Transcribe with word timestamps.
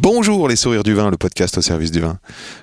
Bonjour 0.00 0.46
les 0.46 0.54
sourires 0.54 0.84
du 0.84 0.94
vin, 0.94 1.10
le 1.10 1.16
podcast 1.16 1.58
au 1.58 1.60
service 1.60 1.90
du 1.90 1.98
vin. 1.98 2.20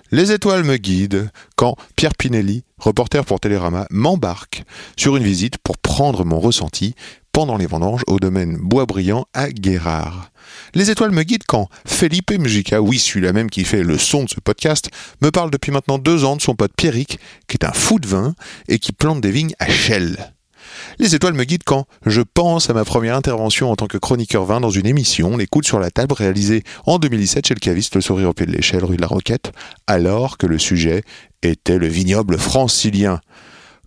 Les 0.09 0.31
étoiles 0.31 0.63
me 0.63 0.77
guident 0.77 1.30
quand 1.58 1.75
Pierre 1.98 2.16
Pinelli, 2.16 2.63
reporter 2.77 3.25
pour 3.25 3.41
Télérama, 3.41 3.88
m'embarque 3.89 4.63
sur 4.95 5.17
une 5.17 5.23
visite 5.25 5.58
pour 5.58 5.77
prendre 5.77 6.23
mon 6.23 6.39
ressenti 6.39 6.95
pendant 7.34 7.58
les 7.58 7.66
vendanges 7.66 8.03
au 8.08 8.21
domaine 8.21 8.55
Boisbriand 8.55 9.25
à 9.34 9.49
Guérard. 9.49 10.31
Les 10.75 10.89
étoiles 10.91 11.11
me 11.11 11.23
guident 11.23 11.44
quand 11.45 11.67
Felipe 11.85 12.31
Mjica, 12.31 12.81
oui 12.81 12.99
celui-là 12.99 13.34
même 13.34 13.49
qui 13.49 13.66
fait 13.66 13.83
le 13.83 13.97
son 13.97 14.23
de 14.23 14.30
ce 14.30 14.39
podcast, 14.39 14.89
me 15.22 15.30
parle 15.30 15.52
depuis 15.52 15.73
maintenant 15.73 15.97
deux 15.97 16.23
ans 16.23 16.38
de 16.38 16.41
son 16.41 16.55
pote 16.55 16.72
Pierrick, 16.77 17.20
qui 17.49 17.58
est 17.58 17.66
un 17.66 17.73
fou 17.73 17.99
de 17.99 18.08
vin 18.08 18.33
et 18.70 18.80
qui 18.80 18.94
plante 18.94 19.20
des 19.20 19.31
vignes 19.31 19.55
à 19.59 19.67
Chelles. 19.67 20.34
Les 20.99 21.16
étoiles 21.16 21.34
me 21.34 21.44
guident 21.44 21.63
quand 21.66 21.85
je 22.05 22.21
pense 22.21 22.70
à 22.70 22.73
ma 22.73 22.85
première 22.85 23.16
intervention 23.16 23.71
en 23.71 23.75
tant 23.75 23.88
que 23.88 23.98
chroniqueur 23.98 24.45
vin 24.45 24.59
dans 24.59 24.70
une 24.70 24.85
émission, 24.85 25.38
Les 25.38 25.48
coudes 25.48 25.66
sur 25.66 25.80
la 25.80 25.91
table, 25.91 26.13
réalisée 26.13 26.63
en 26.85 26.99
2017 26.99 27.48
chez 27.48 27.53
le 27.53 27.59
caviste 27.59 27.95
Le 27.95 28.02
Sourire 28.02 28.30
au 28.30 28.34
pied 28.34 28.45
de 28.45 28.52
l'échelle, 28.52 28.84
rue 28.84 28.98
de 28.98 29.02
la 29.02 29.08
Roquette, 29.08 29.52
alors 29.88 30.38
que 30.38 30.48
le 30.48 30.58
sujet 30.58 31.03
était 31.41 31.77
le 31.77 31.88
vignoble 31.88 32.38
francilien. 32.38 33.19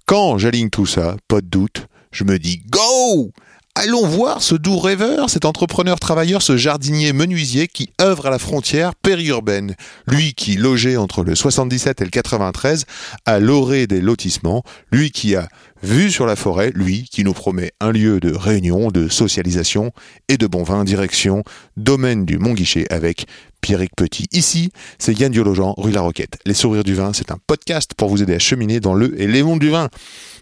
Quand 0.07 0.39
j'aligne 0.39 0.71
tout 0.71 0.87
ça, 0.87 1.17
pas 1.29 1.41
de 1.41 1.47
doute, 1.47 1.87
je 2.13 2.25
me 2.25 2.39
dis 2.39 2.63
Go 2.71 3.33
Allons 3.81 4.09
voir 4.09 4.43
ce 4.43 4.57
doux 4.57 4.81
rêveur, 4.81 5.31
cet 5.31 5.45
entrepreneur 5.45 6.01
travailleur, 6.01 6.43
ce 6.43 6.57
jardinier 6.57 7.13
menuisier 7.13 7.69
qui 7.69 7.91
œuvre 8.01 8.27
à 8.27 8.31
la 8.31 8.41
frontière 8.41 8.97
périurbaine. 8.97 9.77
Lui 10.09 10.35
qui 10.35 10.57
logeait 10.57 10.97
entre 10.97 11.23
le 11.23 11.37
77 11.37 12.01
et 12.01 12.05
le 12.05 12.11
93 12.11 12.87
à 13.25 13.39
l'orée 13.39 13.87
des 13.87 14.01
lotissements, 14.01 14.65
lui 14.91 15.13
qui 15.13 15.37
a 15.37 15.49
vu 15.83 16.11
sur 16.11 16.27
la 16.27 16.37
forêt, 16.37 16.71
lui 16.75 17.09
qui 17.11 17.25
nous 17.25 17.33
promet 17.33 17.73
un 17.81 17.93
lieu 17.93 18.21
de 18.21 18.35
réunion, 18.35 18.91
de 18.91 19.09
socialisation 19.09 19.93
et 20.29 20.37
de 20.37 20.47
bon 20.47 20.63
vin, 20.63 20.85
direction 20.85 21.45
domaine 21.77 22.25
du 22.25 22.39
Mont-Guichet 22.39 22.87
avec 22.93 23.27
Pierrick 23.61 23.93
Petit. 23.97 24.27
Ici, 24.33 24.73
c'est 24.99 25.19
Yann 25.19 25.33
Diologen, 25.33 25.75
rue 25.77 25.93
La 25.93 26.01
Roquette. 26.01 26.39
Les 26.47 26.55
sourires 26.55 26.85
du 26.85 26.95
vin, 26.95 27.13
c'est 27.13 27.31
un 27.31 27.39
podcast 27.47 27.93
pour 27.97 28.09
vous 28.09 28.23
aider 28.23 28.35
à 28.35 28.39
cheminer 28.39 28.81
dans 28.81 28.95
le 28.95 29.21
et 29.21 29.27
les 29.27 29.43
mondes 29.43 29.61
du 29.61 29.71
vin. 29.71 29.89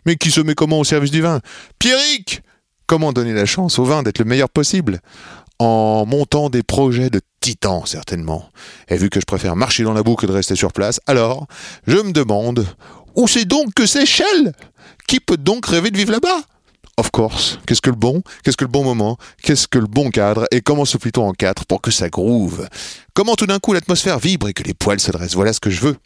Mais 0.04 0.16
qui 0.16 0.30
se 0.30 0.40
met 0.40 0.54
comment 0.54 0.78
au 0.80 0.84
service 0.84 1.10
du 1.10 1.22
vin? 1.22 1.40
Pierrick 1.78 2.42
Comment 2.86 3.12
donner 3.12 3.32
la 3.32 3.46
chance 3.46 3.80
au 3.80 3.84
vin 3.84 4.04
d'être 4.04 4.20
le 4.20 4.24
meilleur 4.24 4.48
possible? 4.48 5.00
En 5.58 6.04
montant 6.06 6.50
des 6.50 6.62
projets 6.62 7.10
de 7.10 7.20
titan, 7.40 7.84
certainement. 7.84 8.48
Et 8.88 8.96
vu 8.96 9.10
que 9.10 9.18
je 9.18 9.24
préfère 9.24 9.56
marcher 9.56 9.82
dans 9.82 9.92
la 9.92 10.04
boue 10.04 10.14
que 10.14 10.26
de 10.26 10.32
rester 10.32 10.54
sur 10.54 10.72
place, 10.72 11.00
alors 11.06 11.48
je 11.88 11.96
me 11.96 12.12
demande 12.12 12.64
où 13.16 13.26
c'est 13.26 13.44
donc 13.44 13.74
que 13.74 13.86
c'est 13.86 14.06
Shell 14.06 14.52
Qui 15.06 15.20
peut 15.20 15.36
donc 15.36 15.66
rêver 15.66 15.90
de 15.90 15.96
vivre 15.96 16.12
là-bas? 16.12 16.42
Of 16.98 17.10
course. 17.10 17.58
Qu'est-ce 17.66 17.82
que 17.82 17.90
le 17.90 17.96
bon 17.96 18.22
Qu'est-ce 18.42 18.56
que 18.56 18.64
le 18.64 18.70
bon 18.70 18.82
moment 18.82 19.18
Qu'est-ce 19.42 19.68
que 19.68 19.78
le 19.78 19.86
bon 19.86 20.10
cadre 20.10 20.46
Et 20.50 20.62
comment 20.62 20.86
se 20.86 20.96
plie-t-on 20.96 21.28
en 21.28 21.32
quatre 21.32 21.66
pour 21.66 21.82
que 21.82 21.90
ça 21.90 22.08
groove? 22.08 22.66
Comment 23.12 23.34
tout 23.34 23.46
d'un 23.46 23.58
coup 23.58 23.74
l'atmosphère 23.74 24.18
vibre 24.18 24.48
et 24.48 24.54
que 24.54 24.62
les 24.62 24.72
poils 24.72 25.00
se 25.00 25.10
dressent 25.12 25.34
Voilà 25.34 25.52
ce 25.52 25.60
que 25.60 25.70
je 25.70 25.80
veux. 25.80 25.96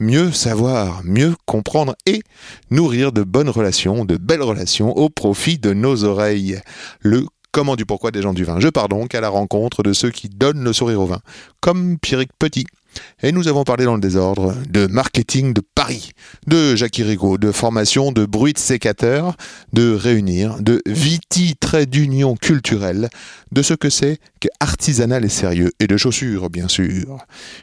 Mieux 0.00 0.32
savoir, 0.32 1.02
mieux 1.04 1.34
comprendre 1.44 1.94
et 2.06 2.22
nourrir 2.70 3.12
de 3.12 3.22
bonnes 3.22 3.50
relations, 3.50 4.04
de 4.04 4.16
belles 4.16 4.42
relations 4.42 4.96
au 4.96 5.10
profit 5.10 5.58
de 5.58 5.72
nos 5.74 6.04
oreilles. 6.04 6.60
Le 7.00 7.26
comment 7.52 7.76
du 7.76 7.86
pourquoi 7.86 8.10
des 8.10 8.22
gens 8.22 8.34
du 8.34 8.44
vin. 8.44 8.60
Je 8.60 8.68
pars 8.68 8.88
donc 8.88 9.14
à 9.14 9.20
la 9.20 9.28
rencontre 9.28 9.82
de 9.82 9.92
ceux 9.92 10.10
qui 10.10 10.28
donnent 10.28 10.62
le 10.62 10.72
sourire 10.72 11.00
au 11.00 11.06
vin, 11.06 11.20
comme 11.60 11.98
Pierrick 11.98 12.30
Petit. 12.38 12.66
Et 13.22 13.32
nous 13.32 13.48
avons 13.48 13.64
parlé 13.64 13.84
dans 13.84 13.94
le 13.94 14.00
désordre 14.00 14.54
de 14.68 14.86
marketing 14.86 15.52
de 15.52 15.60
Paris, 15.74 16.12
de 16.46 16.76
Jacques 16.76 16.96
Rigaud, 16.96 17.38
de 17.38 17.52
formation, 17.52 18.12
de 18.12 18.24
bruit 18.24 18.52
de 18.52 18.58
sécateur, 18.58 19.36
de 19.72 19.92
réunir, 19.92 20.56
de 20.60 20.82
viti 20.86 21.56
trait 21.56 21.86
d'union 21.86 22.36
culturelle, 22.36 23.08
de 23.52 23.62
ce 23.62 23.74
que 23.74 23.90
c'est 23.90 24.18
que 24.40 24.48
artisanal 24.60 25.24
et 25.24 25.28
sérieux, 25.28 25.72
et 25.80 25.86
de 25.86 25.96
chaussures, 25.96 26.50
bien 26.50 26.68
sûr. 26.68 27.18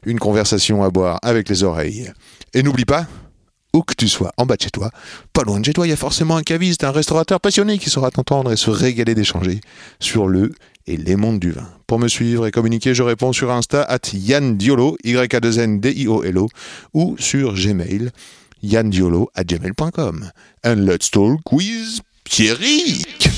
Une 0.05 0.19
conversation 0.19 0.83
à 0.83 0.89
boire 0.89 1.19
avec 1.21 1.49
les 1.49 1.63
oreilles. 1.63 2.11
Et 2.53 2.63
n'oublie 2.63 2.85
pas, 2.85 3.07
où 3.73 3.81
que 3.81 3.93
tu 3.93 4.07
sois, 4.07 4.31
en 4.37 4.45
bas 4.45 4.55
de 4.55 4.61
chez 4.61 4.69
toi, 4.69 4.89
pas 5.33 5.43
loin 5.43 5.59
de 5.59 5.65
chez 5.65 5.73
toi, 5.73 5.85
il 5.85 5.89
y 5.89 5.93
a 5.93 5.97
forcément 5.97 6.37
un 6.37 6.43
caviste, 6.43 6.83
un 6.83 6.91
restaurateur 6.91 7.41
passionné 7.41 7.77
qui 7.77 7.89
saura 7.89 8.09
t'entendre 8.09 8.51
et 8.51 8.57
se 8.57 8.69
régaler 8.69 9.15
d'échanger 9.15 9.59
sur 9.99 10.27
le 10.27 10.53
et 10.87 10.97
les 10.97 11.15
mondes 11.15 11.39
du 11.39 11.51
vin. 11.51 11.67
Pour 11.87 11.99
me 11.99 12.07
suivre 12.07 12.47
et 12.47 12.51
communiquer, 12.51 12.95
je 12.95 13.03
réponds 13.03 13.31
sur 13.31 13.51
Insta 13.51 13.83
at 13.83 13.99
Yann 14.11 14.57
Diolo, 14.57 14.97
y 15.03 15.15
a 15.15 15.27
2 15.27 15.59
n 15.59 15.79
d 15.79 15.91
i 15.95 16.07
o 16.07 16.23
l 16.23 16.37
o 16.39 16.49
ou 16.95 17.15
sur 17.19 17.53
Gmail, 17.53 18.11
yandiolo 18.63 19.29
at 19.35 19.43
gmail.com. 19.43 20.31
And 20.65 20.75
let's 20.87 21.11
talk 21.11 21.51
with 21.51 22.01
Pierrick 22.23 23.29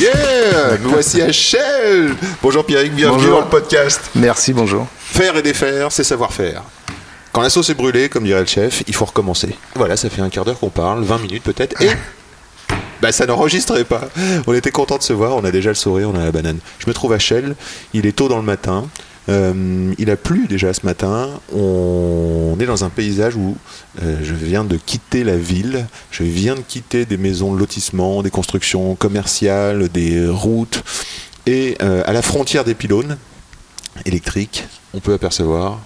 Yeah 0.00 0.78
Nous 0.82 0.90
voici 0.90 1.22
à 1.22 1.30
Shell 1.30 2.16
Bonjour 2.42 2.66
Pierrick, 2.66 2.92
bienvenue 2.92 3.18
Bonjour. 3.18 3.38
dans 3.38 3.44
le 3.44 3.50
podcast. 3.50 4.00
Merci, 4.16 4.52
bonjour. 4.52 4.88
Faire 4.98 5.36
et 5.36 5.42
défaire, 5.42 5.92
c'est 5.92 6.02
savoir-faire. 6.02 6.64
Quand 7.30 7.42
la 7.42 7.50
sauce 7.50 7.70
est 7.70 7.74
brûlée, 7.74 8.08
comme 8.08 8.24
dirait 8.24 8.40
le 8.40 8.46
chef, 8.46 8.82
il 8.88 8.94
faut 8.94 9.04
recommencer. 9.04 9.56
Voilà, 9.76 9.96
ça 9.96 10.10
fait 10.10 10.20
un 10.20 10.30
quart 10.30 10.44
d'heure 10.44 10.58
qu'on 10.58 10.70
parle, 10.70 11.04
20 11.04 11.18
minutes 11.18 11.44
peut-être, 11.44 11.80
et 11.80 11.90
bah 13.02 13.10
ça 13.10 13.26
n'enregistrait 13.26 13.84
pas. 13.84 14.08
On 14.46 14.54
était 14.54 14.70
content 14.70 14.96
de 14.96 15.02
se 15.02 15.12
voir, 15.12 15.36
on 15.36 15.44
a 15.44 15.50
déjà 15.50 15.70
le 15.70 15.74
sourire, 15.74 16.08
on 16.08 16.14
a 16.14 16.24
la 16.24 16.32
banane. 16.32 16.58
Je 16.78 16.86
me 16.86 16.94
trouve 16.94 17.12
à 17.12 17.18
Chelles, 17.18 17.56
il 17.92 18.06
est 18.06 18.12
tôt 18.12 18.28
dans 18.28 18.36
le 18.36 18.44
matin, 18.44 18.86
euh, 19.28 19.92
il 19.98 20.08
a 20.08 20.16
plu 20.16 20.46
déjà 20.46 20.72
ce 20.72 20.86
matin, 20.86 21.28
on 21.52 22.56
est 22.60 22.66
dans 22.66 22.84
un 22.84 22.90
paysage 22.90 23.34
où 23.34 23.56
euh, 24.00 24.18
je 24.22 24.34
viens 24.34 24.64
de 24.64 24.76
quitter 24.76 25.24
la 25.24 25.36
ville, 25.36 25.86
je 26.12 26.22
viens 26.22 26.54
de 26.54 26.60
quitter 26.60 27.04
des 27.04 27.16
maisons 27.16 27.52
de 27.52 27.58
lotissement, 27.58 28.22
des 28.22 28.30
constructions 28.30 28.94
commerciales, 28.94 29.88
des 29.88 30.28
routes, 30.28 30.84
et 31.46 31.76
euh, 31.82 32.04
à 32.06 32.12
la 32.12 32.22
frontière 32.22 32.62
des 32.62 32.74
pylônes 32.74 33.18
électriques, 34.06 34.64
on 34.94 35.00
peut 35.00 35.12
apercevoir 35.12 35.80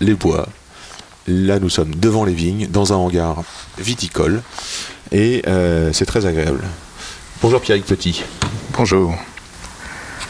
les 0.00 0.14
bois. 0.14 0.48
Là, 1.28 1.60
nous 1.60 1.68
sommes 1.68 1.94
devant 1.94 2.24
les 2.24 2.32
vignes, 2.32 2.68
dans 2.70 2.94
un 2.94 2.96
hangar 2.96 3.42
viticole, 3.78 4.42
et 5.12 5.42
euh, 5.46 5.90
c'est 5.92 6.06
très 6.06 6.24
agréable. 6.24 6.64
Bonjour 7.42 7.60
Pierrick 7.60 7.84
Petit. 7.84 8.24
Bonjour. 8.72 9.14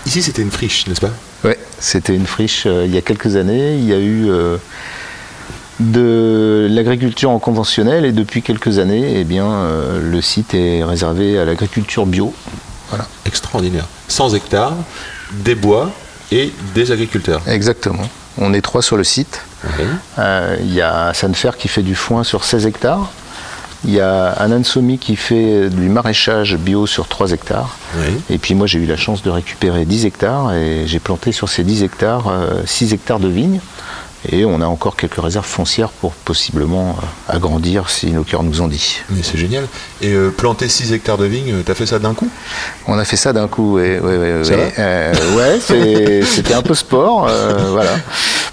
Ici, 0.07 0.23
c'était 0.23 0.43
une 0.43 0.51
friche, 0.51 0.89
n'est-ce 0.89 1.01
pas? 1.01 1.13
Ouais, 1.45 1.57
c'était 1.79 2.17
une 2.17 2.27
friche 2.27 2.65
euh, 2.67 2.85
il 2.85 2.93
y 2.93 2.99
a 2.99 3.01
quelques 3.01 3.37
années. 3.37 3.77
Il 3.77 3.85
y 3.85 3.93
a 3.93 3.99
eu 3.99 4.29
euh, 4.29 4.57
de 5.79 6.67
l'agriculture 6.69 7.31
en 7.31 7.39
conventionnel 7.39 8.05
et 8.05 8.11
depuis 8.11 8.43
quelques 8.43 8.79
années, 8.79 9.21
eh 9.21 9.25
bien, 9.25 9.49
euh, 9.49 10.01
le 10.01 10.21
site 10.21 10.53
est 10.55 10.83
réservé 10.83 11.39
à 11.39 11.45
l'agriculture 11.45 12.07
bio. 12.07 12.35
Extraordinaire. 13.25 13.87
100 14.09 14.35
hectares, 14.35 14.75
des 15.33 15.55
bois 15.55 15.93
et 16.33 16.53
des 16.75 16.91
agriculteurs. 16.91 17.43
Exactement. 17.47 18.09
On 18.39 18.53
est 18.53 18.63
trois 18.63 18.83
sur 18.83 18.97
le 18.97 19.05
site. 19.05 19.43
Euh, 20.19 20.57
Il 20.61 20.73
y 20.75 20.81
a 20.83 21.13
Sanfer 21.15 21.53
qui 21.59 21.69
fait 21.69 21.83
du 21.83 21.95
foin 21.95 22.25
sur 22.25 22.45
16 22.45 22.67
hectares. 22.67 23.11
Il 23.85 23.93
y 23.93 24.01
a 24.01 24.31
Anan 24.33 24.65
Somi 24.65 24.99
qui 24.99 25.15
fait 25.15 25.71
du 25.71 25.89
maraîchage 25.89 26.57
bio 26.57 26.87
sur 26.87 27.07
3 27.07 27.31
hectares. 27.33 27.77
Et 28.29 28.39
puis 28.39 28.55
moi 28.55 28.67
j'ai 28.67 28.79
eu 28.81 28.87
la 28.87 28.97
chance 28.97 29.23
de 29.23 29.31
récupérer 29.31 29.85
10 29.85 30.05
hectares 30.05 30.53
et 30.53 30.83
j'ai 30.87 30.99
planté 30.99 31.31
sur 31.31 31.49
ces 31.49 31.63
10 31.63 31.85
hectares 31.85 32.27
euh, 32.29 32.63
6 32.67 32.93
hectares 32.93 33.21
de 33.21 33.29
vignes. 33.29 33.61
Et 34.31 34.45
on 34.45 34.61
a 34.61 34.67
encore 34.67 34.97
quelques 34.97 35.21
réserves 35.21 35.47
foncières 35.47 35.91
pour 35.91 36.13
possiblement 36.13 36.91
euh, 36.91 37.33
agrandir 37.35 37.91
si 37.91 38.11
nos 38.11 38.25
cœurs 38.25 38.43
nous 38.43 38.61
ont 38.61 38.69
dit. 38.69 39.01
Mais 39.11 39.23
c'est 39.23 39.39
génial. 39.39 39.67
Et 40.01 40.13
euh, 40.13 40.31
planter 40.31 40.69
6 40.69 40.93
hectares 40.93 41.19
de 41.19 41.25
vignes, 41.25 41.63
t'as 41.65 41.75
fait 41.75 41.87
ça 41.87 41.99
d'un 41.99 42.15
coup? 42.15 42.29
On 42.87 42.99
a 42.99 43.05
fait 43.05 43.17
ça 43.17 43.33
d'un 43.33 43.49
coup, 43.49 43.77
ouais, 43.77 43.99
ouais, 44.01 44.17
ouais, 44.19 44.43
ouais. 44.43 44.75
Euh, 44.79 46.23
c'était 46.25 46.55
un 46.55 46.63
peu 46.63 46.75
sport, 46.75 47.27
euh, 47.29 47.71
voilà. 47.71 47.93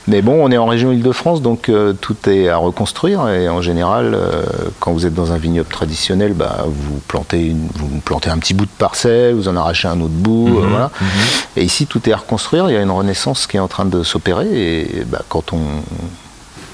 Mais 0.07 0.21
bon, 0.21 0.37
on 0.43 0.51
est 0.51 0.57
en 0.57 0.67
région 0.67 0.91
Île-de-France, 0.91 1.41
donc 1.41 1.67
euh, 1.67 1.93
tout 1.93 2.15
est 2.29 2.47
à 2.47 2.57
reconstruire. 2.57 3.27
Et 3.29 3.49
en 3.49 3.61
général, 3.61 4.13
euh, 4.13 4.43
quand 4.79 4.91
vous 4.91 5.07
êtes 5.07 5.15
dans 5.15 5.31
un 5.31 5.37
vignoble 5.37 5.67
traditionnel, 5.67 6.33
bah, 6.33 6.65
vous 6.67 6.99
plantez, 7.07 7.47
une, 7.47 7.67
vous 7.75 7.87
plantez 8.01 8.29
un 8.29 8.37
petit 8.37 8.53
bout 8.53 8.65
de 8.65 8.71
parcelle, 8.77 9.33
vous 9.33 9.47
en 9.47 9.55
arrachez 9.55 9.87
un 9.87 9.99
autre 9.99 10.13
bout, 10.13 10.59
euh, 10.59 10.67
voilà. 10.67 10.91
Et 11.57 11.63
ici, 11.63 11.87
tout 11.87 12.07
est 12.07 12.13
à 12.13 12.17
reconstruire. 12.17 12.69
Il 12.69 12.73
y 12.73 12.77
a 12.77 12.81
une 12.81 12.91
renaissance 12.91 13.47
qui 13.47 13.57
est 13.57 13.59
en 13.59 13.67
train 13.67 13.85
de 13.85 14.03
s'opérer. 14.03 14.47
Et 14.51 15.03
bah, 15.07 15.23
quand 15.27 15.53
on, 15.53 15.61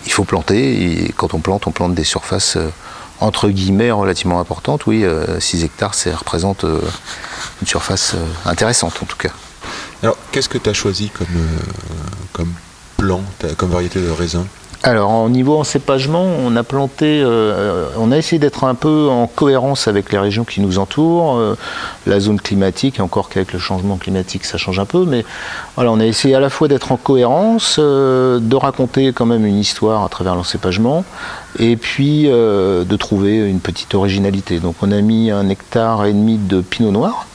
il 0.06 0.12
faut 0.12 0.24
planter. 0.24 1.04
Et 1.06 1.12
quand 1.16 1.34
on 1.34 1.40
plante, 1.40 1.68
on 1.68 1.72
plante 1.72 1.94
des 1.96 2.04
surfaces 2.04 2.56
euh, 2.58 2.70
entre 3.20 3.50
guillemets 3.50 3.92
relativement 3.92 4.40
importantes. 4.40 4.86
Oui, 4.88 5.06
6 5.40 5.64
hectares, 5.64 5.94
ça 5.94 6.16
représente 6.16 6.64
euh, 6.64 6.82
une 7.62 7.68
surface 7.68 8.14
euh, 8.16 8.26
intéressante 8.50 8.98
en 9.02 9.06
tout 9.06 9.18
cas. 9.18 9.30
Alors, 10.02 10.18
qu'est-ce 10.32 10.50
que 10.50 10.58
tu 10.58 10.70
as 10.70 10.74
choisi 10.74 11.10
comme, 11.10 11.28
euh, 11.36 11.60
comme 12.34 12.52
plan, 12.98 13.22
t'as- 13.38 13.54
comme 13.54 13.70
variété 13.70 14.02
de 14.02 14.10
raisin? 14.10 14.48
Alors, 14.84 15.12
au 15.12 15.30
niveau 15.30 15.60
encépagement, 15.60 16.26
on 16.44 16.56
a 16.56 16.64
planté, 16.64 17.22
euh, 17.24 17.86
on 18.00 18.12
a 18.12 18.18
essayé 18.18 18.40
d'être 18.40 18.64
un 18.64 18.74
peu 18.74 19.10
en 19.10 19.28
cohérence 19.28 19.88
avec 19.88 20.12
les 20.12 20.18
régions 20.18 20.44
qui 20.44 20.60
nous 20.60 20.80
entourent, 20.80 21.38
euh, 21.38 21.56
la 22.08 22.20
zone 22.20 22.42
climatique, 22.42 22.98
et 22.98 23.02
encore 23.04 23.30
qu'avec 23.30 23.54
le 23.54 23.60
changement 23.60 23.98
climatique, 23.98 24.44
ça 24.44 24.58
change 24.58 24.80
un 24.80 24.86
peu, 24.86 25.06
mais 25.06 25.24
voilà, 25.76 25.92
on 25.92 26.00
a 26.00 26.06
essayé 26.06 26.34
à 26.34 26.40
la 26.40 26.50
fois 26.50 26.68
d'être 26.68 26.92
en 26.92 26.98
cohérence, 26.98 27.76
euh, 27.78 28.40
de 28.40 28.56
raconter 28.56 29.14
quand 29.14 29.28
même 29.28 29.46
une 29.46 29.60
histoire 29.60 30.04
à 30.04 30.10
travers 30.10 30.34
l'encépagement, 30.34 31.06
et 31.60 31.76
puis 31.76 32.24
de 32.24 32.96
trouver 32.96 33.38
une 33.38 33.60
petite 33.60 33.94
originalité. 33.94 34.60
Donc, 34.60 34.78
on 34.82 34.92
a 34.92 35.02
mis 35.02 35.30
un 35.30 35.48
hectare 35.50 36.06
et 36.06 36.14
demi 36.14 36.38
de 36.38 36.62
pinot 36.62 36.92
noir. 36.92 37.28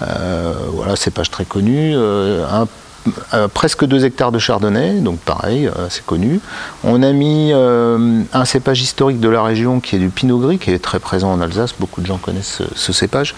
Voilà, 0.00 0.94
cépage 0.94 1.30
très 1.30 1.44
connu. 1.44 1.96
Euh, 3.34 3.48
presque 3.48 3.84
2 3.84 4.04
hectares 4.04 4.32
de 4.32 4.38
chardonnay, 4.38 5.00
donc 5.00 5.18
pareil, 5.20 5.66
euh, 5.66 5.86
c'est 5.88 6.04
connu. 6.04 6.40
On 6.84 7.02
a 7.02 7.12
mis 7.12 7.50
euh, 7.52 8.22
un 8.32 8.44
cépage 8.44 8.80
historique 8.80 9.20
de 9.20 9.28
la 9.28 9.42
région 9.42 9.80
qui 9.80 9.96
est 9.96 9.98
du 9.98 10.08
pinot 10.08 10.38
gris, 10.38 10.58
qui 10.58 10.70
est 10.70 10.78
très 10.78 10.98
présent 10.98 11.32
en 11.32 11.40
Alsace, 11.40 11.74
beaucoup 11.78 12.00
de 12.00 12.06
gens 12.06 12.18
connaissent 12.18 12.58
ce, 12.58 12.64
ce 12.74 12.92
cépage. 12.92 13.34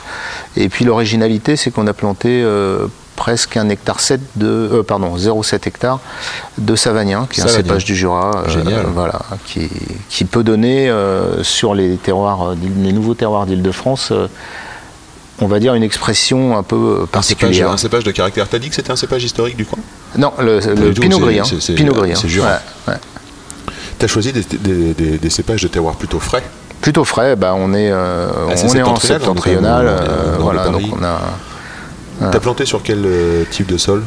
Et 0.56 0.68
puis 0.68 0.84
l'originalité, 0.84 1.56
c'est 1.56 1.70
qu'on 1.70 1.86
a 1.86 1.92
planté 1.92 2.44
presque 3.16 3.56
un 3.56 3.68
hectare 3.68 4.00
7 4.00 4.20
de, 4.36 4.82
pardon, 4.86 5.16
0,7 5.16 5.68
hectare 5.68 6.00
de 6.58 6.74
Savagnin, 6.74 7.26
qui 7.30 7.40
est 7.40 7.44
un 7.44 7.48
cépage 7.48 7.84
du 7.84 7.94
Jura, 7.94 8.44
voilà, 8.94 9.20
qui, 9.44 9.68
qui 10.08 10.24
peut 10.24 10.42
donner 10.42 10.92
sur 11.42 11.74
les 11.74 11.96
terroirs, 11.96 12.54
les 12.82 12.92
nouveaux 12.92 13.14
terroirs 13.14 13.46
d'Île-de-France, 13.46 14.12
on 15.40 15.46
va 15.46 15.58
dire 15.60 15.74
une 15.74 15.82
expression 15.82 16.56
un 16.56 16.62
peu 16.62 16.76
euh, 17.02 17.06
particulière. 17.06 17.70
un 17.70 17.76
cépage 17.76 18.04
de 18.04 18.10
caractère. 18.10 18.48
T'as 18.48 18.58
dit 18.58 18.68
que 18.68 18.74
c'était 18.74 18.90
un 18.90 18.96
cépage 18.96 19.24
historique 19.24 19.56
du 19.56 19.64
coin? 19.64 19.78
Non, 20.16 20.32
le, 20.38 20.60
le 20.74 20.92
pinot 20.92 21.18
gris. 21.18 21.38
hein. 21.40 21.44
c'est- 21.60 21.74
Pinot 21.74 21.94
gris. 21.94 22.12
c'est 22.14 22.26
hein. 22.26 22.28
Jura. 22.28 22.48
Ouais, 22.48 22.94
ouais. 22.94 23.00
T'as 23.98 24.06
choisi 24.06 24.32
des, 24.32 24.42
des- 24.42 24.94
des- 24.94 25.18
des 25.18 25.30
cépages 25.30 25.62
de 25.62 25.68
terroir 25.68 25.94
plutôt 25.96 26.20
frais? 26.20 26.42
Plutôt 26.80 27.04
frais, 27.04 27.36
bah, 27.36 27.54
on 27.56 27.74
est, 27.74 27.90
euh, 27.92 28.28
Ah, 28.50 28.56
c'est 28.56 28.66
on 28.70 28.74
est 28.74 28.82
en 28.82 28.96
septentrional, 28.96 29.86
euh, 29.86 30.32
le 30.36 30.42
voilà, 30.42 30.68
donc 30.68 30.82
on 30.98 31.04
a. 31.04 31.20
T'as 32.30 32.40
planté 32.40 32.64
sur 32.66 32.82
quel 32.82 33.02
euh, 33.04 33.44
type 33.50 33.66
de 33.66 33.76
sol? 33.78 34.02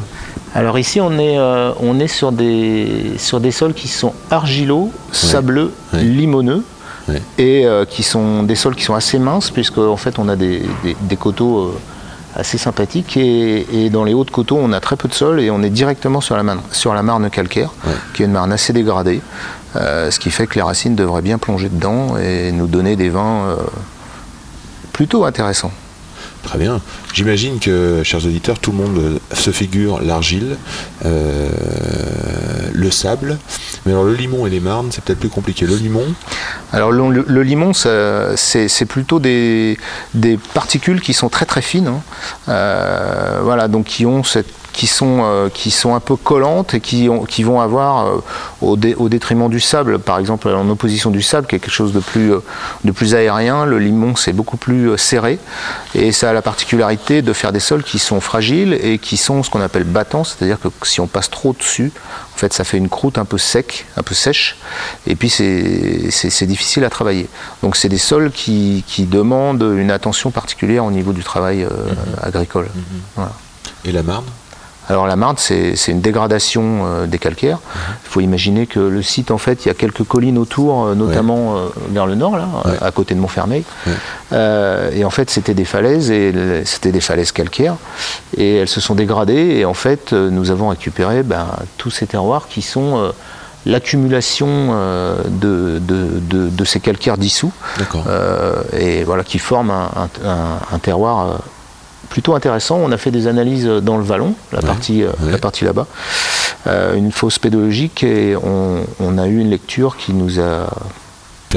Alors 0.56 0.78
ici, 0.78 1.00
on 1.00 1.18
est, 1.18 1.36
euh, 1.38 1.72
on 1.80 1.98
est 1.98 2.06
sur, 2.08 2.30
des, 2.32 3.12
sur 3.18 3.40
des 3.40 3.50
sols 3.50 3.74
qui 3.74 3.88
sont 3.88 4.12
argileux, 4.30 4.86
sableux, 5.12 5.72
limoneux. 5.92 6.62
Et 7.38 7.66
euh, 7.66 7.84
qui 7.84 8.02
sont 8.02 8.42
des 8.44 8.54
sols 8.54 8.74
qui 8.76 8.84
sont 8.84 8.94
assez 8.94 9.18
minces, 9.18 9.50
puisque 9.50 9.78
en 9.78 9.96
fait 9.96 10.18
on 10.18 10.28
a 10.28 10.36
des, 10.36 10.62
des- 10.82 10.96
des 11.00 11.16
coteaux 11.16 11.58
euh, 11.64 11.78
assez 12.34 12.56
sympathiques. 12.58 13.16
Et, 13.16 13.66
et 13.84 13.90
dans 13.90 14.04
les 14.04 14.14
hauts 14.14 14.24
de 14.24 14.30
coteaux, 14.30 14.58
on 14.60 14.72
a 14.72 14.80
très 14.80 14.96
peu 14.96 15.08
de 15.08 15.14
sol 15.14 15.40
et 15.40 15.50
on 15.50 15.62
est 15.62 15.70
directement 15.70 16.20
sur 16.20 16.36
la, 16.36 16.42
marne, 16.42 16.60
sur 16.72 16.94
la 16.94 17.02
marne 17.02 17.28
calcaire, 17.30 17.70
qui 18.14 18.22
est 18.22 18.26
une 18.26 18.32
marne 18.32 18.52
assez 18.52 18.72
dégradée. 18.72 19.20
euh, 19.76 20.10
ce 20.10 20.18
qui 20.18 20.30
fait 20.30 20.46
que 20.46 20.54
les 20.54 20.62
racines 20.62 20.94
devraient 20.94 21.22
bien 21.22 21.38
plonger 21.38 21.68
dedans 21.68 22.16
et 22.16 22.52
nous 22.52 22.66
donner 22.68 22.96
des 22.96 23.08
vins 23.10 23.56
plutôt 24.92 25.24
intéressants. 25.24 25.72
Très 26.44 26.58
bien. 26.58 26.80
J'imagine 27.12 27.58
que, 27.58 28.02
chers 28.04 28.24
auditeurs, 28.24 28.58
tout 28.58 28.70
le 28.70 28.76
monde 28.78 29.20
se 29.32 29.50
figure 29.50 30.00
l'argile, 30.02 30.56
euh, 31.04 31.48
le 32.72 32.90
sable. 32.90 33.38
Mais 33.86 33.92
alors 33.92 34.04
le 34.04 34.14
limon 34.14 34.46
et 34.46 34.50
les 34.50 34.60
marnes, 34.60 34.88
c'est 34.90 35.02
peut-être 35.02 35.20
plus 35.20 35.28
compliqué. 35.28 35.66
Le 35.66 35.76
limon, 35.76 36.04
Alors 36.72 36.92
le, 36.92 37.42
limon, 37.42 37.72
c'est 37.72 38.86
plutôt 38.86 39.18
des, 39.20 39.78
des 40.14 40.38
particules 40.54 41.00
qui 41.00 41.14
sont 41.14 41.28
très 41.28 41.46
très 41.46 41.62
fines, 41.62 41.88
hein. 41.88 42.02
Euh, 42.48 43.40
voilà, 43.42 43.68
donc 43.68 43.86
qui 43.86 44.06
ont 44.06 44.22
cette 44.22 44.52
qui 44.74 44.86
sont, 44.86 45.20
euh, 45.22 45.48
qui 45.48 45.70
sont 45.70 45.94
un 45.94 46.00
peu 46.00 46.16
collantes 46.16 46.74
et 46.74 46.80
qui, 46.80 47.08
ont- 47.08 47.24
qui 47.24 47.42
vont 47.44 47.60
avoir, 47.60 48.06
euh, 48.06 48.22
au, 48.60 48.76
dé- 48.76 48.94
au 48.96 49.08
détriment 49.08 49.48
du 49.48 49.60
sable, 49.60 49.98
par 49.98 50.18
exemple 50.18 50.48
en 50.48 50.68
opposition 50.68 51.10
du 51.10 51.22
sable, 51.22 51.46
qui 51.46 51.54
est 51.56 51.60
quelque 51.60 51.70
chose 51.72 51.92
de 51.94 52.00
plus, 52.00 52.32
euh, 52.34 52.40
de 52.84 52.90
plus 52.90 53.14
aérien, 53.14 53.64
le 53.64 53.78
limon 53.78 54.16
c'est 54.16 54.32
beaucoup 54.34 54.56
plus 54.58 54.98
serré. 54.98 55.38
Et 55.94 56.12
ça 56.12 56.30
a 56.30 56.32
la 56.32 56.42
particularité 56.42 57.22
de 57.22 57.32
faire 57.32 57.52
des 57.52 57.60
sols 57.60 57.84
qui 57.84 57.98
sont 57.98 58.20
fragiles 58.20 58.74
et 58.82 58.98
qui 58.98 59.16
sont 59.16 59.42
ce 59.44 59.48
qu'on 59.48 59.60
appelle 59.62 59.84
battants, 59.84 60.24
c'est-à-dire 60.24 60.58
que 60.60 60.68
si 60.82 61.00
on 61.00 61.06
passe 61.06 61.30
trop 61.30 61.52
dessus, 61.52 61.92
en 62.34 62.36
fait 62.36 62.52
ça 62.52 62.64
fait 62.64 62.76
une 62.76 62.88
croûte 62.88 63.16
un 63.16 63.24
peu 63.24 63.38
sec, 63.38 63.86
un 63.96 64.02
peu 64.02 64.14
sèche. 64.14 64.56
Et 65.06 65.14
puis 65.14 65.30
c'est- 65.30 66.44
difficile 66.44 66.84
à 66.84 66.90
travailler. 66.90 67.28
Donc 67.62 67.76
c'est 67.76 67.88
des 67.88 67.96
sols 67.98 68.30
qui, 68.32 68.84
qui 68.86 69.04
demandent 69.06 69.62
une 69.78 69.90
attention 69.92 70.30
particulière 70.32 70.84
au 70.84 70.90
niveau 70.90 71.12
du 71.12 71.22
travail 71.22 71.62
euh, 71.62 71.68
agricole. 72.22 72.68
Voilà. 73.14 73.32
et 73.86 73.92
la 73.92 74.02
marne? 74.02 74.24
Alors 74.88 75.06
la 75.06 75.16
Marne, 75.16 75.36
c'est 75.38 75.74
une 75.88 76.00
dégradation 76.02 76.82
euh, 76.84 77.06
des 77.06 77.18
calcaires. 77.18 77.58
Il 78.04 78.08
faut 78.10 78.20
imaginer 78.20 78.66
que 78.66 78.80
le 78.80 79.02
site, 79.02 79.30
en 79.30 79.38
fait, 79.38 79.64
il 79.64 79.68
y 79.68 79.70
a 79.70 79.74
quelques 79.74 80.04
collines 80.04 80.36
autour, 80.38 80.84
euh, 80.86 80.94
notamment 80.94 81.56
euh, 81.56 81.68
vers 81.90 82.06
le 82.06 82.14
nord, 82.14 82.36
là, 82.36 82.46
Ouais. 82.66 82.72
à 82.82 82.90
côté 82.90 83.14
de 83.14 83.20
Montfermeil. 83.20 83.64
Ouais. 83.86 84.90
Et 84.96 85.04
en 85.04 85.10
fait, 85.10 85.30
c'était 85.30 85.54
des 85.54 85.64
falaises, 85.64 86.10
et 86.10 86.32
c'était 86.64 86.92
des 86.92 87.00
falaises 87.00 87.32
calcaires, 87.32 87.76
et 88.36 88.56
elles 88.56 88.68
se 88.68 88.80
sont 88.80 88.94
dégradées. 88.94 89.56
Et 89.58 89.64
en 89.64 89.74
fait, 89.74 90.12
nous 90.12 90.50
avons 90.50 90.68
récupéré 90.68 91.22
ben, 91.22 91.46
tous 91.78 91.90
ces 91.90 92.06
terroirs 92.06 92.46
qui 92.48 92.60
sont 92.62 93.12
l'accumulation 93.66 94.46
euh, 94.72 95.16
de, 95.26 95.78
de- 95.80 96.20
de- 96.20 96.48
de 96.50 96.64
ces 96.64 96.80
calcaires 96.80 97.16
dissous, 97.16 97.52
D'accord. 97.78 98.04
euh, 98.08 98.62
et 98.78 99.04
voilà, 99.04 99.24
qui 99.24 99.38
forment 99.38 99.70
un, 99.70 100.08
un- 100.72 100.78
terroir 100.78 101.38
plutôt 102.10 102.34
intéressant. 102.34 102.78
On 102.82 102.92
a 102.92 102.96
fait 102.96 103.10
des 103.10 103.26
analyses 103.26 103.66
dans 103.66 103.96
le 103.96 104.04
vallon, 104.04 104.34
la 104.52 104.60
Ouais, 104.60 104.66
partie, 104.66 105.02
euh, 105.02 105.08
ouais. 105.22 105.32
la 105.32 105.38
partie 105.38 105.64
là-bas, 105.64 105.86
euh, 106.66 106.94
une 106.94 107.12
fausse 107.12 107.38
pédologique, 107.38 108.02
et 108.02 108.36
on, 108.36 108.80
on 109.00 109.18
a 109.18 109.26
eu 109.26 109.38
une 109.38 109.50
lecture 109.50 109.96
qui 109.96 110.12
nous 110.12 110.40
a, 110.40 110.66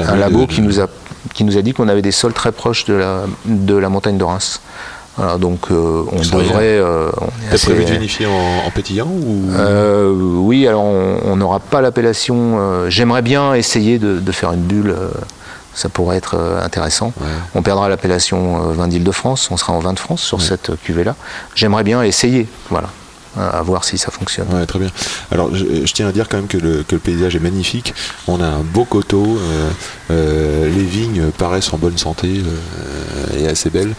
un 0.06 0.16
labo 0.16 0.42
de- 0.42 0.46
qui 0.46 0.60
nous 0.62 0.80
a, 0.80 0.86
qui 1.34 1.44
nous 1.44 1.56
a 1.58 1.62
dit 1.62 1.72
qu'on 1.72 1.88
avait 1.88 2.02
des 2.02 2.12
sols 2.12 2.32
très 2.32 2.52
proches 2.52 2.84
de 2.84 2.94
la, 2.94 3.22
de 3.44 3.74
la 3.74 3.88
montagne 3.88 4.16
de 4.18 4.24
Reims. 4.24 4.60
Voilà, 5.16 5.36
donc 5.36 5.72
euh, 5.72 6.04
on 6.12 6.22
Ça 6.22 6.36
devrait. 6.36 6.78
euh, 6.78 7.10
T'as 7.48 7.54
assez- 7.56 7.66
prévu 7.70 7.84
de 7.84 7.90
vinifier 7.90 8.26
en, 8.26 8.66
en 8.66 8.70
pétillant 8.70 9.08
ou? 9.08 9.50
Euh, 9.50 10.12
oui, 10.14 10.68
alors 10.68 10.84
on 10.84 11.34
n'aura 11.34 11.58
pas 11.58 11.80
l'appellation. 11.80 12.36
euh, 12.60 12.88
J'aimerais 12.88 13.22
bien 13.22 13.54
essayer 13.54 13.98
de, 13.98 14.20
de 14.20 14.32
faire 14.32 14.52
une 14.52 14.60
bulle. 14.62 14.94
Ça 15.78 15.88
pourrait 15.88 16.16
être 16.16 16.34
euh, 16.36 16.64
intéressant. 16.64 17.12
Ouais. 17.20 17.26
On 17.54 17.62
perdra 17.62 17.88
l'appellation 17.88 18.70
euh, 18.70 18.72
vin 18.72 18.88
d'Île-de-France. 18.88 19.50
On 19.50 19.56
sera 19.56 19.72
en 19.72 19.78
vin 19.78 19.92
de 19.92 19.98
France 19.98 20.22
sur 20.22 20.40
cette 20.42 20.70
euh, 20.70 20.76
cuvée-là. 20.82 21.14
J'aimerais 21.54 21.84
bien 21.84 22.02
essayer. 22.02 22.46
Voilà. 22.70 22.88
À 23.36 23.62
voir 23.62 23.84
si 23.84 23.98
ça 23.98 24.10
fonctionne. 24.10 24.48
Ouais, 24.52 24.66
très 24.66 24.80
bien. 24.80 24.88
Alors, 25.30 25.54
je, 25.54 25.86
je 25.86 25.92
tiens 25.92 26.08
à 26.08 26.12
dire 26.12 26.28
quand 26.28 26.38
même 26.38 26.48
que 26.48 26.58
le, 26.58 26.82
que 26.82 26.96
le 26.96 26.98
paysage 26.98 27.36
est 27.36 27.40
magnifique. 27.40 27.94
On 28.26 28.40
a 28.40 28.46
un 28.46 28.62
beau 28.62 28.84
coteau. 28.84 29.38
euh, 29.38 29.70
euh, 30.10 30.64
les 30.74 30.82
vignes 30.82 31.30
paraissent 31.38 31.72
en 31.72 31.78
bonne 31.78 31.98
santé 31.98 32.42
euh, 32.44 33.38
et 33.38 33.46
assez 33.46 33.70
belles. 33.70 33.94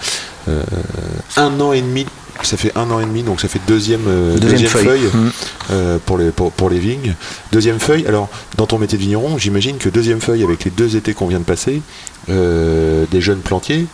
Un 1.37 1.59
an 1.61 1.71
et 1.71 1.81
demi. 1.81 2.05
Ça 2.41 2.55
fait 2.57 2.71
un 2.77 2.89
an 2.89 2.99
et 2.99 3.05
demi, 3.05 3.23
donc 3.23 3.41
ça 3.41 3.47
fait 3.47 3.59
deuxième, 3.67 4.07
euh, 4.07 4.33
Deuxième 4.37 4.51
deuxième, 4.51 4.69
feuille. 4.71 4.85
feuille, 4.85 5.09
Mhm. 5.13 5.31
euh, 5.71 5.97
pour, 6.05 6.17
les, 6.17 6.31
pour, 6.31 6.51
pour 6.51 6.69
les 6.69 6.79
vignes. 6.79 7.13
Deuxième 7.51 7.79
feuille, 7.79 8.07
alors 8.07 8.29
dans 8.57 8.65
ton 8.65 8.77
métier 8.77 8.97
de 8.97 9.03
vigneron, 9.03 9.37
j'imagine 9.37 9.77
que 9.77 9.89
deuxième 9.89 10.21
feuille 10.21 10.43
avec 10.43 10.63
les 10.63 10.71
deux 10.71 10.95
étés 10.95 11.13
qu'on 11.13 11.27
vient 11.27 11.39
de 11.39 11.43
passer, 11.43 11.81
euh, 12.29 13.05
des 13.11 13.21
jeunes 13.21 13.39
plantiers, 13.41 13.85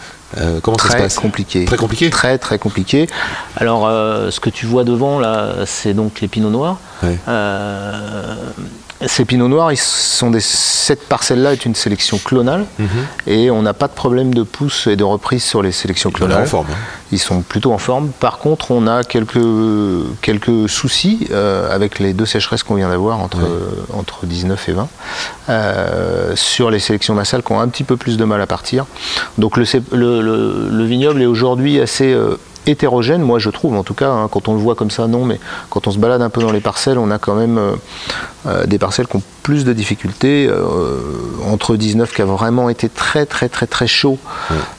comment 0.61 0.77
ça 0.77 0.83
se 0.85 0.89
Très 0.89 0.97
passe? 0.99 1.15
compliqué. 1.15 1.65
Très 1.65 1.77
compliqué? 1.77 2.09
Très 2.09 2.37
très 2.37 2.59
compliqué. 2.59 3.07
Alors 3.55 3.87
ce 4.31 4.39
que 4.39 4.49
tu 4.49 4.65
vois 4.65 4.83
devant 4.83 5.17
là, 5.19 5.65
c'est 5.65 5.93
donc 5.93 6.19
les 6.21 6.27
pinots 6.27 6.49
noirs. 6.49 6.77
Ouais. 7.03 7.17
Euh, 9.01 9.05
ces 9.09 9.25
pinots 9.25 9.47
noirs, 9.49 9.71
ils 9.73 9.77
sont 9.77 10.31
des, 10.31 10.39
cette 10.39 11.07
parcelle-là 11.09 11.51
est 11.53 11.65
une 11.65 11.75
sélection 11.75 12.17
clonale 12.17 12.65
Mhm. 12.79 12.87
et 13.27 13.51
on 13.51 13.61
n'a 13.61 13.73
pas 13.73 13.87
de 13.87 13.93
problème 13.93 14.33
de 14.33 14.43
pousse 14.43 14.87
et 14.87 14.95
de 14.95 15.03
reprise 15.03 15.43
sur 15.43 15.61
les 15.61 15.71
sélections 15.73 16.09
en 16.09 16.13
clonales. 16.13 16.47
forme. 16.47 16.67
hein. 16.71 16.75
Ils 17.11 17.19
sont 17.19 17.41
plutôt 17.41 17.73
en 17.73 17.77
forme. 17.77 18.09
Par 18.19 18.37
contre, 18.39 18.71
on 18.71 18.87
a 18.87 19.03
quelques, 19.03 19.37
quelques 20.21 20.69
soucis 20.69 21.27
euh, 21.31 21.73
avec 21.73 21.99
les 21.99 22.13
deux 22.13 22.25
sécheresses 22.25 22.63
qu'on 22.63 22.75
vient 22.75 22.89
d'avoir 22.89 23.19
entre, 23.19 23.39
Ouais. 23.39 23.93
entre 23.93 24.25
19 24.25 24.69
et 24.69 24.71
20 24.73 24.87
euh, 25.49 26.35
sur 26.35 26.71
les 26.71 26.79
sélections 26.79 27.13
massales 27.13 27.43
qui 27.43 27.51
ont 27.51 27.59
un 27.59 27.67
petit 27.67 27.83
peu 27.83 27.97
plus 27.97 28.17
de 28.17 28.23
mal 28.25 28.41
à 28.41 28.47
partir. 28.47 28.85
Donc 29.37 29.57
le, 29.57 29.65
cé- 29.65 29.81
le, 29.91 30.21
le- 30.21 30.69
le 30.71 30.85
vignoble 30.85 31.21
est 31.21 31.25
aujourd'hui 31.27 31.79
assez 31.79 32.11
euh, 32.13 32.37
hétérogène, 32.67 33.21
moi 33.21 33.39
je 33.39 33.49
trouve 33.49 33.75
en 33.75 33.83
tout 33.83 33.93
cas, 33.93 34.09
hein, 34.09 34.27
quand 34.31 34.47
on 34.47 34.53
le 34.53 34.59
voit 34.59 34.75
comme 34.75 34.91
ça, 34.91 35.07
non, 35.07 35.25
mais 35.25 35.39
quand 35.69 35.87
on 35.87 35.91
se 35.91 35.97
balade 35.99 36.21
un 36.21 36.29
peu 36.29 36.41
dans 36.41 36.51
les 36.51 36.61
parcelles, 36.61 36.97
on 36.97 37.11
a 37.11 37.17
quand 37.17 37.35
même 37.35 37.57
euh, 37.57 37.71
euh, 38.47 38.65
des 38.65 38.77
parcelles 38.79 39.07
qui 39.07 39.15
ont 39.17 39.23
plus 39.43 39.63
de 39.65 39.73
difficultés. 39.73 40.47
euh, 40.49 40.97
entre 41.51 41.75
19 41.75 42.13
qui 42.13 42.21
a 42.21 42.25
vraiment 42.25 42.69
été 42.69 42.89
très 42.89 43.25
très 43.25 43.49
très 43.49 43.67
très 43.67 43.87
chaud 43.87 44.17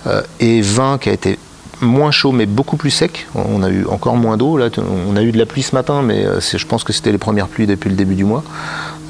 euh, 0.07 0.23
et 0.41 0.61
20 0.61 0.99
qui 0.99 1.09
a 1.09 1.13
été 1.13 1.39
moins 1.81 2.11
chaud 2.11 2.33
mais 2.33 2.47
beaucoup 2.47 2.77
plus 2.77 2.91
sec. 2.91 3.27
On 3.35 3.63
a 3.63 3.69
eu 3.69 3.87
encore 3.87 4.17
moins 4.17 4.37
d'eau. 4.37 4.57
Là, 4.57 4.69
on 5.09 5.15
a 5.17 5.23
eu 5.23 5.31
de 5.33 5.39
la 5.39 5.47
pluie 5.47 5.63
ce 5.63 5.75
matin, 5.75 6.03
mais 6.03 6.25
je 6.41 6.67
pense 6.67 6.85
que 6.85 6.93
c'était 6.93 7.13
les 7.13 7.19
premières 7.19 7.49
pluies 7.49 7.67
depuis 7.67 7.91
le 7.91 7.97
début 7.97 8.15
du 8.15 8.25
mois. 8.25 8.43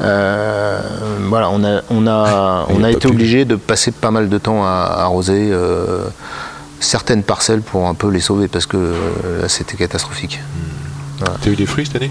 Euh, 0.01 0.81
voilà, 1.29 1.49
on 1.51 1.65
a, 1.65 1.81
on 1.91 2.07
a, 2.07 2.67
on 2.69 2.83
a 2.85 2.91
été 2.91 3.09
obligé 3.09 3.45
de 3.45 3.57
passer 3.57 3.93
pas 3.93 4.11
mal 4.11 4.29
de 4.29 4.39
temps 4.39 4.65
à, 4.65 4.69
à 4.69 5.03
arroser 5.03 5.49
euh, 5.53 6.05
certaines 6.81 7.23
parcelles 7.23 7.63
pour 7.63 7.87
un 7.87 7.95
peu 7.95 8.09
les 8.09 8.21
sauver 8.21 8.49
parce 8.49 8.67
que 8.67 8.77
euh, 8.77 9.43
là 9.43 9.49
c'était 9.49 9.77
catastrophique. 9.77 10.41
T'as 11.19 11.51
eu 11.51 11.57
des 11.57 11.67
fruits 11.67 11.87
cette 11.87 11.97
année? 11.97 12.11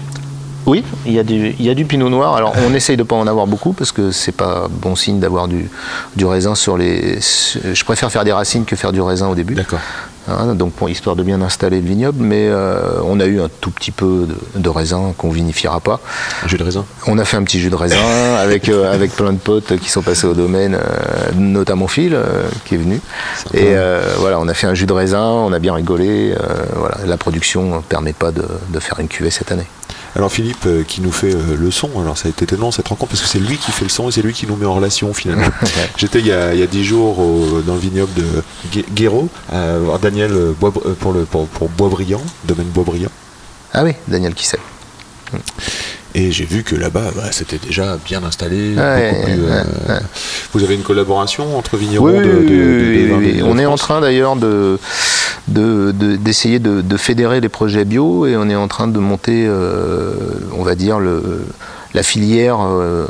Oui, 0.66 0.82
il 1.04 1.12
y, 1.12 1.20
a 1.20 1.22
du, 1.22 1.54
il 1.60 1.64
y 1.64 1.70
a 1.70 1.74
du 1.74 1.84
pinot 1.84 2.08
noir. 2.08 2.34
Alors 2.34 2.52
on 2.66 2.74
essaye 2.74 2.96
de 2.96 3.04
pas 3.04 3.14
en 3.14 3.28
avoir 3.28 3.46
beaucoup 3.46 3.72
parce 3.72 3.92
que 3.92 4.10
c'est 4.10 4.32
pas 4.32 4.66
bon 4.68 4.96
signe 4.96 5.20
d'avoir 5.20 5.46
du, 5.46 5.70
du 6.16 6.26
raisin 6.26 6.56
sur 6.56 6.76
les. 6.76 7.20
Je 7.20 7.84
préfère 7.84 8.10
faire 8.10 8.24
des 8.24 8.32
racines 8.32 8.64
que 8.64 8.74
faire 8.74 8.90
du 8.90 9.00
raisin 9.00 9.28
au 9.28 9.36
début. 9.36 9.54
D'accord. 9.54 9.78
Hein, 10.28 10.54
donc 10.54 10.72
pour 10.72 10.88
histoire 10.88 11.14
de 11.14 11.22
bien 11.22 11.40
installer 11.40 11.80
le 11.80 11.86
vignoble, 11.86 12.18
mais 12.20 12.48
euh, 12.48 13.00
on 13.04 13.20
a 13.20 13.26
eu 13.26 13.40
un 13.40 13.48
tout 13.60 13.70
petit 13.70 13.92
peu 13.92 14.26
de, 14.54 14.60
de 14.60 14.68
raisin 14.68 15.14
qu'on 15.16 15.30
vinifiera 15.30 15.80
pas. 15.80 16.00
Un 16.44 16.48
jus 16.48 16.58
de 16.58 16.64
raisin 16.64 16.84
On 17.06 17.18
a 17.18 17.24
fait 17.24 17.36
un 17.36 17.44
petit 17.44 17.60
jus 17.60 17.70
de 17.70 17.76
raisin 17.76 17.96
avec, 18.38 18.68
euh, 18.68 18.92
avec 18.92 19.12
plein 19.12 19.32
de 19.32 19.38
potes 19.38 19.76
qui 19.78 19.88
sont 19.88 20.02
passés 20.02 20.26
au 20.26 20.34
domaine, 20.34 20.74
euh, 20.74 21.32
notamment 21.34 21.86
Phil 21.86 22.18
qui 22.64 22.74
est 22.74 22.78
venu. 22.78 23.00
Et 23.54 23.74
voilà, 24.18 24.40
on 24.40 24.48
a 24.48 24.54
fait 24.54 24.66
un 24.66 24.74
jus 24.74 24.86
de 24.86 24.92
raisin, 24.92 25.22
on 25.22 25.52
a 25.52 25.58
bien 25.58 25.74
rigolé. 25.74 26.34
voilà, 26.74 26.96
la 27.06 27.16
production 27.16 27.76
ne 27.76 27.80
permet 27.80 28.12
pas 28.12 28.32
de, 28.32 28.44
de 28.68 28.80
faire 28.80 28.98
une 28.98 29.08
cuvée 29.08 29.30
cette 29.30 29.52
année. 29.52 29.66
Alors 30.16 30.32
Philippe 30.32 30.64
euh, 30.66 30.82
qui 30.82 31.02
nous 31.02 31.12
fait 31.12 31.34
euh, 31.34 31.56
le 31.58 31.70
son, 31.70 31.90
alors 32.00 32.16
ça 32.16 32.26
a 32.26 32.30
été 32.30 32.44
étonnant 32.44 32.70
cette 32.70 32.88
rencontre 32.88 33.10
parce 33.10 33.22
que 33.22 33.28
c'est 33.28 33.38
lui 33.38 33.58
qui 33.58 33.70
fait 33.70 33.84
le 33.84 33.90
son 33.90 34.08
et 34.08 34.12
c'est 34.12 34.22
lui 34.22 34.32
qui 34.32 34.46
nous 34.46 34.56
met 34.56 34.64
en 34.66 34.74
relation 34.74 35.12
finalement. 35.12 35.46
J'étais 35.98 36.20
il 36.20 36.26
y 36.26 36.32
a 36.32 36.54
il 36.54 36.60
y 36.60 36.62
a 36.62 36.66
dix 36.66 36.84
jours 36.84 37.18
au- 37.18 37.60
dans 37.60 37.74
le 37.74 37.80
vignoble 37.80 38.12
de 38.14 38.82
Guéraud, 38.94 39.28
voir 39.50 39.98
Daniel 39.98 40.32
euh, 40.32 40.52
Bois- 40.58 40.72
pour, 41.00 41.12
le, 41.12 41.24
pour, 41.26 41.46
pour 41.48 41.68
Boisbriand, 41.68 42.22
domaine 42.44 42.68
Boisbriand. 42.68 43.10
Ah 43.74 43.84
oui, 43.84 43.92
Daniel 44.08 44.32
qui 44.32 44.46
sait. 44.46 44.58
Et 46.14 46.32
j'ai 46.32 46.46
vu 46.46 46.62
que 46.62 46.74
là-bas, 46.74 47.10
bah, 47.14 47.24
c'était 47.30 47.58
déjà 47.58 47.98
bien 48.06 48.24
installé. 48.24 48.74
Ouais, 48.74 49.10
beaucoup 49.10 49.24
plus, 49.24 49.34
ouais, 49.42 49.62
euh, 49.90 50.00
Vous 50.54 50.64
avez 50.64 50.74
une 50.76 50.82
collaboration 50.82 51.58
entre 51.58 51.76
vignerons 51.76 52.06
Oui, 52.06 52.14
de, 52.18 52.22
de- 52.24 53.38
de- 53.38 53.42
on 53.42 53.58
est 53.58 53.66
en 53.66 53.76
train 53.76 54.00
d'ailleurs 54.00 54.36
de 54.36 54.78
de- 55.48 55.92
de- 55.92 56.16
d'essayer 56.16 56.58
de, 56.58 56.80
de 56.80 56.96
fédérer 56.96 57.40
les 57.40 57.48
projets 57.48 57.84
bio 57.84 58.26
et 58.26 58.36
on 58.36 58.48
est 58.48 58.56
en 58.56 58.68
train 58.68 58.88
de 58.88 58.98
monter, 58.98 59.46
euh, 59.46 60.14
on 60.58 60.62
va 60.62 60.74
dire, 60.74 60.98
le, 60.98 61.44
la 61.94 62.02
filière 62.02 62.58
euh, 62.62 63.06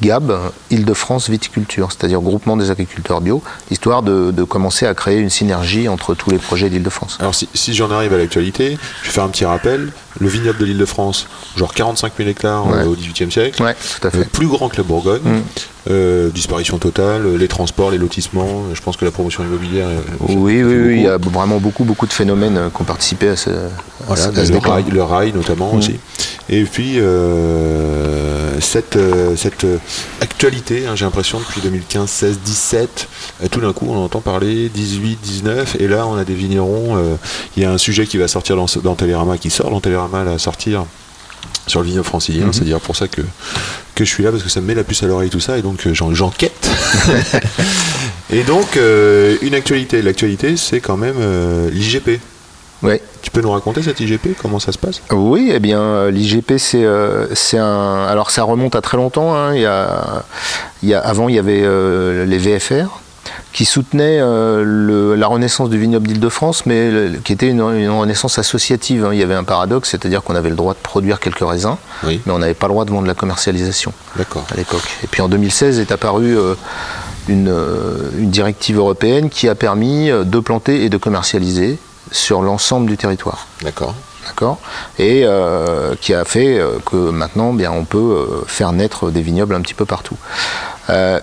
GAB, 0.00 0.36
Île-de-France 0.70 1.30
Viticulture, 1.30 1.90
c'est-à-dire 1.92 2.20
groupement 2.20 2.56
des 2.56 2.72
agriculteurs 2.72 3.20
bio, 3.20 3.40
histoire 3.70 4.02
de, 4.02 4.32
de 4.32 4.42
commencer 4.42 4.84
à 4.84 4.94
créer 4.94 5.18
une 5.18 5.30
synergie 5.30 5.88
entre 5.88 6.14
tous 6.14 6.30
les 6.30 6.38
projets 6.38 6.68
d'Île-de-France. 6.70 7.18
Alors 7.20 7.34
si, 7.36 7.48
si 7.54 7.72
j'en 7.72 7.88
arrive 7.92 8.12
à 8.12 8.18
l'actualité, 8.18 8.76
je 9.02 9.06
vais 9.08 9.12
faire 9.12 9.22
un 9.24 9.28
petit 9.28 9.44
rappel. 9.44 9.92
Le 10.18 10.28
vignoble 10.28 10.58
de 10.58 10.64
l'île 10.64 10.78
de 10.78 10.84
France, 10.86 11.26
genre 11.56 11.72
45 11.72 12.12
000 12.16 12.28
hectares 12.28 12.66
Ouais. 12.66 12.78
euh, 12.78 12.86
au 12.86 12.94
XVIIIe 12.96 13.30
siècle, 13.30 13.62
Ouais, 13.62 13.74
tout 14.00 14.06
à 14.06 14.10
fait. 14.10 14.24
plus 14.28 14.46
grand 14.48 14.68
que 14.68 14.76
la 14.76 14.82
Bourgogne, 14.82 15.22
Mm. 15.24 15.42
Euh, 15.90 16.30
disparition 16.30 16.78
totale, 16.78 17.36
les 17.36 17.48
transports, 17.48 17.90
les 17.90 17.98
lotissements, 17.98 18.64
je 18.72 18.80
pense 18.80 18.96
que 18.96 19.04
la 19.04 19.10
promotion 19.10 19.42
immobilière... 19.42 19.88
euh, 19.88 20.00
Oui, 20.28 20.62
oui, 20.62 20.74
oui, 20.86 20.94
il 20.98 21.02
y 21.02 21.08
a 21.08 21.18
vraiment 21.18 21.58
beaucoup, 21.58 21.84
beaucoup 21.84 22.06
de 22.06 22.12
phénomènes 22.12 22.56
euh, 22.56 22.68
qui 22.74 22.80
ont 22.82 22.84
participé 22.84 23.28
à 23.28 23.36
ce, 23.36 23.50
Voilà, 24.06 24.24
à 24.26 24.30
le, 24.30 24.44
ce 24.44 24.52
rail, 24.52 24.84
le 24.92 25.02
rail 25.02 25.32
notamment 25.32 25.72
Mm. 25.74 25.78
aussi. 25.78 25.96
Et 26.48 26.64
puis 26.64 26.98
euh, 27.00 28.60
cette, 28.60 28.98
cette 29.36 29.66
actualité, 30.20 30.86
hein, 30.86 30.92
j'ai 30.94 31.04
l'impression 31.04 31.38
depuis 31.38 31.60
2015, 31.60 32.08
16, 32.10 32.38
17, 32.44 33.08
euh, 33.42 33.48
tout 33.48 33.60
d'un 33.60 33.72
coup 33.72 33.86
on 33.88 33.96
entend 34.04 34.20
parler 34.20 34.68
18, 34.68 35.18
19, 35.22 35.76
et 35.80 35.88
là 35.88 36.06
on 36.06 36.16
a 36.16 36.24
des 36.24 36.34
vignerons. 36.34 36.96
euh, 36.96 37.14
Il 37.56 37.62
y 37.62 37.66
a 37.66 37.70
un 37.72 37.78
sujet 37.78 38.06
qui 38.06 38.18
va 38.18 38.28
sortir 38.28 38.56
dans, 38.56 38.66
dans 38.82 38.94
Télérama, 38.94 39.38
qui 39.38 39.50
sort 39.50 39.70
dans 39.70 39.80
Télérama, 39.80 40.20
à 40.30 40.38
sortir 40.38 40.84
sur 41.66 41.80
le 41.80 41.86
vignoble 41.86 42.06
francilien. 42.06 42.46
Mhm. 42.46 42.52
C'est 42.52 42.64
dire 42.64 42.80
pour 42.80 42.96
ça 42.96 43.08
que, 43.08 43.22
que 43.94 44.04
je 44.04 44.08
suis 44.10 44.22
là, 44.24 44.30
parce 44.30 44.42
que 44.42 44.48
ça 44.48 44.60
me 44.60 44.66
met 44.66 44.74
la 44.74 44.84
puce 44.84 45.02
à 45.02 45.06
l'oreille 45.06 45.30
tout 45.30 45.40
ça, 45.40 45.58
et 45.58 45.62
donc 45.62 45.86
euh, 45.86 45.94
j'en- 45.94 46.14
j'enquête. 46.14 46.68
et 48.32 48.42
donc 48.42 48.76
euh, 48.76 49.36
une 49.42 49.54
actualité. 49.54 50.02
L'actualité 50.02 50.56
c'est 50.56 50.80
quand 50.80 50.96
même 50.96 51.16
euh, 51.18 51.70
l'IGP. 51.70 52.20
Ouais. 52.82 53.00
Tu 53.22 53.30
peux 53.30 53.40
nous 53.40 53.50
raconter 53.52 53.80
cette 53.80 54.00
IGP 54.00 54.30
Comment 54.42 54.58
ça 54.58 54.72
se 54.72 54.78
passe? 54.78 55.00
Oui, 55.12 55.52
eh 55.54 55.60
bien, 55.60 56.10
l'IGP, 56.10 56.54
c'est 56.58 56.82
euh, 56.82 57.26
un. 57.52 58.06
Alors, 58.10 58.32
ça 58.32 58.42
remonte 58.42 58.74
à 58.74 58.80
très 58.80 58.96
longtemps. 58.96 59.36
hein. 59.36 59.54
Il 59.54 59.60
y 59.60 59.66
a, 59.66 60.24
il 60.82 60.88
y 60.88 60.94
a, 60.94 60.98
avant, 60.98 61.28
il 61.28 61.36
y 61.36 61.38
avait 61.38 61.60
les 62.26 62.38
VFR 62.38 62.88
qui 63.52 63.64
soutenaient 63.64 64.18
euh, 64.20 64.62
le- 64.64 65.14
la 65.14 65.26
renaissance 65.26 65.68
du 65.70 65.78
vignoble 65.78 66.06
d'Île-de-France, 66.08 66.66
mais 66.66 66.90
le- 66.90 67.18
qui 67.18 67.32
était 67.32 67.48
une, 67.48 67.60
une 67.60 67.90
renaissance 67.90 68.38
associative. 68.38 69.04
hein. 69.04 69.10
Il 69.12 69.18
y 69.20 69.22
avait 69.22 69.34
un 69.34 69.44
paradoxe, 69.44 69.90
c'est-à-dire 69.90 70.22
qu'on 70.22 70.34
avait 70.34 70.50
le 70.50 70.56
droit 70.56 70.74
de 70.74 70.78
produire 70.78 71.20
quelques 71.20 71.46
raisins, 71.46 71.76
Oui, 72.04 72.20
mais 72.26 72.32
on 72.32 72.38
n'avait 72.38 72.54
pas 72.54 72.66
le 72.66 72.72
droit 72.72 72.84
de 72.84 72.90
vendre 72.90 73.06
la 73.06 73.14
commercialisation 73.14 73.92
à 74.52 74.56
l'époque. 74.56 74.82
Et 75.04 75.06
puis 75.06 75.22
en 75.22 75.28
2016 75.28 75.78
est 75.78 75.92
apparue 75.92 76.36
euh, 76.36 76.54
une, 77.28 77.48
euh, 77.48 78.10
une 78.18 78.30
directive 78.30 78.78
européenne 78.78 79.30
qui 79.30 79.48
a 79.48 79.54
permis 79.54 80.10
de 80.10 80.38
planter 80.40 80.84
et 80.84 80.88
de 80.88 80.96
commercialiser 80.96 81.78
sur 82.10 82.42
l'ensemble 82.42 82.86
du 82.88 82.96
territoire. 82.96 83.46
D'accord. 83.62 83.94
D'accord 84.26 84.58
Et 84.98 85.22
euh, 85.24 85.94
qui 86.00 86.14
a 86.14 86.24
fait 86.24 86.60
que 86.86 87.10
maintenant, 87.10 87.52
bien, 87.52 87.70
on 87.72 87.84
peut 87.84 88.42
faire 88.46 88.72
naître 88.72 89.10
des 89.10 89.20
vignobles 89.20 89.54
un 89.54 89.60
petit 89.60 89.74
peu 89.74 89.84
partout. 89.84 90.16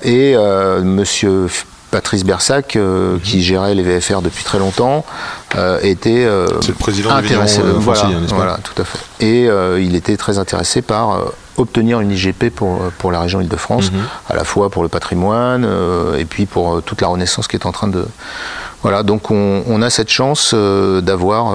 Et 0.03 0.35
monsieur 0.83 1.47
Patrice 1.91 2.23
Bersac, 2.23 2.75
euh, 2.75 3.17
qui 3.23 3.41
gérait 3.41 3.73
les 3.75 3.83
VFR 3.83 4.21
depuis 4.21 4.43
très 4.43 4.59
longtemps, 4.59 5.05
euh, 5.55 5.79
était 5.81 6.23
euh, 6.25 6.47
le 6.67 6.73
président 6.73 7.09
intéressé. 7.11 7.57
vigneron, 7.57 7.77
euh, 7.77 7.79
voilà, 7.79 7.99
francilien, 7.99 8.21
n'est-ce 8.21 8.31
pas 8.31 8.35
voilà, 8.37 8.59
tout 8.63 8.79
à 8.81 8.85
fait. 8.85 8.99
Et 9.25 9.47
il 9.83 9.95
était 9.95 10.17
très 10.17 10.37
intéressé 10.37 10.81
par 10.81 11.19
obtenir 11.57 11.99
une 11.99 12.11
IGP 12.11 12.49
pour, 12.55 12.79
pour 12.99 13.11
la 13.11 13.19
région 13.19 13.41
Île-de-France, 13.41 13.91
Mhm. 13.91 13.99
à 14.29 14.35
la 14.35 14.43
fois 14.43 14.69
pour 14.69 14.83
le 14.83 14.89
patrimoine 14.89 15.67
et 16.17 16.25
puis 16.25 16.45
pour 16.45 16.81
toute 16.83 17.01
la 17.01 17.07
renaissance 17.07 17.47
qui 17.47 17.55
est 17.55 17.65
en 17.65 17.71
train 17.71 17.87
de. 17.87 18.05
Voilà, 18.81 19.03
donc 19.03 19.29
on, 19.31 19.63
on 19.67 19.81
a 19.81 19.89
cette 19.89 20.09
chance 20.09 20.53
d'avoir 20.53 21.53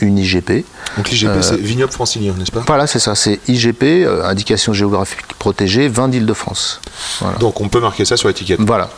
une 0.00 0.16
IGP. 0.18 0.64
Donc 0.96 1.10
l'IGP, 1.10 1.28
Euh, 1.28 1.42
c'est 1.42 1.60
vignoble 1.60 1.92
francilien, 1.92 2.32
n'est-ce 2.38 2.50
pas 2.50 2.62
Voilà, 2.66 2.86
c'est 2.86 2.98
ça, 2.98 3.14
c'est 3.14 3.38
IGP, 3.48 3.82
euh, 4.06 4.24
indication 4.24 4.72
géographique 4.72 5.20
protégée, 5.38 5.88
vin 5.88 6.08
d'Île-de-France. 6.08 6.80
Voilà. 7.20 7.36
Donc 7.36 7.60
on 7.60 7.68
peut 7.68 7.80
marquer 7.80 8.06
ça 8.06 8.16
sur 8.16 8.28
l'étiquette. 8.28 8.60
Voilà. 8.60 8.88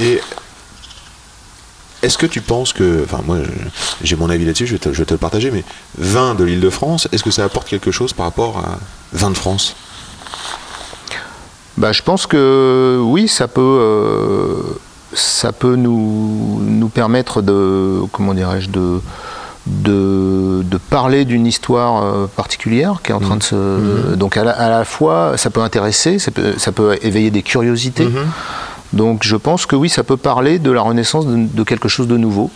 Et 0.00 0.20
est-ce 2.02 2.18
que 2.18 2.26
tu 2.26 2.40
penses 2.40 2.72
que, 2.72 3.02
enfin 3.04 3.22
moi 3.26 3.38
j'ai 4.02 4.16
mon 4.16 4.28
avis 4.28 4.44
là-dessus, 4.44 4.66
je 4.66 4.72
vais, 4.72 4.78
te, 4.78 4.92
je 4.92 4.98
vais 4.98 5.06
te 5.06 5.14
le 5.14 5.18
partager, 5.18 5.50
mais 5.50 5.64
vin 5.96 6.34
de 6.34 6.44
l'île 6.44 6.60
de 6.60 6.70
France, 6.70 7.08
est-ce 7.12 7.22
que 7.22 7.30
ça 7.30 7.44
apporte 7.44 7.66
quelque 7.66 7.90
chose 7.90 8.12
par 8.12 8.26
rapport 8.26 8.58
à 8.58 8.78
vin 9.12 9.30
de 9.30 9.36
France? 9.36 9.74
Bah, 11.76 11.92
je 11.92 12.02
pense 12.02 12.26
que 12.26 13.00
oui, 13.02 13.26
ça 13.26 13.48
peut, 13.48 13.60
euh, 13.60 14.62
ça 15.12 15.52
peut 15.52 15.76
nous, 15.76 16.60
nous 16.62 16.88
permettre 16.88 17.42
de, 17.42 18.00
comment 18.12 18.32
dirais-je, 18.34 18.68
de, 18.68 19.00
de, 19.66 20.62
de 20.62 20.76
parler 20.76 21.24
d'une 21.24 21.46
histoire 21.46 22.04
euh, 22.04 22.26
particulière 22.26 23.00
qui 23.02 23.10
est 23.10 23.14
en 23.14 23.20
train 23.20 23.36
de 23.36 23.42
se. 23.42 24.14
Donc 24.14 24.36
à 24.36 24.44
la, 24.44 24.52
à 24.52 24.68
la 24.68 24.84
fois, 24.84 25.36
ça 25.36 25.50
peut 25.50 25.62
intéresser, 25.62 26.18
ça 26.20 26.30
peut, 26.30 26.54
ça 26.58 26.70
peut 26.70 26.96
éveiller 27.02 27.30
des 27.32 27.42
curiosités. 27.42 28.08
Donc 28.94 29.22
je 29.24 29.36
pense 29.36 29.66
que 29.66 29.76
oui, 29.76 29.88
ça 29.88 30.02
peut 30.04 30.16
parler 30.16 30.58
de 30.58 30.70
la 30.70 30.80
renaissance 30.80 31.26
de, 31.26 31.36
de 31.52 31.62
quelque 31.64 31.88
chose 31.88 32.06
de 32.08 32.16
nouveau, 32.16 32.50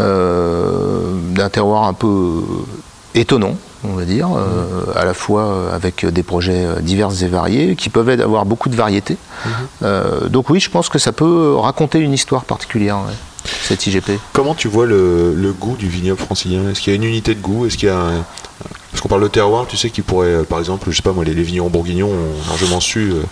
euh, 0.00 1.12
d'un 1.34 1.48
terroir 1.48 1.84
un 1.84 1.92
peu 1.94 2.42
étonnant, 3.14 3.54
on 3.84 3.94
va 3.94 4.04
dire, 4.04 4.28
euh, 4.36 4.84
à 4.94 5.04
la 5.04 5.14
fois 5.14 5.70
avec 5.72 6.04
des 6.06 6.22
projets 6.22 6.64
euh, 6.64 6.80
divers 6.80 7.10
et 7.22 7.28
variés, 7.28 7.76
qui 7.76 7.88
peuvent 7.88 8.08
avoir 8.08 8.44
beaucoup 8.44 8.68
de 8.68 8.76
variétés. 8.76 9.16
Euh, 9.82 10.28
donc 10.28 10.50
oui, 10.50 10.60
je 10.60 10.70
pense 10.70 10.88
que 10.88 10.98
ça 10.98 11.12
peut 11.12 11.54
raconter 11.56 11.98
une 11.98 12.12
histoire 12.12 12.44
particulière, 12.44 12.96
ouais, 12.98 13.14
cette 13.62 13.86
IGP. 13.86 14.12
Comment 14.32 14.54
tu 14.54 14.68
vois 14.68 14.86
le, 14.86 15.34
le 15.34 15.52
goût 15.52 15.76
du 15.76 15.88
vignoble 15.88 16.20
francilien? 16.20 16.68
Est-ce 16.70 16.80
qu'il 16.80 16.92
y 16.92 16.96
a 16.96 16.96
une 16.96 17.04
unité 17.04 17.34
de 17.34 17.40
goût? 17.40 17.66
Est-ce 17.66 17.76
qu'il 17.78 17.88
y 17.88 17.92
a 17.92 17.98
un- 17.98 18.24
Parce 18.98 19.02
qu'on 19.04 19.08
parle 19.10 19.22
de 19.22 19.28
terroir, 19.28 19.64
tu 19.68 19.76
sais, 19.76 19.90
qui 19.90 20.02
pourrait, 20.02 20.26
euh, 20.26 20.42
par 20.42 20.58
exemple, 20.58 20.88
je 20.90 20.96
sais 20.96 21.02
pas 21.02 21.12
moi, 21.12 21.22
les, 21.24 21.32
les 21.32 21.44
vignerons 21.44 21.68
bourguignons 21.70 22.08
ont 22.10 22.48
largement 22.48 22.80
su, 22.80 23.12
euh, 23.12 23.22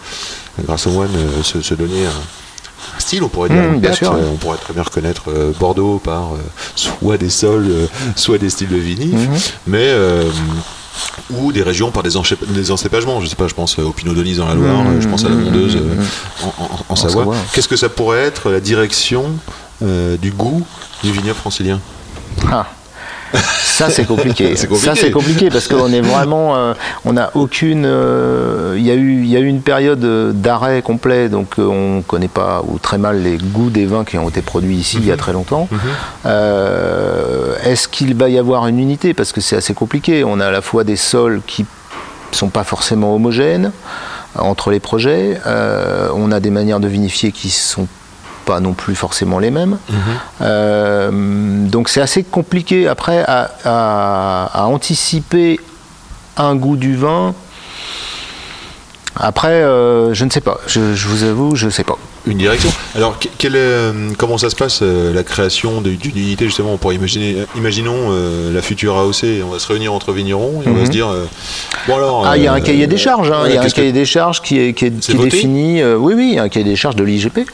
grâce 0.65 0.87
aux 0.87 0.91
moines, 0.93 1.11
euh, 1.17 1.43
se, 1.43 1.61
se 1.61 1.75
donner 1.75 2.07
un, 2.07 2.99
style, 3.01 3.25
on 3.25 3.29
pourrait 3.29 3.49
dire. 3.49 3.61
Mmh, 3.73 3.81
bien 3.81 3.93
sûr. 3.93 4.15
On 4.33 4.37
pourrait 4.37 4.59
très 4.59 4.73
bien 4.75 4.85
reconnaître 4.85 5.25
Bordeaux 5.59 5.99
par 5.99 6.29
soit 6.77 7.17
des 7.19 7.31
sols, 7.31 7.69
soit 8.15 8.39
des 8.39 8.49
styles 8.49 8.69
de 8.69 8.77
vinif, 8.77 9.13
Mhm. 9.13 9.39
mais 9.67 9.91
ou 11.31 11.51
des 11.51 11.63
régions 11.65 11.91
par 11.91 12.05
des, 12.05 12.11
des 12.49 12.71
encépagements. 12.71 13.21
Je 13.21 13.27
sais 13.27 13.35
pas, 13.35 13.49
je 13.49 13.55
pense 13.55 13.77
au 13.81 13.91
Pinot 13.91 14.15
dans 14.15 14.47
la 14.47 14.55
Loire, 14.55 14.83
euh, 14.87 15.01
je 15.01 15.09
pense 15.09 15.25
à 15.25 15.29
la 15.31 15.35
Mondeuse 15.35 15.79
en, 16.45 16.47
en- 16.63 16.69
en 16.89 16.95
Savoie. 16.97 17.23
Savoie. 17.25 17.37
Qu'est-ce 17.53 17.69
que 17.69 17.77
ça 17.77 17.89
pourrait 17.89 18.21
être 18.21 18.51
la 18.51 18.61
direction 18.61 19.25
euh, 19.83 20.17
du 20.17 20.31
goût 20.31 20.65
du 21.03 21.11
vignoble 21.11 21.39
francilien? 21.41 21.81
Ah. 22.51 22.67
Ça 23.37 23.91
c'est 23.91 24.05
compliqué. 24.07 24.57
Ça 24.57 24.95
c'est 24.95 25.11
compliqué 25.11 25.49
parce 25.51 25.69
qu'on 25.69 25.93
est 25.93 26.01
vraiment, 26.01 26.57
euh, 26.57 26.75
on 27.05 27.13
n'a 27.15 27.31
aucune. 27.35 27.85
euh, 27.87 28.75
Il 28.79 28.85
y 28.87 28.91
a 28.91 28.95
eu, 28.95 29.25
y 29.25 29.37
a 29.37 29.41
eu 29.41 29.47
une 29.47 29.61
période 29.63 30.05
euh, 30.05 30.33
d'arrêt 30.33 30.83
complet, 30.83 31.29
donc 31.29 31.55
on 31.59 32.03
connaît 32.07 32.29
pas 32.29 32.63
ou 32.67 32.79
très 32.79 32.99
mal 32.99 33.23
les 33.23 33.37
goûts 33.39 33.71
des 33.71 33.87
vins 33.87 34.05
qui 34.05 34.19
ont 34.19 34.29
été 34.29 34.43
produits 34.43 34.77
ici 34.77 34.97
il 35.01 35.07
y 35.07 35.13
a 35.13 35.17
très 35.17 35.33
longtemps. 35.33 35.69
Euh, 36.25 37.55
Est-ce 37.65 37.89
qu'il 37.89 38.15
va 38.15 38.29
y 38.29 38.39
avoir 38.39 38.67
une 38.67 38.79
unité? 38.79 39.15
Parce 39.15 39.33
que 39.33 39.41
c'est 39.41 39.57
assez 39.57 39.75
compliqué. 39.75 40.25
On 40.25 40.41
a 40.41 40.47
à 40.47 40.51
la 40.51 40.63
fois 40.63 40.85
des 40.85 40.97
sols 40.97 41.41
qui 41.47 41.65
sont 42.33 42.49
pas 42.49 42.65
forcément 42.65 43.15
homogènes 43.15 43.73
entre 44.39 44.71
les 44.71 44.81
projets. 44.81 45.39
Euh, 45.47 46.09
on 46.15 46.31
a 46.33 46.41
des 46.41 46.51
manières 46.51 46.81
de 46.81 46.89
vinifier 46.89 47.33
qui 47.33 47.51
sont 47.51 47.87
pas 48.47 48.61
non 48.61 48.73
plus 48.73 48.95
forcément 48.95 49.39
les 49.41 49.51
mêmes. 49.51 49.77
Euh, 50.41 51.11
donc 51.67 51.89
c'est 51.91 52.01
assez 52.01 52.23
compliqué 52.23 52.87
après 52.89 53.23
à, 53.27 53.51
à- 53.65 54.63
à 54.63 54.65
anticiper 54.67 55.61
un 56.39 56.55
goût 56.57 56.77
du 56.77 56.97
vin. 56.97 57.35
Après, 59.19 59.49
euh, 59.63 60.13
je 60.15 60.25
ne 60.25 60.31
sais 60.31 60.41
pas. 60.41 60.59
Je, 60.67 60.95
je 60.95 61.09
vous 61.09 61.25
avoue, 61.25 61.57
je 61.57 61.67
ne 61.67 61.71
sais 61.71 61.85
pas. 61.85 61.97
Une 62.27 62.39
direction. 62.39 62.71
Alors, 62.97 63.19
que- 63.19 63.29
quelle 63.39 63.55
est, 63.55 63.59
euh, 63.61 64.11
comment 64.19 64.37
ça 64.37 64.51
se 64.51 64.57
passe, 64.57 64.81
euh, 64.83 65.15
la 65.15 65.23
création 65.23 65.81
de- 65.81 65.91
d'une 65.91 66.17
unité, 66.19 66.45
justement 66.47 66.73
On 66.73 66.77
pourrait 66.77 66.97
imaginer, 66.97 67.37
imaginons 67.57 68.09
euh, 68.11 68.53
la 68.53 68.63
future 68.63 68.97
AOC, 68.97 69.43
on 69.47 69.51
va 69.51 69.59
se 69.59 69.69
réunir 69.69 69.93
entre 69.93 70.13
vignerons 70.13 70.61
et 70.65 70.69
on 70.69 70.73
va 70.75 70.81
Mhm. 70.81 70.87
se 70.87 70.91
dire, 70.91 71.09
euh, 71.09 71.25
bon 71.87 71.97
alors... 71.97 72.27
Ah, 72.27 72.37
il 72.37 72.43
y 72.43 72.47
a 72.49 72.53
un 72.53 72.61
cahier 72.61 72.87
des 72.89 72.97
charges. 72.99 73.31
hein. 73.31 73.45
il 73.47 73.55
y 73.55 73.57
a 73.57 73.63
un 73.63 73.67
que- 73.67 73.71
cahier 73.73 73.93
des 73.93 74.05
charges 74.05 74.43
qui 74.43 74.59
est, 74.59 74.73
qui 74.75 74.87
est, 74.87 74.99
qui 75.01 75.13
est 75.13 75.15
voté 75.15 75.31
défini. 75.31 75.81
euh, 75.81 75.97
oui, 75.97 76.15
oui, 76.17 76.29
il 76.33 76.35
y 76.35 76.39
a 76.39 76.43
un 76.43 76.49
cahier 76.49 76.65
des 76.67 76.77
charges 76.77 76.97
de 76.97 77.05
l'IGP 77.05 77.47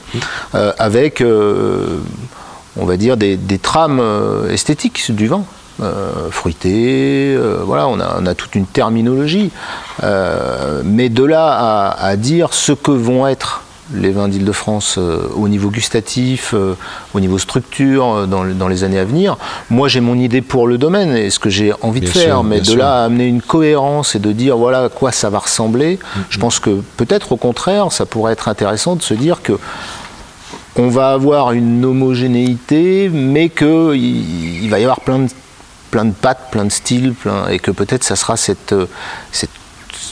avec, 0.79 1.23
on 1.23 2.85
va 2.87 2.97
dire, 2.97 3.17
des, 3.17 3.37
des 3.37 3.59
trames 3.59 4.03
esthétiques 4.51 5.15
du 5.15 5.27
vin. 5.29 5.45
Euh, 5.83 6.31
fruité, 6.31 7.35
euh, 7.37 7.59
voilà, 7.65 7.89
on 7.89 7.99
a, 7.99 8.17
on 8.21 8.27
a 8.27 8.35
toute 8.35 8.55
une 8.55 8.67
terminologie. 8.67 9.51
Euh, 10.05 10.83
mais 10.85 11.09
de 11.09 11.25
là 11.25 11.49
à, 11.51 12.07
à 12.07 12.17
dire 12.17 12.55
ce 12.55 12.73
que 12.73 12.93
vont 12.93 13.27
être 13.27 13.63
les 13.95 14.11
vins 14.13 14.29
d'Île-de-France 14.29 14.95
euh, 14.97 15.29
au 15.37 15.49
niveau 15.49 15.69
gustatif, 15.69 16.55
euh, 16.55 16.75
au 17.15 17.21
niveau 17.21 17.37
structure, 17.37 18.15
euh, 18.15 18.27
dans, 18.27 18.43
le- 18.45 18.55
dans 18.55 18.69
les 18.69 18.85
années 18.85 18.99
à 18.99 19.05
venir. 19.05 19.37
Moi, 19.71 19.89
j'ai 19.89 20.01
mon 20.01 20.15
idée 20.17 20.41
pour 20.41 20.67
le 20.69 20.79
domaine 20.79 21.15
et 21.17 21.29
ce 21.31 21.39
que 21.39 21.51
j'ai 21.51 21.73
envie 21.83 22.01
de 22.01 22.07
faire, 22.07 22.37
sûr, 22.37 22.45
mais 22.45 22.61
de 22.61 22.65
sûr. 22.65 22.77
là 22.79 23.03
à 23.03 23.05
amener 23.07 23.27
une 23.27 23.43
cohérence 23.43 24.15
et 24.15 24.19
de 24.19 24.33
dire 24.33 24.57
voilà 24.57 24.85
à 24.85 24.89
quoi 24.89 25.11
ça 25.13 25.31
va 25.31 25.41
ressembler, 25.41 25.97
Mm-hmm. 25.99 26.21
je 26.31 26.39
pense 26.39 26.59
que 26.61 26.81
peut-être 26.97 27.33
au 27.33 27.37
contraire, 27.37 27.91
ça 27.93 28.07
pourrait 28.07 28.33
être 28.33 28.49
intéressant 28.49 28.95
de 28.97 29.03
se 29.03 29.15
dire 29.15 29.43
que 29.43 29.59
on 30.77 30.89
va 30.89 31.11
avoir 31.13 31.53
une 31.53 31.85
homogénéité, 31.85 33.11
mais 33.13 33.51
que 33.51 33.95
il, 33.95 34.65
il 34.65 34.71
va 34.71 34.79
y 34.79 34.85
avoir 34.85 35.01
plein 35.01 35.19
de 35.19 35.29
plein 35.93 36.05
de 36.07 36.13
pattes, 36.13 36.49
plein 36.51 36.65
de 36.65 36.73
styles, 36.73 37.13
plein, 37.13 37.47
et 37.49 37.61
que 37.61 37.71
peut-être 37.71 38.03
ça 38.03 38.17
sera 38.17 38.37
cette, 38.37 38.73
euh, 38.73 38.87
cette- 39.31 39.51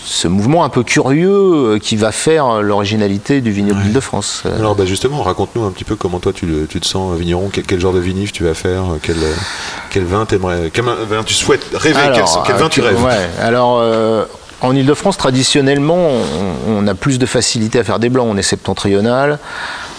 ce 0.04 0.28
mouvement 0.28 0.62
un 0.64 0.68
peu 0.68 0.82
curieux 0.82 1.30
euh, 1.30 1.78
qui 1.78 1.96
va 1.96 2.12
faire 2.12 2.62
l'originalité 2.62 3.40
du 3.40 3.50
vignoble 3.50 3.90
de 3.92 4.00
France. 4.00 4.42
Euh, 4.44 4.58
Alors 4.58 4.74
bah 4.76 4.84
justement, 4.84 5.22
raconte-nous 5.22 5.64
un 5.64 5.70
petit 5.70 5.84
peu 5.84 5.96
comment 5.96 6.18
toi 6.20 6.32
tu, 6.32 6.46
le- 6.46 6.66
tu 6.66 6.80
te 6.80 6.86
sens 6.86 7.12
euh, 7.14 7.16
vigneron, 7.16 7.48
quel, 7.52 7.64
quel 7.64 7.80
genre 7.80 7.92
de 7.94 7.98
vinif 8.00 8.30
tu 8.32 8.44
vas 8.44 8.54
faire, 8.54 8.82
euh, 8.82 8.98
quel, 9.02 9.16
euh, 9.16 9.32
quel 9.90 10.04
vin 10.04 10.26
t'aimerais, 10.26 10.70
quel 10.72 10.84
vin 10.84 11.22
tu 11.24 11.34
souhaites 11.34 11.64
rêver, 11.74 11.98
quel, 12.14 12.24
quel 12.46 12.56
vin 12.56 12.68
tu 12.68 12.80
euh, 12.82 12.88
rêves? 12.88 13.02
ouais, 13.04 13.30
alors, 13.40 13.78
euh, 13.80 14.24
en 14.60 14.76
Ile-de-France, 14.76 15.16
traditionnellement, 15.16 15.96
on, 15.96 16.84
on 16.84 16.86
a 16.86 16.94
plus 16.94 17.18
de 17.18 17.24
facilité 17.24 17.78
à 17.78 17.84
faire 17.84 17.98
des 17.98 18.10
blancs. 18.10 18.26
On 18.30 18.36
est 18.36 18.42
septentrional 18.42 19.38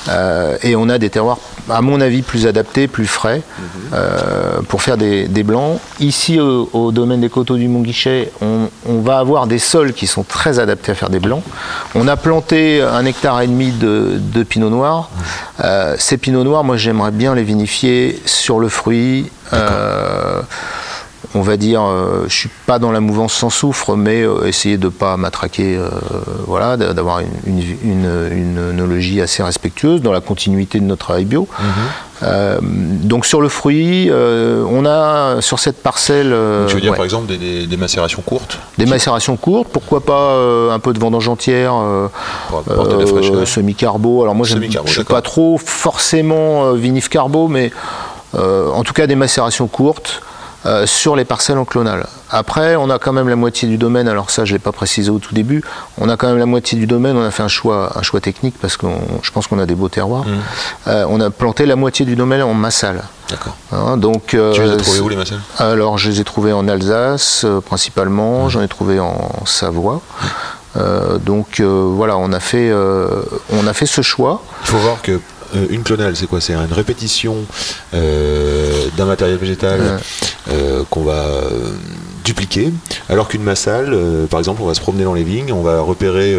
euh, 0.09 0.57
et 0.63 0.75
on 0.75 0.89
a 0.89 0.97
des 0.97 1.09
terroirs, 1.09 1.37
à 1.69 1.81
mon 1.81 2.01
avis, 2.01 2.21
plus 2.23 2.47
adaptés, 2.47 2.87
plus 2.87 3.05
frais 3.07 3.41
Mhm. 3.59 3.65
euh, 3.93 4.61
pour 4.67 4.81
faire 4.81 4.97
des, 4.97 5.27
des 5.27 5.43
blancs. 5.43 5.79
Ici, 5.99 6.39
au, 6.39 6.69
au 6.73 6.91
domaine 6.91 7.21
des 7.21 7.29
coteaux 7.29 7.55
du 7.57 7.67
Mont-Guichet, 7.67 8.31
on, 8.41 8.69
on 8.87 9.01
va 9.01 9.19
avoir 9.19 9.45
des 9.47 9.59
sols 9.59 9.93
qui 9.93 10.07
sont 10.07 10.23
très 10.23 10.59
adaptés 10.59 10.91
à 10.91 10.95
faire 10.95 11.09
des 11.09 11.19
blancs. 11.19 11.43
On 11.95 12.07
a 12.07 12.17
planté 12.17 12.81
un 12.81 13.05
hectare 13.05 13.41
et 13.41 13.47
demi 13.47 13.71
de, 13.71 14.13
de 14.17 14.43
pinot 14.43 14.69
noir. 14.69 15.09
Euh, 15.63 15.95
ces 15.99 16.17
pinots 16.17 16.43
noirs, 16.43 16.63
moi, 16.63 16.77
j'aimerais 16.77 17.11
bien 17.11 17.35
les 17.35 17.43
vinifier 17.43 18.19
sur 18.25 18.59
le 18.59 18.69
fruit. 18.69 19.29
On 21.33 21.41
va 21.41 21.55
dire, 21.57 21.81
euh, 21.83 22.25
je 22.27 22.35
suis 22.35 22.49
pas 22.65 22.77
dans 22.77 22.91
la 22.91 22.99
mouvance 22.99 23.33
sans 23.33 23.49
soufre, 23.49 23.95
mais 23.95 24.21
euh, 24.23 24.45
essayer 24.47 24.77
de 24.77 24.89
pas 24.89 25.15
matraquer, 25.17 25.77
euh, 25.77 25.87
voilà, 26.45 26.75
d'a- 26.77 26.93
d'avoir 26.93 27.19
une, 27.19 27.29
une, 27.45 27.59
une- 27.83 28.29
une 28.31 28.57
œnologie 28.57 29.21
assez 29.21 29.41
respectueuse 29.41 30.01
dans 30.01 30.11
la 30.11 30.19
continuité 30.21 30.79
de 30.79 30.85
notre 30.85 31.05
travail 31.05 31.25
bio. 31.25 31.47
Mhm. 31.59 31.65
Euh, 32.23 32.59
donc 32.61 33.25
sur 33.25 33.41
le 33.41 33.49
fruit, 33.49 34.07
euh, 34.11 34.63
on 34.69 34.85
a 34.85 35.41
sur 35.41 35.57
cette 35.57 35.81
parcelle 35.81 36.31
euh, 36.33 36.67
Tu 36.67 36.75
veux 36.75 36.81
dire 36.81 36.91
ouais, 36.91 36.97
par 36.97 37.05
exemple 37.05 37.25
des, 37.27 37.37
des- 37.37 37.65
des 37.65 37.77
macérations 37.77 38.21
courtes 38.21 38.59
des 38.77 38.85
macérations 38.85 39.37
courtes, 39.37 39.69
pourquoi 39.71 40.01
pas 40.01 40.35
un 40.71 40.79
peu 40.79 40.93
de 40.93 40.99
vendange 40.99 41.27
entière, 41.29 41.73
semi-carbo. 43.45 44.21
Alors 44.21 44.35
moi, 44.35 44.45
je 44.45 44.57
suis 44.57 44.69
d'accord. 44.69 45.05
pas 45.05 45.21
trop 45.21 45.57
forcément 45.57 46.73
vinif 46.73 47.09
carbo, 47.09 47.47
mais 47.47 47.71
en 48.33 48.83
tout 48.83 48.93
cas 48.93 49.07
des 49.07 49.15
macérations 49.15 49.67
courtes 49.67 50.21
euh, 50.65 50.85
sur 50.85 51.15
les 51.15 51.25
parcelles 51.25 51.57
en 51.57 51.65
clonal. 51.65 52.05
Après, 52.29 52.75
on 52.75 52.89
a 52.89 52.99
quand 52.99 53.13
même 53.13 53.27
la 53.27 53.35
moitié 53.35 53.67
du 53.67 53.77
domaine. 53.77 54.07
Alors 54.07 54.29
ça, 54.29 54.45
je 54.45 54.53
l'ai 54.53 54.59
pas 54.59 54.71
précisé 54.71 55.09
au 55.09 55.19
tout 55.19 55.33
début. 55.33 55.63
On 55.97 56.09
a 56.09 56.17
quand 56.17 56.27
même 56.27 56.37
la 56.37 56.45
moitié 56.45 56.77
du 56.77 56.87
domaine. 56.87 57.17
On 57.17 57.23
a 57.23 57.31
fait 57.31 57.43
un 57.43 57.47
choix, 57.47 57.91
un 57.97 58.01
choix 58.01 58.21
technique 58.21 58.55
parce 58.61 58.77
que 58.77 58.87
je 59.21 59.31
pense 59.31 59.47
qu'on 59.47 59.59
a 59.59 59.65
des 59.65 59.75
beaux 59.75 59.89
terroirs. 59.89 60.25
Mmh. 60.25 60.87
Euh, 60.87 61.05
on 61.09 61.19
a 61.19 61.29
planté 61.29 61.65
la 61.65 61.75
moitié 61.75 62.05
du 62.05 62.15
domaine 62.15 62.41
en 62.41 62.53
massal. 62.53 63.03
D'accord. 63.29 63.55
Hein, 63.71 63.97
donc, 63.97 64.33
euh, 64.33 64.53
Tu 64.53 64.61
les 64.61 64.71
as 64.71 64.77
trouvés 64.77 64.99
où 64.99 65.09
les 65.09 65.15
macelles 65.15 65.39
alors, 65.57 65.97
je 65.97 66.09
les 66.09 66.19
ai 66.19 66.23
trouvés 66.23 66.53
en 66.53 66.67
Alsace 66.67 67.43
euh, 67.45 67.61
principalement, 67.61 68.49
j'en 68.49 68.61
ai 68.61 68.67
trouvé 68.67 68.99
en 68.99 69.29
Savoie. 69.45 70.01
Euh, 70.77 71.17
donc 71.17 71.59
euh, 71.59 71.85
voilà, 71.87 72.17
on 72.17 72.31
a 72.31 72.39
fait, 72.39 72.69
euh, 72.69 73.23
on 73.51 73.67
a 73.67 73.73
fait 73.73 73.85
ce 73.85 74.01
choix. 74.01 74.41
Il 74.63 74.67
faut 74.67 74.77
voir 74.77 75.01
que 75.01 75.19
euh, 75.55 75.67
une 75.69 75.83
clonale, 75.83 76.15
c'est 76.15 76.27
quoi? 76.27 76.41
C'est 76.41 76.53
une 76.53 76.73
répétition 76.73 77.37
euh, 77.93 78.87
d'un 78.97 79.05
matériel 79.05 79.37
végétal 79.37 79.99
euh, 80.49 80.83
qu'on 80.89 81.03
va 81.03 81.25
dupliquer, 82.23 82.71
alors 83.09 83.27
qu'une 83.27 83.41
massale, 83.43 83.97
par 84.29 84.39
exemple, 84.39 84.61
on 84.61 84.67
va 84.67 84.75
se 84.75 84.81
promener 84.81 85.03
dans 85.03 85.13
les 85.13 85.23
vignes, 85.23 85.51
on 85.51 85.63
va 85.63 85.81
repérer, 85.81 86.37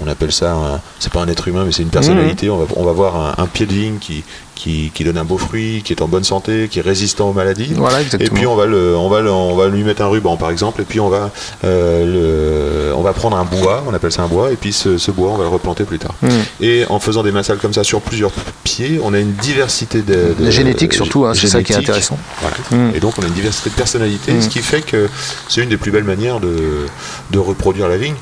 on 0.00 0.06
appelle 0.06 0.30
ça, 0.30 0.80
c'est 1.00 1.12
pas 1.12 1.20
un 1.20 1.28
être 1.28 1.48
humain, 1.48 1.64
mais 1.64 1.72
c'est 1.72 1.82
une 1.82 1.88
personnalité. 1.88 2.48
On, 2.48 2.58
va, 2.58 2.66
on 2.76 2.84
va 2.84 2.92
voir 2.92 3.16
un, 3.16 3.42
un 3.42 3.46
pied 3.48 3.66
de 3.66 3.72
vigne 3.72 3.98
qui, 3.98 4.22
qui, 4.56 4.90
qui 4.92 5.04
donne 5.04 5.18
un 5.18 5.24
beau 5.24 5.38
fruit, 5.38 5.82
qui 5.84 5.92
est 5.92 6.02
en 6.02 6.08
bonne 6.08 6.24
santé, 6.24 6.66
qui 6.68 6.80
est 6.80 6.82
résistant 6.82 7.28
aux 7.30 7.32
maladies. 7.32 7.72
Voilà, 7.76 8.00
Et 8.00 8.28
puis 8.30 8.46
on 8.46 8.56
va, 8.56 8.66
le, 8.66 8.96
on, 8.96 9.08
va 9.08 9.20
le- 9.20 9.30
on 9.30 9.54
va 9.54 9.68
lui 9.68 9.84
mettre 9.84 10.02
un 10.02 10.08
ruban 10.08 10.36
par 10.36 10.50
exemple, 10.50 10.80
et 10.82 10.84
puis 10.84 10.98
on 10.98 11.08
va, 11.08 11.30
euh, 11.64 12.88
le- 12.90 12.94
on 12.96 13.02
va 13.02 13.12
prendre 13.12 13.36
un 13.36 13.44
bois, 13.44 13.84
on 13.86 13.94
appelle 13.94 14.10
ça 14.10 14.22
un 14.22 14.26
bois, 14.28 14.50
et 14.50 14.56
puis 14.56 14.72
ce, 14.72 14.98
ce 14.98 15.10
bois 15.12 15.30
on 15.30 15.36
va 15.36 15.44
le 15.44 15.50
replanter 15.50 15.84
plus 15.84 15.98
tard. 16.00 16.14
Mm. 16.22 16.28
Et 16.62 16.84
en 16.88 16.98
faisant 16.98 17.22
des 17.22 17.32
massales 17.32 17.58
comme 17.58 17.74
ça 17.74 17.84
sur 17.84 18.00
plusieurs 18.00 18.32
pieds, 18.64 18.98
on 19.04 19.14
a 19.14 19.18
une 19.20 19.32
diversité 19.34 20.00
de, 20.02 20.34
de- 20.38 20.44
La 20.44 20.50
génétique 20.50 20.94
surtout, 20.94 21.26
hein, 21.26 21.34
c'est 21.34 21.46
ça 21.46 21.62
qui 21.62 21.72
est 21.72 21.76
intéressant. 21.76 22.18
Voilà. 22.40 22.56
Mm. 22.90 22.96
Et 22.96 23.00
donc 23.00 23.14
on 23.18 23.22
a 23.22 23.26
une 23.26 23.34
diversité 23.34 23.70
de 23.70 23.74
personnalités, 23.74 24.32
Mm. 24.32 24.42
ce 24.42 24.48
qui 24.48 24.60
fait 24.60 24.80
que 24.82 25.08
c'est 25.48 25.62
une 25.62 25.68
des 25.68 25.76
plus 25.76 25.90
belles 25.90 26.04
manières 26.04 26.40
de, 26.40 26.86
de 27.30 27.38
reproduire 27.38 27.88
la 27.88 27.98
vigne 27.98 28.14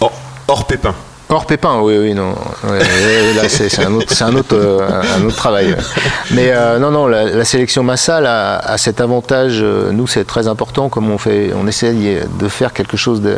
hors, 0.00 0.12
hors 0.48 0.66
pépin. 0.66 0.94
Hors 1.30 1.46
pépin, 1.46 1.78
oui, 1.80 1.96
oui, 1.96 2.12
non. 2.14 2.34
Là, 2.64 3.48
c'est 3.48 3.68
c'est 3.68 3.84
un 3.84 3.92
autre, 3.94 4.12
c'est 4.12 4.24
un 4.24 4.34
autre, 4.34 4.54
euh, 4.56 4.80
un 5.16 5.24
autre 5.24 5.36
travail. 5.36 5.76
Mais 6.32 6.50
euh, 6.50 6.78
non, 6.80 6.90
non, 6.90 7.06
la, 7.06 7.24
la 7.24 7.44
sélection 7.44 7.82
massale 7.84 8.26
a, 8.26 8.58
a 8.58 8.76
cet 8.78 9.00
avantage. 9.00 9.60
euh, 9.62 9.92
nous, 9.92 10.06
c'est 10.08 10.24
très 10.26 10.48
important. 10.48 10.88
Comme 10.88 11.08
on 11.10 11.18
fait, 11.18 11.52
on 11.54 11.66
essaye 11.68 12.18
de 12.40 12.48
faire 12.48 12.72
quelque 12.72 12.96
chose 12.96 13.20
de, 13.22 13.36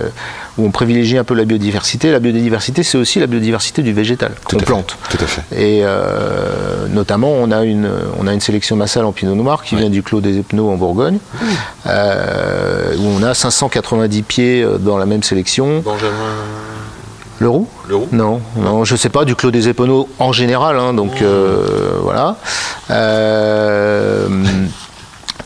où 0.57 0.65
on 0.67 0.71
privilégie 0.71 1.19
un 1.19 1.25
peu 1.25 1.35
la 1.35 1.45
biodiversité. 1.45 2.11
La 2.11 2.19
biodiversité, 2.19 2.83
c'est 2.83 2.97
aussi 2.97 3.21
la 3.21 3.27
biodiversité 3.27 3.83
du 3.83 3.93
végétal 3.93 4.33
Tout 4.49 4.57
qu'on 4.57 4.61
fait. 4.61 4.65
plante. 4.67 4.97
Tout 5.11 5.19
à 5.23 5.27
fait. 5.27 5.43
Et 5.55 5.81
euh, 5.85 6.87
notamment, 6.89 7.31
on 7.31 7.51
a, 7.51 7.63
une, 7.65 7.91
on 8.19 8.27
a 8.27 8.33
une 8.33 8.41
sélection 8.41 8.75
massale 8.75 9.05
en 9.05 9.13
pinot 9.13 9.35
noir 9.35 9.63
qui 9.63 9.75
Ouais. 9.75 9.83
vient 9.83 9.91
du 9.91 10.03
Clos 10.03 10.21
des 10.23 10.39
Epneaux 10.39 10.71
en 10.71 10.77
Bourgogne, 10.77 11.19
euh, 11.87 12.95
où 12.99 13.07
on 13.19 13.23
a 13.23 13.35
590 13.35 14.23
pieds 14.23 14.67
dans 14.81 14.97
la 14.99 15.07
même 15.07 15.23
sélection. 15.23 15.81
Benjamin 15.85 16.09
Le 17.43 17.49
roux 17.49 17.67
Leroux 17.89 18.09
Non, 18.13 18.41
non, 18.57 18.85
je 18.85 18.95
sais 18.95 19.09
pas, 19.09 19.25
du 19.25 19.35
Clos 19.35 19.51
des 19.51 19.69
Épinaux 19.69 20.09
en 20.21 20.31
général, 20.33 20.79
hein, 20.79 20.95
donc 20.95 21.21
euh, 21.23 21.99
voilà. 22.01 22.37
Euh, 22.91 24.29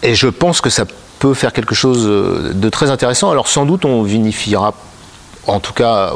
et 0.02 0.14
je 0.14 0.28
pense 0.28 0.61
que 0.61 0.68
ça 0.70 0.85
peut 1.18 1.32
faire 1.32 1.52
quelque 1.54 1.74
chose 1.74 2.04
de 2.06 2.68
très 2.68 2.90
intéressant. 2.90 3.30
Alors 3.30 3.48
sans 3.48 3.64
doute 3.64 3.85
on 3.87 4.02
vinifiera, 4.02 4.74
en 5.46 5.59
tout 5.61 5.72
cas 5.72 6.12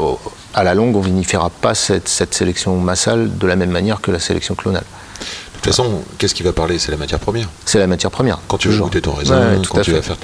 à 0.52 0.64
la 0.64 0.74
longue, 0.74 0.96
on 0.96 1.00
vinifiera 1.00 1.48
pas 1.48 1.74
cette, 1.74 2.08
cette 2.08 2.34
sélection 2.34 2.76
massale 2.76 3.38
de 3.38 3.46
la 3.46 3.56
même 3.56 3.70
manière 3.70 4.02
que 4.02 4.10
la 4.10 4.18
sélection 4.18 4.54
clonale. 4.54 4.82
De 4.82 5.54
toute 5.62 5.64
façon, 5.76 6.02
qu'est-ce 6.18 6.34
qui 6.34 6.42
va 6.42 6.52
parler? 6.52 6.78
C'est 6.78 6.90
la 6.90 6.96
matière 6.98 7.20
première. 7.20 7.48
C'est 7.64 7.78
la 7.78 7.86
matière 7.86 8.10
première. 8.10 8.38
Quand 8.48 8.56
tu 8.58 8.68
veux 8.68 8.78
goûter 8.78 9.00
ton 9.02 9.12
raisin, 9.12 9.38
Ouais, 9.38 9.58
quand 9.68 9.80
tu 9.80 9.90
fait, 9.92 9.96
vas 9.96 10.02
faire 10.02 10.16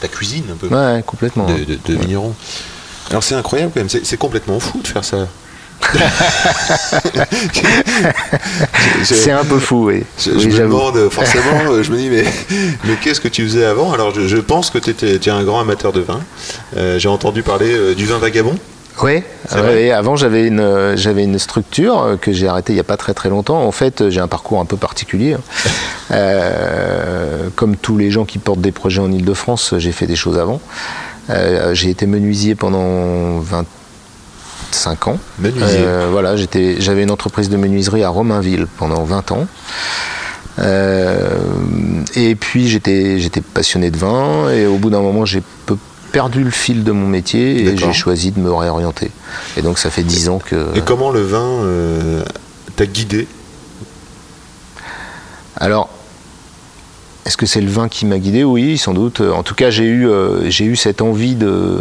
ta, 0.00 0.08
cuisine 0.08 0.44
un 0.52 0.56
peu 0.56 0.68
Ouais, 0.68 1.02
complètement. 1.06 1.46
de, 1.46 1.54
de, 1.64 1.78
de 1.86 1.94
vigneron. 1.94 2.34
Alors 3.10 3.22
c'est 3.22 3.34
incroyable 3.34 3.70
quand 3.74 3.80
même, 3.80 3.88
c'est 3.88 4.16
complètement 4.16 4.58
fou 4.60 4.80
de 4.82 4.86
faire 4.88 5.04
ça. 5.04 5.26
C'est 9.02 9.32
un 9.32 9.44
peu 9.44 9.58
fou, 9.58 9.86
oui. 9.88 10.04
Je, 10.18 10.30
Oui, 10.30 10.40
je 10.40 10.48
me 10.48 10.58
demande 10.68 10.96
euh, 10.96 11.10
forcément, 11.10 11.60
euh, 11.70 11.82
je 11.82 11.90
me 11.92 11.96
dis 11.98 12.08
mais, 12.08 12.24
mais 12.84 12.94
qu'est-ce 13.02 13.20
que 13.20 13.28
tu 13.28 13.42
faisais 13.44 13.64
avant? 13.64 13.92
Alors 13.92 14.14
je, 14.14 14.26
je 14.26 14.36
pense 14.38 14.70
que 14.70 14.78
tu 14.78 14.90
étais, 14.90 15.30
un 15.30 15.44
grand 15.44 15.60
amateur 15.60 15.92
de 15.92 16.00
vin. 16.00 16.20
Euh, 16.76 16.98
J'ai 16.98 17.08
entendu 17.08 17.42
parler 17.42 17.72
euh, 17.74 17.94
du 17.94 18.06
vin 18.06 18.18
vagabond. 18.18 18.54
Oui, 19.02 19.24
C'est 19.48 19.58
vrai 19.58 19.90
avant 19.90 20.14
j'avais 20.14 20.46
une, 20.46 20.60
euh, 20.60 20.96
j'avais 20.96 21.24
une 21.24 21.40
structure 21.40 22.00
euh, 22.00 22.16
que 22.16 22.32
j'ai 22.32 22.46
arrêtée 22.46 22.72
il 22.72 22.76
n'y 22.76 22.80
a 22.80 22.84
pas 22.84 22.96
très 22.96 23.12
très 23.12 23.28
longtemps. 23.28 23.60
En 23.66 23.72
fait, 23.72 24.00
euh, 24.02 24.10
j'ai 24.10 24.20
un 24.20 24.28
parcours 24.28 24.60
un 24.60 24.64
peu 24.66 24.76
particulier. 24.76 25.34
hein. 25.34 25.40
Euh, 26.10 27.48
comme 27.56 27.76
tous 27.76 27.96
les 27.96 28.10
gens 28.10 28.26
qui 28.26 28.38
portent 28.38 28.60
des 28.60 28.72
projets 28.72 29.00
en 29.00 29.10
Ile-de-France, 29.10 29.74
j'ai 29.78 29.90
fait 29.90 30.06
des 30.06 30.16
choses 30.16 30.38
avant. 30.38 30.60
Euh, 31.30 31.74
j'ai 31.74 31.90
été 31.90 32.06
menuisier 32.06 32.54
pendant 32.54 33.38
20 33.38 33.64
25 34.72 35.08
ans. 35.08 35.18
Menuisier. 35.38 35.84
Euh, 35.84 36.08
voilà, 36.10 36.36
j'étais, 36.36 36.80
j'avais 36.80 37.04
une 37.04 37.12
entreprise 37.12 37.48
de 37.48 37.56
menuiserie 37.56 38.02
à 38.02 38.08
Romainville 38.08 38.66
pendant 38.76 39.04
20 39.04 39.32
ans. 39.32 39.46
Euh, 40.58 41.38
et 42.14 42.34
puis 42.34 42.68
j'étais, 42.68 43.18
j'étais 43.20 43.40
passionné 43.40 43.90
de 43.90 43.96
vin 43.96 44.50
et 44.50 44.66
au 44.66 44.76
bout 44.76 44.90
d'un 44.90 45.00
moment 45.00 45.24
j'ai 45.24 45.42
peu 45.66 45.76
perdu 46.12 46.44
le 46.44 46.50
fil 46.50 46.84
de 46.84 46.92
mon 46.92 47.06
métier 47.06 47.64
et 47.64 47.76
j'ai 47.76 47.92
choisi 47.92 48.32
de 48.32 48.40
me 48.40 48.52
réorienter. 48.52 49.10
Et 49.56 49.62
donc 49.62 49.78
ça 49.78 49.90
fait 49.90 50.02
10 50.02 50.28
ans 50.28 50.38
que... 50.44 50.76
Et 50.76 50.80
comment 50.80 51.10
le 51.10 51.22
vin 51.22 52.24
t'a 52.76 52.86
guidé? 52.86 53.26
Alors, 55.56 55.88
est-ce 57.24 57.36
que 57.36 57.46
c'est 57.46 57.60
le 57.60 57.70
vin 57.70 57.88
qui 57.88 58.06
m'a 58.06 58.18
guidé? 58.18 58.44
Oui, 58.44 58.76
sans 58.76 58.92
doute. 58.92 59.20
En 59.20 59.42
tout 59.42 59.54
cas, 59.54 59.70
j'ai 59.70 59.84
eu, 59.84 60.06
euh, 60.08 60.74
cette 60.74 61.00
envie 61.00 61.34
de, 61.34 61.80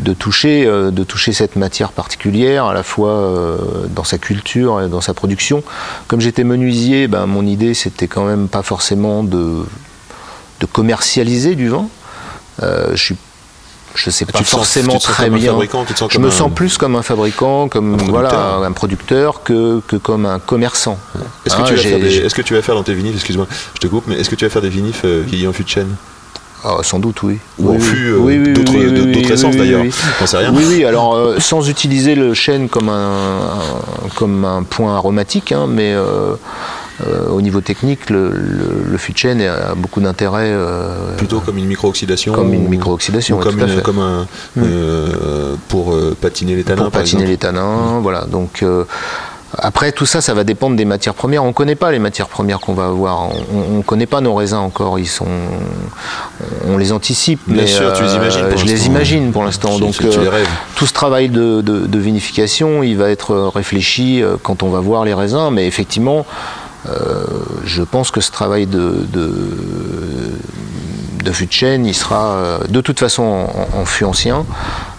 de, 0.00 0.12
toucher, 0.12 0.66
euh, 0.66 0.90
de 0.90 1.04
toucher 1.04 1.32
cette 1.32 1.56
matière 1.56 1.92
particulière, 1.92 2.66
à 2.66 2.74
la 2.74 2.82
fois 2.82 3.10
euh, 3.10 3.56
dans 3.88 4.04
sa 4.04 4.18
culture 4.18 4.82
et 4.82 4.88
dans 4.88 5.00
sa 5.00 5.14
production. 5.14 5.62
Comme 6.08 6.20
j'étais 6.20 6.44
menuisier, 6.44 7.08
ben, 7.08 7.26
mon 7.26 7.46
idée, 7.46 7.74
c'était 7.74 8.08
quand 8.08 8.24
même 8.24 8.48
pas 8.48 8.62
forcément 8.62 9.22
de, 9.22 9.64
commercialiser 10.72 11.54
du 11.54 11.68
vin. 11.68 11.88
Euh, 12.62 12.94
je 13.94 14.10
sais 14.10 14.24
pas 14.24 14.38
Tu 14.38 14.44
sens- 14.44 14.50
forcément 14.50 14.98
tu 14.98 15.06
très 15.08 15.30
bien. 15.30 15.52
je 16.10 16.18
me 16.18 16.28
un- 16.28 16.30
sens 16.30 16.50
plus 16.54 16.78
comme 16.78 16.96
un 16.96 17.02
fabricant, 17.02 17.68
comme 17.68 17.94
Un 17.94 17.96
producteur. 17.98 18.20
voilà, 18.20 18.66
un 18.66 18.72
producteur 18.72 19.42
que, 19.42 19.80
que 19.86 19.96
comme 19.96 20.26
un 20.26 20.38
commerçant. 20.38 20.98
Est-ce 21.46 21.56
que, 21.56 21.60
Hein, 21.60 21.64
tu 21.66 21.74
vas 21.74 21.80
j'ai- 21.82 21.88
faire 21.90 21.98
des- 22.00 22.10
j'ai- 22.10 22.24
est-ce 22.26 22.34
que 22.34 22.42
tu 22.42 22.54
vas 22.54 22.62
faire 22.62 22.74
dans 22.74 22.82
tes 22.82 22.94
vinyles, 22.94 23.14
excuse-moi, 23.14 23.46
je 23.74 23.78
te 23.80 23.86
coupe, 23.86 24.04
mais 24.06 24.16
est-ce 24.16 24.30
que 24.30 24.34
tu 24.36 24.44
vas 24.44 24.50
faire 24.50 24.62
des 24.62 24.68
vinifs 24.68 25.02
euh, 25.04 25.22
vieillis 25.26 25.46
en 25.48 25.52
fût 25.52 25.64
de 25.64 25.68
chêne 25.68 25.94
Ah, 26.62 26.76
sans 26.82 26.98
doute, 26.98 27.22
oui. 27.22 27.38
Ou 27.58 27.70
en 27.70 27.74
Oui, 27.76 27.80
fût, 27.80 28.12
oui. 28.12 28.12
euh, 28.12 28.18
Oui, 28.18 28.38
oui, 28.38 28.52
d'autres- 28.52 29.32
essences, 29.32 29.56
d'ailleurs. 29.56 29.80
rien. 29.80 30.52
Oui, 30.54 30.64
oui, 30.68 30.84
alors 30.84 31.14
euh, 31.14 31.40
sans 31.40 31.66
utiliser 31.70 32.14
le 32.14 32.34
chêne 32.34 32.68
comme 32.68 32.90
un, 32.90 33.12
un- 33.12 34.08
comme 34.14 34.44
un 34.44 34.62
point 34.64 34.94
aromatique, 34.94 35.52
hein, 35.52 35.66
mais 35.66 35.94
euh, 37.06 37.28
au 37.30 37.40
niveau 37.40 37.60
technique, 37.60 38.10
le, 38.10 38.30
le, 38.30 38.96
de 39.12 39.18
chêne 39.18 39.40
a 39.42 39.74
beaucoup 39.74 40.00
d'intérêt. 40.00 40.50
euh, 40.50 41.16
Plutôt 41.16 41.40
comme 41.40 41.58
une 41.58 41.66
micro-oxydation 41.66 42.32
Comme 42.32 42.52
une 42.54 42.68
micro-oxydation, 42.68 43.38
ouais, 43.38 43.42
comme, 43.44 43.58
une- 43.60 43.80
comme 43.82 43.98
un. 43.98 44.26
euh, 44.58 45.54
pour 45.68 45.94
patiner 46.20 46.54
les 46.56 46.64
tanins, 46.64 46.82
pour 46.82 46.90
par 46.92 47.00
patiner 47.02 47.22
exemple. 47.22 47.30
les 47.30 47.36
tanins, 47.38 48.00
voilà. 48.00 48.24
Donc 48.26 48.64
après 49.58 49.90
tout 49.90 50.06
ça, 50.06 50.20
ça 50.20 50.32
va 50.32 50.44
dépendre 50.44 50.76
des 50.76 50.84
matières 50.84 51.14
premières. 51.14 51.42
On 51.42 51.48
ne 51.48 51.52
connaît 51.52 51.74
pas 51.74 51.90
les 51.90 51.98
matières 51.98 52.28
premières 52.28 52.60
qu'on 52.60 52.72
va 52.74 52.84
avoir. 52.86 53.30
On 53.52 53.78
ne 53.78 53.82
connaît 53.82 54.06
pas 54.06 54.20
nos 54.20 54.32
raisins 54.34 54.58
encore. 54.58 54.98
Ils 55.00 55.08
sont, 55.08 55.26
on 56.68 56.76
les 56.78 56.92
anticipe, 56.92 57.40
Bien 57.48 57.62
mais 57.62 57.66
sûr, 57.66 57.92
tu 57.94 58.04
les 58.04 58.14
imagines 58.14 58.48
pour 58.48 58.58
je 58.58 58.64
les 58.66 58.86
imagine 58.86 59.32
pour 59.32 59.42
l'instant. 59.42 59.78
Donc 59.80 59.94
tu- 59.94 60.06
euh, 60.06 60.22
les 60.22 60.28
rêves. 60.28 60.48
tout 60.76 60.86
ce 60.86 60.92
travail 60.92 61.30
de, 61.30 61.62
de- 61.62 61.86
de 61.86 61.98
vinification, 61.98 62.84
il 62.84 62.96
va 62.96 63.10
être 63.10 63.34
réfléchi 63.34 64.22
quand 64.44 64.62
on 64.62 64.68
va 64.68 64.78
voir 64.78 65.04
les 65.04 65.14
raisins. 65.14 65.50
Mais 65.50 65.66
effectivement, 65.66 66.24
euh, 66.88 67.24
je 67.64 67.82
pense 67.82 68.10
que 68.10 68.20
ce 68.20 68.30
travail 68.30 68.66
de, 68.66 69.06
de, 69.12 69.30
de 71.24 71.32
chêne, 71.52 71.84
il 71.86 71.94
sera 71.94 72.32
euh, 72.34 72.58
de 72.68 72.80
toute 72.80 72.98
façon 72.98 73.22
en, 73.22 73.78
en 73.80 73.84
fût 73.84 74.04
ancien. 74.04 74.46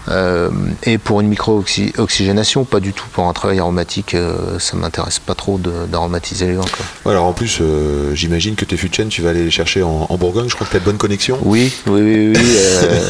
Euh, 0.08 0.50
et 0.82 0.98
pour 0.98 1.20
une 1.20 1.28
micro-oxygénation, 1.28 2.64
pas 2.64 2.80
du 2.80 2.92
tout. 2.92 3.04
Pour 3.12 3.28
un 3.28 3.32
travail 3.32 3.60
aromatique, 3.60 4.14
euh, 4.14 4.58
ça 4.58 4.76
m'intéresse 4.76 5.20
pas 5.20 5.34
trop 5.36 5.58
d'aromatiser 5.58 6.46
les 6.48 6.54
vins. 6.54 6.64
Ouais, 7.04 7.12
alors 7.12 7.24
en 7.26 7.32
plus, 7.32 7.58
euh, 7.60 8.12
j'imagine 8.14 8.56
que 8.56 8.64
tes 8.64 8.76
chêne, 8.94 9.08
tu 9.08 9.22
vas 9.22 9.30
aller 9.30 9.44
les 9.44 9.50
chercher 9.52 9.82
en, 9.84 10.06
en 10.08 10.16
Bourgogne. 10.16 10.48
Je 10.48 10.54
crois 10.56 10.66
que 10.66 10.72
tu 10.72 10.76
as 10.76 10.80
de 10.80 10.84
bonnes 10.84 10.96
connexions. 10.98 11.38
Oui, 11.42 11.72
oui, 11.86 12.00
oui, 12.00 12.32
oui. 12.34 12.40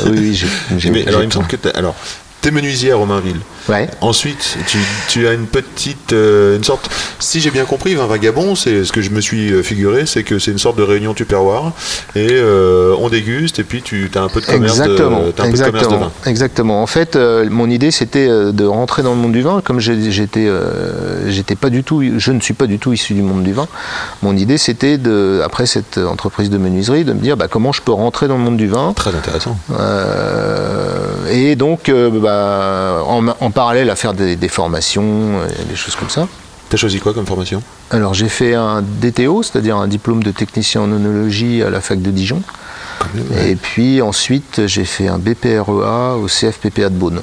oui, 0.06 0.10
oui, 0.18 0.34
j'ai- 0.34 0.78
j'ai- 0.78 0.90
Mais 0.90 1.06
alors, 1.08 1.22
il 1.22 1.26
me 1.28 1.32
semble 1.32 1.46
que 1.46 1.56
alors, 1.74 1.94
t'es 2.42 2.50
menuisier 2.50 2.90
à 2.90 2.96
Romainville. 2.96 3.38
Ouais. 3.68 3.88
Ensuite, 4.00 4.58
tu, 4.66 4.78
tu 5.08 5.28
as 5.28 5.32
une 5.32 5.46
petite, 5.46 6.12
euh, 6.12 6.56
une 6.56 6.64
sorte. 6.64 6.90
Si 7.20 7.40
j'ai 7.40 7.52
bien 7.52 7.64
compris, 7.64 7.94
vin 7.94 8.06
vagabond, 8.06 8.56
c'est 8.56 8.84
ce 8.84 8.90
que 8.90 9.00
je 9.00 9.10
me 9.10 9.20
suis 9.20 9.52
euh, 9.52 9.62
figuré, 9.62 10.04
c'est 10.06 10.24
que 10.24 10.40
c'est 10.40 10.50
une 10.50 10.58
sorte 10.58 10.76
de 10.76 10.82
réunion 10.82 11.14
tupperware 11.14 11.70
et 12.16 12.26
euh, 12.32 12.96
on 12.98 13.08
déguste 13.08 13.60
et 13.60 13.64
puis 13.64 13.80
tu 13.80 14.10
as 14.16 14.20
un 14.20 14.28
peu 14.28 14.40
de 14.40 14.46
commerce 14.46 14.80
Exactement, 14.80 15.20
de, 15.20 15.28
un 15.28 15.30
peu 15.30 15.30
de 15.30 15.36
commerce 15.36 15.58
de 15.60 15.66
exactement, 15.68 15.98
vin. 15.98 16.12
exactement. 16.26 16.82
En 16.82 16.88
fait, 16.88 17.14
euh, 17.14 17.48
mon 17.48 17.70
idée 17.70 17.92
c'était 17.92 18.26
de 18.26 18.64
rentrer 18.64 19.04
dans 19.04 19.14
le 19.14 19.20
monde 19.20 19.32
du 19.32 19.42
vin. 19.42 19.60
Comme 19.64 19.78
j'étais, 19.78 20.50
j'étais 21.28 21.54
pas 21.54 21.70
du 21.70 21.84
tout, 21.84 22.02
je 22.18 22.32
ne 22.32 22.40
suis 22.40 22.54
pas 22.54 22.66
du 22.66 22.80
tout 22.80 22.92
issu 22.92 23.14
du 23.14 23.22
monde 23.22 23.44
du 23.44 23.52
vin. 23.52 23.68
Mon 24.22 24.36
idée 24.36 24.58
c'était 24.58 24.98
de, 24.98 25.40
après 25.44 25.66
cette 25.66 25.98
entreprise 25.98 26.50
de 26.50 26.58
menuiserie, 26.58 27.04
de 27.04 27.12
me 27.12 27.20
dire 27.20 27.36
bah, 27.36 27.46
comment 27.48 27.70
je 27.70 27.80
peux 27.80 27.92
rentrer 27.92 28.26
dans 28.26 28.36
le 28.36 28.42
monde 28.42 28.56
du 28.56 28.66
vin? 28.66 28.92
Très 28.96 29.14
intéressant. 29.14 29.56
Et 31.30 31.56
donc, 31.56 31.88
euh, 31.88 32.10
bah, 32.36 33.04
en, 33.06 33.26
en 33.28 33.50
parallèle 33.50 33.90
à 33.90 33.96
faire 33.96 34.14
des, 34.14 34.36
des 34.36 34.48
formations, 34.48 35.02
euh, 35.04 35.46
des 35.68 35.76
choses 35.76 35.96
comme 35.96 36.08
ça. 36.10 36.26
T'as 36.68 36.76
choisi 36.78 36.98
quoi 37.00 37.12
comme 37.12 37.26
formation? 37.26 37.62
Alors 37.90 38.14
j'ai 38.14 38.28
fait 38.30 38.54
un 38.54 38.82
DTO, 38.82 39.42
c'est-à-dire 39.42 39.76
un 39.76 39.88
diplôme 39.88 40.22
de 40.22 40.30
technicien 40.30 40.80
en 40.80 40.90
onologie 40.90 41.62
à 41.62 41.68
la 41.70 41.80
fac 41.80 42.00
de 42.00 42.10
Dijon. 42.10 42.40
Et 43.46 43.56
puis 43.56 44.00
ensuite 44.00 44.62
j'ai 44.66 44.84
fait 44.84 45.08
un 45.08 45.18
BPREA 45.18 46.16
au 46.16 46.26
CFPPA 46.28 46.88
de 46.88 46.94
Beaune. 46.94 47.20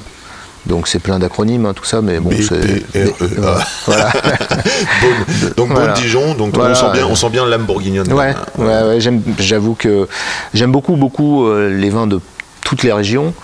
Donc 0.66 0.86
c'est 0.88 0.98
plein 1.00 1.18
d'acronymes, 1.18 1.64
hein, 1.66 1.72
tout 1.74 1.86
ça, 1.86 2.02
mais 2.02 2.20
bon, 2.20 2.30
c'est. 2.36 2.60
BPREA. 2.92 3.58
Voilà. 3.86 4.12
Beaune. 5.02 5.52
Donc 5.56 5.68
Voilà. 5.70 5.86
Beaune 5.94 6.02
Dijon, 6.02 6.34
donc 6.34 6.54
Voilà, 6.54 6.72
on 6.72 6.74
sent 6.76 6.90
bien, 6.92 7.04
ouais. 7.06 7.10
on 7.10 7.14
sent 7.16 7.30
bien 7.30 7.46
l'âme 7.46 7.64
bourguignonne. 7.64 8.12
Ouais, 8.12 8.34
ouais, 8.58 8.64
ouais, 8.84 9.00
j'aime- 9.00 9.22
j'avoue 9.38 9.74
que 9.74 10.06
j'aime 10.54 10.70
beaucoup, 10.70 10.94
beaucoup 10.96 11.46
euh, 11.46 11.76
les 11.76 11.90
vins 11.90 12.06
de 12.06 12.20
toutes 12.70 12.84
les 12.84 12.92
régions. 12.92 13.34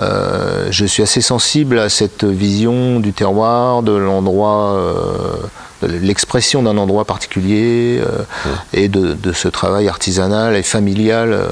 Euh, 0.00 0.66
je 0.72 0.84
suis 0.84 1.04
assez 1.04 1.20
sensible 1.20 1.78
à 1.78 1.88
cette 1.88 2.24
vision 2.24 2.98
du 2.98 3.12
terroir, 3.12 3.84
de 3.84 3.92
l'endroit, 3.92 4.72
euh, 4.74 5.86
de 5.86 5.86
l'expression 5.98 6.64
d'un 6.64 6.76
endroit 6.76 7.04
particulier 7.04 8.00
euh, 8.04 8.24
et 8.72 8.88
de, 8.88 9.12
de 9.14 9.32
ce 9.32 9.46
travail 9.46 9.86
artisanal 9.86 10.56
et 10.56 10.64
familial 10.64 11.30
euh, 11.32 11.44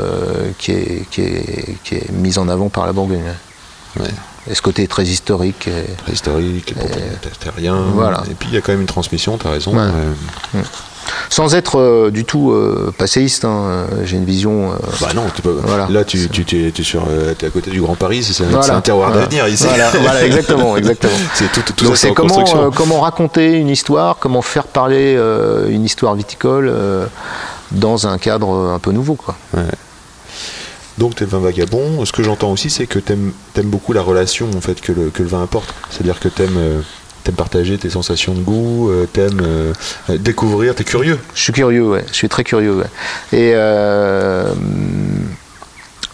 qui, 0.59 0.73
est, 0.73 1.07
qui, 1.13 1.21
est, 1.21 1.77
qui 1.85 1.95
est 1.95 2.11
mis 2.11 2.37
en 2.37 2.49
avant 2.49 2.69
par 2.69 2.85
la 2.87 2.93
Bourgogne. 2.93 3.23
Ouais. 4.01 4.07
Et 4.51 4.55
ce 4.57 4.63
côté 4.63 4.89
très 4.89 5.05
historique. 5.05 5.69
et- 5.69 5.87
les 6.69 6.75
propriétaires 6.81 7.39
terriens. 7.39 7.81
Voilà. 7.95 8.25
Et 8.29 8.35
puis 8.35 8.49
il 8.51 8.55
y 8.55 8.59
a 8.59 8.61
quand 8.61 8.73
même 8.73 8.81
une 8.81 8.87
transmission, 8.89 9.39
t'as 9.39 9.51
raison. 9.51 9.73
Ouais. 9.73 9.83
euh, 10.57 10.63
sans 11.29 11.55
être 11.55 11.79
euh, 11.79 12.11
du 12.11 12.25
tout 12.25 12.51
euh, 12.53 12.93
passéiste, 12.97 13.45
hein, 13.45 13.63
euh, 13.65 13.87
j'ai 14.05 14.17
une 14.17 14.25
vision. 14.25 14.71
Bah 15.01 15.09
non, 15.15 15.23
t'es 15.35 15.43
pas- 15.43 15.51
Voilà. 15.65 15.87
là 15.91 16.05
tu, 16.05 16.29
tu 16.29 16.45
t'es 16.45 16.83
sur, 16.83 17.03
à 17.03 17.51
côté 17.51 17.71
du 17.71 17.81
Grand 17.81 17.95
Paris, 17.97 18.23
c'est, 18.23 18.45
Voilà. 18.45 18.75
un 18.77 18.81
terroir 18.81 19.11
Voilà. 19.11 19.25
d'avenir 19.27 19.49
ici. 19.49 19.67
Voilà, 20.01 20.25
exactement, 20.25 20.77
exactement. 20.77 21.13
c'est 21.35 21.51
tout, 21.53 21.63
tout 21.75 21.85
Donc 21.85 21.97
c'est 21.97 22.13
comment, 22.13 23.01
raconter 23.01 23.53
une 23.55 23.69
histoire, 23.69 24.17
comment 24.19 24.43
faire 24.43 24.65
parler 24.65 25.19
une 25.69 25.85
histoire 25.85 26.15
viticole 26.15 26.73
dans 27.73 28.07
un 28.07 28.19
cadre 28.19 28.71
un 28.75 28.79
peu 28.79 28.93
nouveau. 28.93 29.15
Quoi. 29.15 29.37
Donc 30.99 31.15
t'es 31.15 31.25
le 31.25 31.31
vin 31.31 31.39
vagabond. 31.39 32.05
Ce 32.05 32.13
que 32.13 32.23
j'entends 32.23 32.51
aussi, 32.53 32.69
c'est 32.69 32.87
que 32.87 32.99
t'aimes, 32.99 33.33
t'aimes 33.55 33.71
beaucoup 33.71 33.93
la 33.93 34.03
relation 34.03 34.49
en 34.57 34.61
fait 34.61 34.81
que 34.81 34.93
le, 34.93 35.09
que 35.11 35.23
le 35.23 35.29
vin 35.29 35.43
apporte. 35.43 35.73
C'est-à-dire 35.91 36.21
que 36.21 36.29
t'aimes, 36.29 36.59
euh, 36.59 36.81
t'aimes 37.25 37.35
partager 37.35 37.79
tes 37.79 37.91
sensations 37.91 38.35
de 38.35 38.41
goût, 38.41 38.91
euh, 38.91 39.07
t'aimes 39.07 39.41
euh, 39.43 39.73
découvrir, 40.19 40.75
t'es 40.75 40.85
curieux. 40.85 41.19
Je 41.35 41.43
suis 41.43 41.53
curieux, 41.53 41.89
ouais. 41.89 42.05
je 42.09 42.15
suis 42.15 42.29
très 42.29 42.45
curieux. 42.45 42.83
Et 43.33 43.53
euh, 43.55 44.53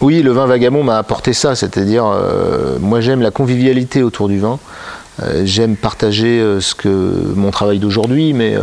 oui, 0.00 0.22
le 0.22 0.32
vin 0.32 0.46
vagabond 0.46 0.82
m'a 0.82 0.98
apporté 0.98 1.32
ça, 1.32 1.54
c'est-à-dire 1.54 2.04
moi 2.80 3.00
j'aime 3.00 3.22
la 3.22 3.30
convivialité 3.30 4.02
autour 4.02 4.28
du 4.28 4.38
vin. 4.38 4.58
J'aime 5.44 5.76
partager 5.76 6.42
ce 6.60 6.74
que 6.74 6.88
mon 7.34 7.50
travail 7.50 7.78
d'aujourd'hui, 7.78 8.34
mais 8.34 8.54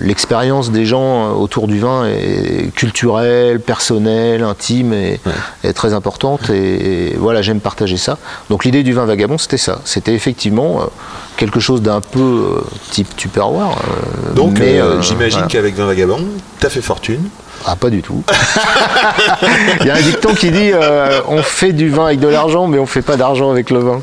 l'expérience 0.00 0.70
des 0.70 0.84
gens 0.84 1.26
euh, 1.26 1.32
autour 1.32 1.66
du 1.66 1.80
vin 1.80 2.06
est 2.06 2.72
culturelle, 2.74 3.58
personnelle, 3.60 4.42
intime 4.42 4.92
et 4.92 5.18
est 5.64 5.72
très 5.72 5.92
importante. 5.94 6.50
Et, 6.50 7.12
et 7.12 7.16
voilà, 7.16 7.42
j'aime 7.42 7.60
partager 7.60 7.96
ça. 7.96 8.18
Donc 8.50 8.64
l'idée 8.64 8.82
du 8.82 8.92
vin 8.92 9.06
vagabond, 9.06 9.38
c'était 9.38 9.56
ça. 9.56 9.80
C'était 9.84 10.14
effectivement 10.14 10.82
euh, 10.82 10.84
quelque 11.36 11.58
chose 11.60 11.82
d'un 11.82 12.00
peu 12.00 12.20
euh, 12.20 12.60
type 12.90 13.16
Tupperware. 13.16 13.70
euh, 14.28 14.34
Donc 14.34 14.58
mais, 14.58 14.78
euh, 14.78 14.84
euh, 14.84 15.02
j'imagine 15.02 15.38
voilà. 15.38 15.48
qu'avec 15.48 15.74
vin 15.74 15.86
vagabond, 15.86 16.20
t'as 16.60 16.68
fait 16.68 16.82
fortune. 16.82 17.22
Ah, 17.66 17.76
pas 17.76 17.90
du 17.90 18.02
tout. 18.02 18.22
Il 19.80 19.86
y 19.86 19.90
a 19.90 19.94
un 19.94 20.00
dicton 20.00 20.34
qui 20.34 20.50
dit 20.50 20.70
euh, 20.72 21.20
on 21.28 21.42
fait 21.42 21.72
du 21.72 21.88
vin 21.90 22.06
avec 22.06 22.20
de 22.20 22.28
l'argent, 22.28 22.66
mais 22.66 22.78
on 22.78 22.86
fait 22.86 23.02
pas 23.02 23.16
d'argent 23.16 23.50
avec 23.50 23.70
le 23.70 23.78
vin. 23.80 24.00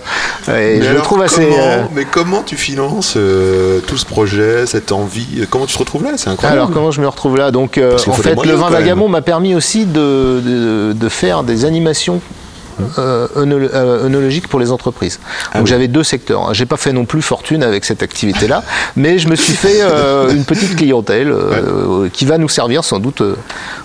Et 0.47 0.51
Mais 0.79 0.81
je 0.81 0.91
le 0.93 1.01
trouve 1.01 1.21
assez. 1.21 1.43
comment- 1.45 1.57
euh, 1.61 1.83
Mais 1.93 2.05
comment 2.05 2.43
tu 2.43 2.55
finances 2.55 3.13
euh, 3.17 3.79
tout 3.81 3.97
ce 3.97 4.05
projet, 4.05 4.65
cette 4.65 4.91
envie 4.91 5.45
Comment 5.49 5.65
tu 5.65 5.73
te 5.73 5.79
retrouves 5.79 6.03
là? 6.03 6.11
C'est 6.15 6.29
incroyable. 6.29 6.59
Alors 6.61 6.71
comment 6.71 6.91
je 6.91 7.01
me 7.01 7.07
retrouve 7.07 7.37
là? 7.37 7.51
Donc 7.51 7.79
en 7.79 8.13
fait 8.13 8.35
le 8.45 8.53
vin 8.53 8.69
vagabond 8.69 9.07
m'a 9.09 9.21
permis 9.21 9.55
aussi 9.55 9.85
de, 9.85 10.41
de, 10.43 10.93
de 10.93 11.09
faire 11.09 11.43
des 11.43 11.65
animations 11.65 12.21
euh, 12.97 13.27
euh, 13.37 14.05
œnologiques 14.05 14.47
pour 14.47 14.59
les 14.59 14.71
entreprises. 14.71 15.19
Ah 15.53 15.57
Donc 15.59 15.67
j'avais 15.67 15.87
deux 15.87 16.03
secteurs. 16.03 16.53
J'ai 16.53 16.65
pas 16.65 16.77
fait 16.77 16.93
non 16.93 17.05
plus 17.05 17.21
fortune 17.21 17.63
avec 17.63 17.85
cette 17.85 18.03
activité-là, 18.03 18.63
mais 18.95 19.19
je 19.19 19.27
me 19.27 19.35
suis 19.35 19.53
fait 19.53 19.81
euh, 19.81 20.31
une 20.31 20.45
petite 20.45 20.75
clientèle 20.75 21.33
qui 22.13 22.25
va 22.25 22.37
nous 22.37 22.49
servir 22.49 22.83
sans 22.83 22.99
doute 22.99 23.21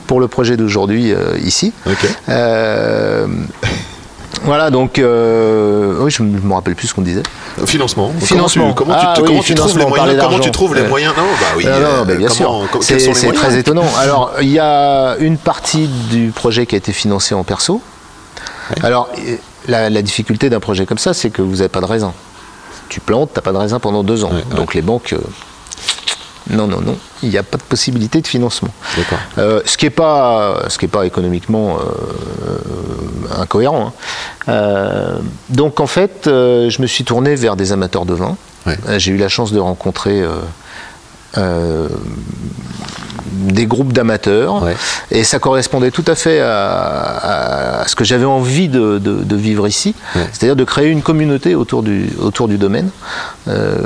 pour 0.07 0.21
le 0.21 0.29
projet 0.29 0.57
d'aujourd'hui 0.57 1.13
ici. 1.43 1.73
Ok. 1.87 2.07
Euh, 2.29 3.27
Voilà, 4.43 4.69
donc, 4.71 4.99
euh, 4.99 5.95
oui, 6.01 6.11
je 6.11 6.23
ne 6.23 6.39
me 6.39 6.53
rappelle 6.53 6.75
plus 6.75 6.89
ce 6.89 6.95
qu'on 6.95 7.03
disait. 7.03 7.23
Financement. 7.65 8.13
Financement. 8.21 8.75
Comment 8.75 8.93
tu, 8.95 9.01
Ah 9.01 9.15
oui, 9.23 9.55
trouves 9.55 9.79
les 9.79 9.87
moyens 9.87 10.19
Comment 10.21 10.39
tu 10.41 10.51
trouves 10.51 10.75
les 10.75 10.83
Ouais. 10.83 10.89
moyens? 10.89 11.15
Non, 11.17 11.23
bah 11.41 11.47
oui. 11.57 11.65
Non, 11.65 11.71
euh, 11.73 12.05
bien 12.05 12.29
comment- 12.29 12.67
sûr. 12.69 12.83
C'est 12.83 13.33
très 13.33 13.57
étonnant. 13.57 13.87
Alors, 13.99 14.33
il 14.43 14.51
y 14.51 14.59
a 14.59 15.17
une 15.21 15.39
partie 15.39 15.87
du 16.11 16.31
projet 16.35 16.67
qui 16.67 16.75
a 16.75 16.79
été 16.79 16.93
financée 16.93 17.35
en 17.35 17.45
perso. 17.45 17.81
Alors, 18.83 19.09
euh, 19.19 19.37
la, 19.69 19.91
la 19.91 20.03
difficulté 20.03 20.51
d'un 20.51 20.61
projet 20.61 20.87
comme 20.87 20.99
ça, 20.99 21.15
c'est 21.15 21.31
que 21.31 21.43
vous 21.43 21.57
n'avez 21.57 21.69
pas 21.69 21.81
de 21.81 21.87
raisin. 21.87 22.13
Tu 22.89 23.01
plantes, 23.01 23.31
tu 23.33 23.39
n'as 23.39 23.43
pas 23.43 23.53
de 23.53 23.57
raisin 23.59 23.79
pendant 23.81 24.03
deux 24.05 24.25
ans. 24.25 24.31
Ouais, 24.31 24.45
ouais. 24.51 24.57
Donc 24.57 24.75
les 24.75 24.83
banques, 24.83 25.13
euh, 25.15 25.19
non, 26.51 26.67
non, 26.67 26.81
non, 26.83 26.97
il 27.23 27.31
n'y 27.31 27.39
a 27.39 27.43
pas 27.43 27.57
de 27.57 27.63
possibilité 27.63 28.21
de 28.21 28.27
financement. 28.27 28.69
Euh, 29.39 29.63
ce 29.65 29.79
qui 29.79 29.87
n'est 29.87 29.91
pas, 29.91 30.65
ce 30.69 30.77
qui 30.79 30.85
est 30.85 30.89
pas 30.89 31.07
économiquement 31.07 31.79
euh, 31.79 33.41
incohérent. 33.41 33.87
hein. 33.87 33.93
Euh, 34.49 35.19
donc 35.49 35.81
en 35.81 35.87
fait, 35.87 36.23
je 36.27 36.83
me 36.83 36.87
suis 36.87 37.05
tourné 37.05 37.35
vers 37.35 37.57
des 37.57 37.73
amateurs 37.73 38.05
de 38.05 38.13
vin. 38.15 38.37
Ouais. 38.67 38.77
J'ai 38.99 39.13
eu 39.13 39.17
la 39.17 39.29
chance 39.29 39.53
de 39.53 39.59
rencontrer 39.59 40.23
des 43.33 43.67
groupes 43.67 43.93
d'amateurs 43.93 44.63
Ouais. 44.63 44.77
et 45.11 45.25
ça 45.25 45.39
correspondait 45.39 45.91
tout 45.91 46.05
à 46.07 46.15
fait 46.15 46.41
à, 46.41 46.67
à- 46.71 47.81
à 47.83 47.89
ce 47.89 47.95
que 47.97 48.05
j'avais 48.05 48.25
envie 48.25 48.69
de, 48.69 48.99
de- 48.99 49.23
de 49.23 49.37
vivre 49.37 49.67
ici, 49.67 49.95
Ouais. 50.15 50.23
c'est-à-dire 50.33 50.57
de 50.57 50.65
créer 50.65 50.89
une 50.89 51.03
communauté 51.03 51.55
autour 51.55 51.83
du, 51.83 52.11
autour 52.23 52.49
du 52.49 52.57
domaine. 52.59 52.89
Euh, 53.49 53.79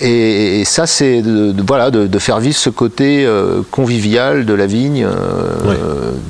et, 0.00 0.60
et 0.60 0.64
ça, 0.64 0.86
c'est 0.86 1.22
de, 1.22 1.52
de- 1.52 1.62
voilà, 1.66 1.90
de, 1.90 2.18
faire 2.18 2.40
vivre 2.40 2.56
ce 2.56 2.70
côté 2.70 3.24
euh, 3.26 3.60
convivial 3.70 4.44
de 4.46 4.54
la 4.54 4.66
vigne 4.66 5.04
euh, 5.04 5.68
Ouais. 5.68 5.76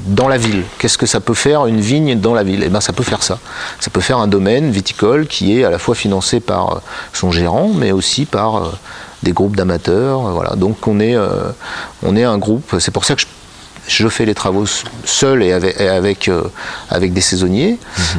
dans 0.08 0.28
la 0.28 0.36
ville. 0.36 0.64
Qu'est-ce 0.78 0.98
que 0.98 1.06
ça 1.06 1.20
peut 1.20 1.34
faire 1.34 1.66
une 1.66 1.80
vigne 1.80 2.18
dans 2.18 2.34
la 2.34 2.42
ville? 2.42 2.62
Eh 2.64 2.68
ben, 2.68 2.80
ça 2.80 2.92
peut 2.92 3.04
faire 3.04 3.22
ça. 3.22 3.38
Ça 3.80 3.90
peut 3.90 4.00
faire 4.00 4.18
un 4.18 4.28
domaine 4.28 4.70
viticole 4.70 5.26
qui 5.28 5.58
est 5.58 5.64
à 5.64 5.70
la 5.70 5.78
fois 5.78 5.94
financé 5.94 6.40
par 6.40 6.70
euh, 6.76 6.78
son 7.12 7.30
gérant, 7.30 7.70
mais 7.74 7.92
aussi 7.92 8.24
par 8.26 8.56
euh, 8.56 8.68
des 9.24 9.32
groupes 9.32 9.56
d'amateurs. 9.56 10.26
euh, 10.26 10.32
Voilà. 10.32 10.54
Donc 10.54 10.86
on 10.86 11.00
est, 11.00 11.16
euh, 11.16 11.50
on 12.02 12.14
est 12.16 12.24
un 12.24 12.38
groupe. 12.38 12.76
C'est 12.78 12.92
pour 12.92 13.04
ça 13.04 13.14
que 13.16 13.22
je, 13.22 13.26
je 13.88 14.08
fais 14.08 14.24
les 14.24 14.34
travaux 14.34 14.64
seul 15.04 15.42
et 15.42 15.52
avec, 15.52 15.80
et 15.80 15.88
avec, 15.88 16.28
euh, 16.28 16.44
avec 16.90 17.12
des 17.12 17.20
saisonniers. 17.20 17.78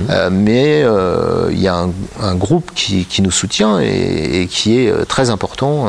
Euh, 0.10 0.30
mais 0.32 0.82
il 1.52 1.62
y 1.62 1.68
a 1.68 1.76
un, 1.76 1.92
un 2.22 2.36
groupe 2.36 2.72
qui, 2.76 3.06
qui 3.06 3.22
nous 3.22 3.32
soutient 3.32 3.80
et, 3.80 4.42
et 4.42 4.48
qui 4.48 4.78
est 4.80 4.92
très 5.08 5.30
important. 5.30 5.88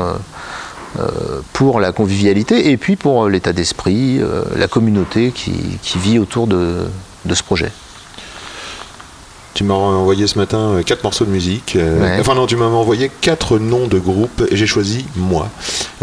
pour 1.52 1.78
la 1.80 1.92
convivialité 1.92 2.70
et 2.70 2.76
puis 2.78 2.96
pour 2.96 3.28
l'état 3.28 3.52
d'esprit, 3.52 4.18
la 4.56 4.66
communauté 4.66 5.30
qui, 5.30 5.52
qui 5.82 5.98
vit 5.98 6.18
autour 6.18 6.46
de, 6.46 6.88
de 7.26 7.34
ce 7.34 7.42
projet. 7.42 7.70
Tu 9.56 9.64
m'as 9.64 9.72
envoyé 9.72 10.26
ce 10.26 10.38
matin 10.38 10.58
euh, 10.58 10.82
quatre 10.82 11.02
morceaux 11.02 11.24
de 11.24 11.30
musique. 11.30 11.76
euh, 11.76 12.02
Ouais. 12.02 12.20
Enfin 12.20 12.34
non, 12.34 12.46
tu 12.46 12.56
m'as 12.56 12.66
envoyé 12.66 13.10
quatre 13.22 13.58
noms 13.58 13.86
de 13.86 13.98
groupes 13.98 14.42
et 14.50 14.54
j'ai 14.56 14.66
choisi 14.66 15.06
moi 15.16 15.48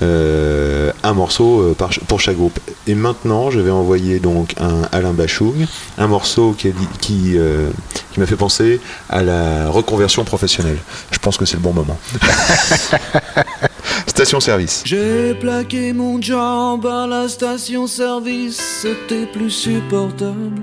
euh, 0.01 0.91
un 1.03 1.13
morceau 1.13 1.75
par 1.77 1.91
pour 2.07 2.19
chaque 2.19 2.35
groupe. 2.35 2.59
Et 2.87 2.95
maintenant, 2.95 3.51
je 3.51 3.59
vais 3.59 3.69
envoyer 3.69 4.19
donc 4.19 4.55
un 4.59 4.81
Alain 4.91 5.13
Bachung, 5.13 5.67
un 5.99 6.07
morceau 6.07 6.55
qui, 6.57 6.73
qui, 6.99 7.33
euh, 7.37 7.69
qui 8.11 8.19
m'a 8.19 8.25
fait 8.25 8.35
penser 8.35 8.81
à 9.07 9.21
la 9.21 9.69
reconversion 9.69 10.23
professionnelle. 10.23 10.79
Je 11.11 11.19
pense 11.19 11.37
que 11.37 11.45
c'est 11.45 11.57
le 11.57 11.61
bon 11.61 11.73
moment. 11.73 11.99
Station 14.07 14.39
service. 14.39 14.81
J'ai 14.85 15.35
plaqué 15.35 15.93
mon 15.93 16.19
job 16.21 16.85
à 16.87 17.05
la 17.07 17.29
station-service, 17.29 18.57
c'était 18.81 19.25
plus 19.27 19.51
supportable. 19.51 20.61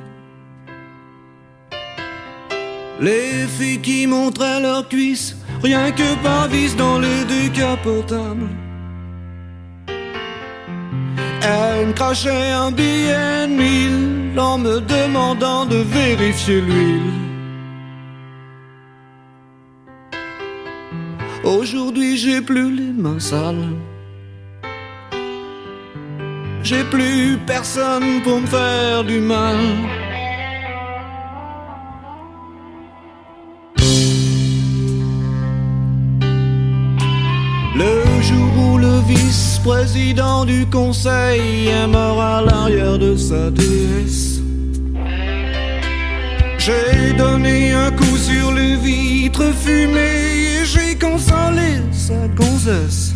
Les 3.01 3.47
filles 3.47 3.81
qui 3.81 4.07
montraient 4.07 4.61
leurs 4.61 4.87
cuisses, 4.87 5.35
rien 5.63 5.91
que 5.91 6.15
pas 6.23 6.47
vis 6.49 6.77
dans 6.77 6.99
les 6.99 7.25
décapotables. 7.25 8.49
Elles 11.43 11.87
me 11.87 11.93
crachaient 11.95 12.51
un 12.53 12.71
billet 12.71 13.49
mille 13.49 14.39
en 14.39 14.59
me 14.59 14.81
demandant 14.81 15.65
de 15.65 15.77
vérifier 15.77 16.61
l'huile. 16.61 17.13
Aujourd'hui 21.43 22.19
j'ai 22.19 22.43
plus 22.43 22.71
les 22.71 22.93
mains 22.93 23.19
sales. 23.19 23.77
J'ai 26.63 26.85
plus 26.85 27.39
personne 27.47 28.21
pour 28.23 28.43
me 28.43 28.47
faire 28.47 29.05
du 29.05 29.21
mal. 29.21 29.57
Vice-président 39.15 40.45
du 40.45 40.67
conseil 40.67 41.69
est 41.69 41.87
mort 41.87 42.21
à 42.21 42.43
l'arrière 42.43 42.99
de 42.99 43.17
sa 43.17 43.51
déesse. 43.51 44.41
J'ai 46.59 47.13
donné 47.17 47.73
un 47.73 47.91
coup 47.91 48.17
sur 48.17 48.53
les 48.53 48.77
vitres 48.77 49.53
fumées 49.65 50.61
et 50.61 50.65
j'ai 50.65 50.95
consolé 50.97 51.71
sa 51.91 52.29
gonzesse. 52.29 53.15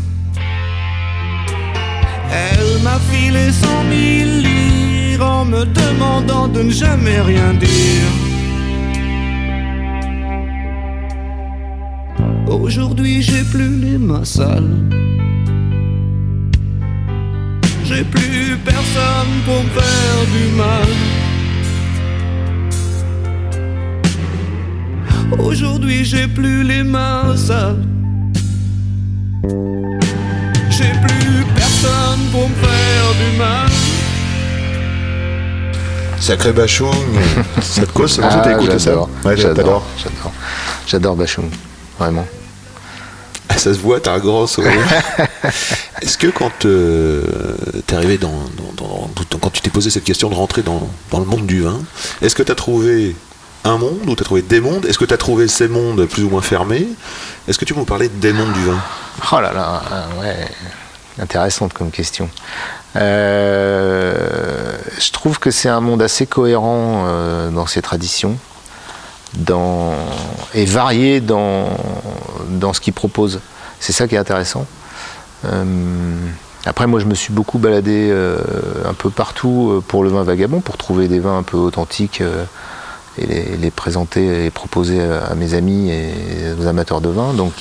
Elle 2.46 2.82
m'a 2.82 2.98
filé 3.10 3.52
cent 3.52 3.84
mille 3.84 4.42
lire 4.48 5.22
en 5.24 5.44
me 5.44 5.64
demandant 5.64 6.48
de 6.48 6.62
ne 6.62 6.70
jamais 6.70 7.20
rien 7.20 7.52
dire. 7.54 8.08
Aujourd'hui 12.48 13.22
j'ai 13.22 13.44
plus 13.44 13.76
les 13.76 13.98
mains 13.98 14.24
sales. 14.24 14.80
J'ai 17.84 18.02
plus 18.04 18.56
personne 18.64 19.42
pour 19.44 19.62
me 19.62 19.68
faire 19.68 20.26
du 20.32 20.56
mal. 20.56 20.88
Aujourd'hui 25.38 26.04
j'ai 26.04 26.26
plus 26.26 26.62
les 26.64 26.82
mains 26.82 27.36
sales. 27.36 27.82
J'ai 30.70 30.92
plus 31.06 31.44
personne 31.54 32.20
pour 32.32 32.48
me 32.48 32.54
faire 32.54 33.14
du 33.20 33.38
mal. 33.38 33.68
Sacré 36.20 36.52
Bachung. 36.52 36.88
ça 37.60 37.82
te 37.84 37.92
cause 37.92 38.16
T'as 38.16 38.52
écouté 38.52 38.78
ça 38.78 38.92
Ah, 38.92 38.94
j'adore, 38.94 39.08
Ouais, 39.24 39.36
j'adore, 39.36 39.84
j'adore 40.86 41.16
Bachung, 41.16 41.50
vraiment. 41.98 42.26
Ça 43.50 43.72
se 43.72 43.78
voit, 43.78 44.00
t'as 44.00 44.14
un 44.14 44.18
grand 44.18 44.46
sourire. 44.46 44.72
Est-ce 46.02 46.18
que 46.18 46.26
quand 46.26 46.64
euh, 46.66 47.22
t'es 47.86 47.94
arrivé 47.94 48.18
dans, 48.18 48.30
dans- 48.56 48.72
dans- 48.76 49.10
dans- 49.30 49.38
quand 49.38 49.50
tu 49.50 49.60
t'es 49.60 49.70
posé 49.70 49.90
cette 49.90 50.04
question 50.04 50.28
de 50.28 50.34
rentrer 50.34 50.62
dans, 50.62 50.88
dans 51.10 51.18
le 51.20 51.24
monde 51.24 51.46
du 51.46 51.62
vin, 51.62 51.80
est-ce 52.20 52.34
que 52.34 52.42
t'as 52.42 52.54
trouvé 52.54 53.14
un 53.64 53.78
monde 53.78 54.00
ou 54.06 54.14
t'as 54.14 54.24
trouvé 54.24 54.42
des 54.42 54.60
mondes? 54.60 54.84
Est-ce 54.86 54.98
que 54.98 55.04
t'as 55.04 55.16
trouvé 55.16 55.46
ces 55.48 55.68
mondes 55.68 56.04
plus 56.06 56.24
ou 56.24 56.30
moins 56.30 56.42
fermés? 56.42 56.86
Est-ce 57.48 57.58
que 57.58 57.64
tu 57.64 57.72
peux 57.74 57.80
nous 57.80 57.86
parler 57.86 58.08
des 58.08 58.32
mondes 58.32 58.52
du 58.52 58.64
vin? 58.64 58.78
Oh 59.32 59.40
là 59.40 59.52
là, 59.52 59.82
ah 59.90 60.20
ouais, 60.20 60.36
intéressante 61.18 61.72
comme 61.72 61.90
question. 61.90 62.28
Euh, 62.96 64.14
je 64.98 65.10
trouve 65.12 65.38
que 65.38 65.50
c'est 65.50 65.68
un 65.68 65.80
monde 65.80 66.02
assez 66.02 66.26
cohérent 66.26 67.04
euh, 67.06 67.50
dans 67.50 67.66
ses 67.66 67.82
traditions 67.82 68.36
dans, 69.36 69.94
et 70.54 70.64
varié 70.64 71.20
dans, 71.20 71.68
dans 72.50 72.72
ce 72.72 72.80
qu'il 72.80 72.92
propose. 72.92 73.40
C'est 73.80 73.92
ça 73.92 74.08
qui 74.08 74.14
est 74.14 74.18
intéressant. 74.18 74.66
Euh, 75.44 75.64
après, 76.64 76.86
moi, 76.86 77.00
je 77.00 77.04
me 77.04 77.14
suis 77.14 77.32
beaucoup 77.32 77.58
baladé 77.58 78.08
euh, 78.10 78.38
un 78.88 78.94
peu 78.94 79.10
partout 79.10 79.70
euh, 79.70 79.84
pour 79.86 80.04
le 80.04 80.10
vin 80.10 80.22
vagabond, 80.22 80.60
pour 80.60 80.76
trouver 80.76 81.08
des 81.08 81.20
vins 81.20 81.38
un 81.38 81.42
peu 81.42 81.56
authentiques 81.56 82.22
et 83.18 83.26
les, 83.26 83.56
les 83.56 83.70
présenter 83.70 84.46
et 84.46 84.50
proposer 84.50 85.02
à, 85.02 85.34
mes 85.34 85.54
amis 85.54 85.90
et 85.90 86.14
aux 86.58 86.66
amateurs 86.66 87.00
de 87.00 87.10
vin. 87.10 87.34
Donc, 87.34 87.52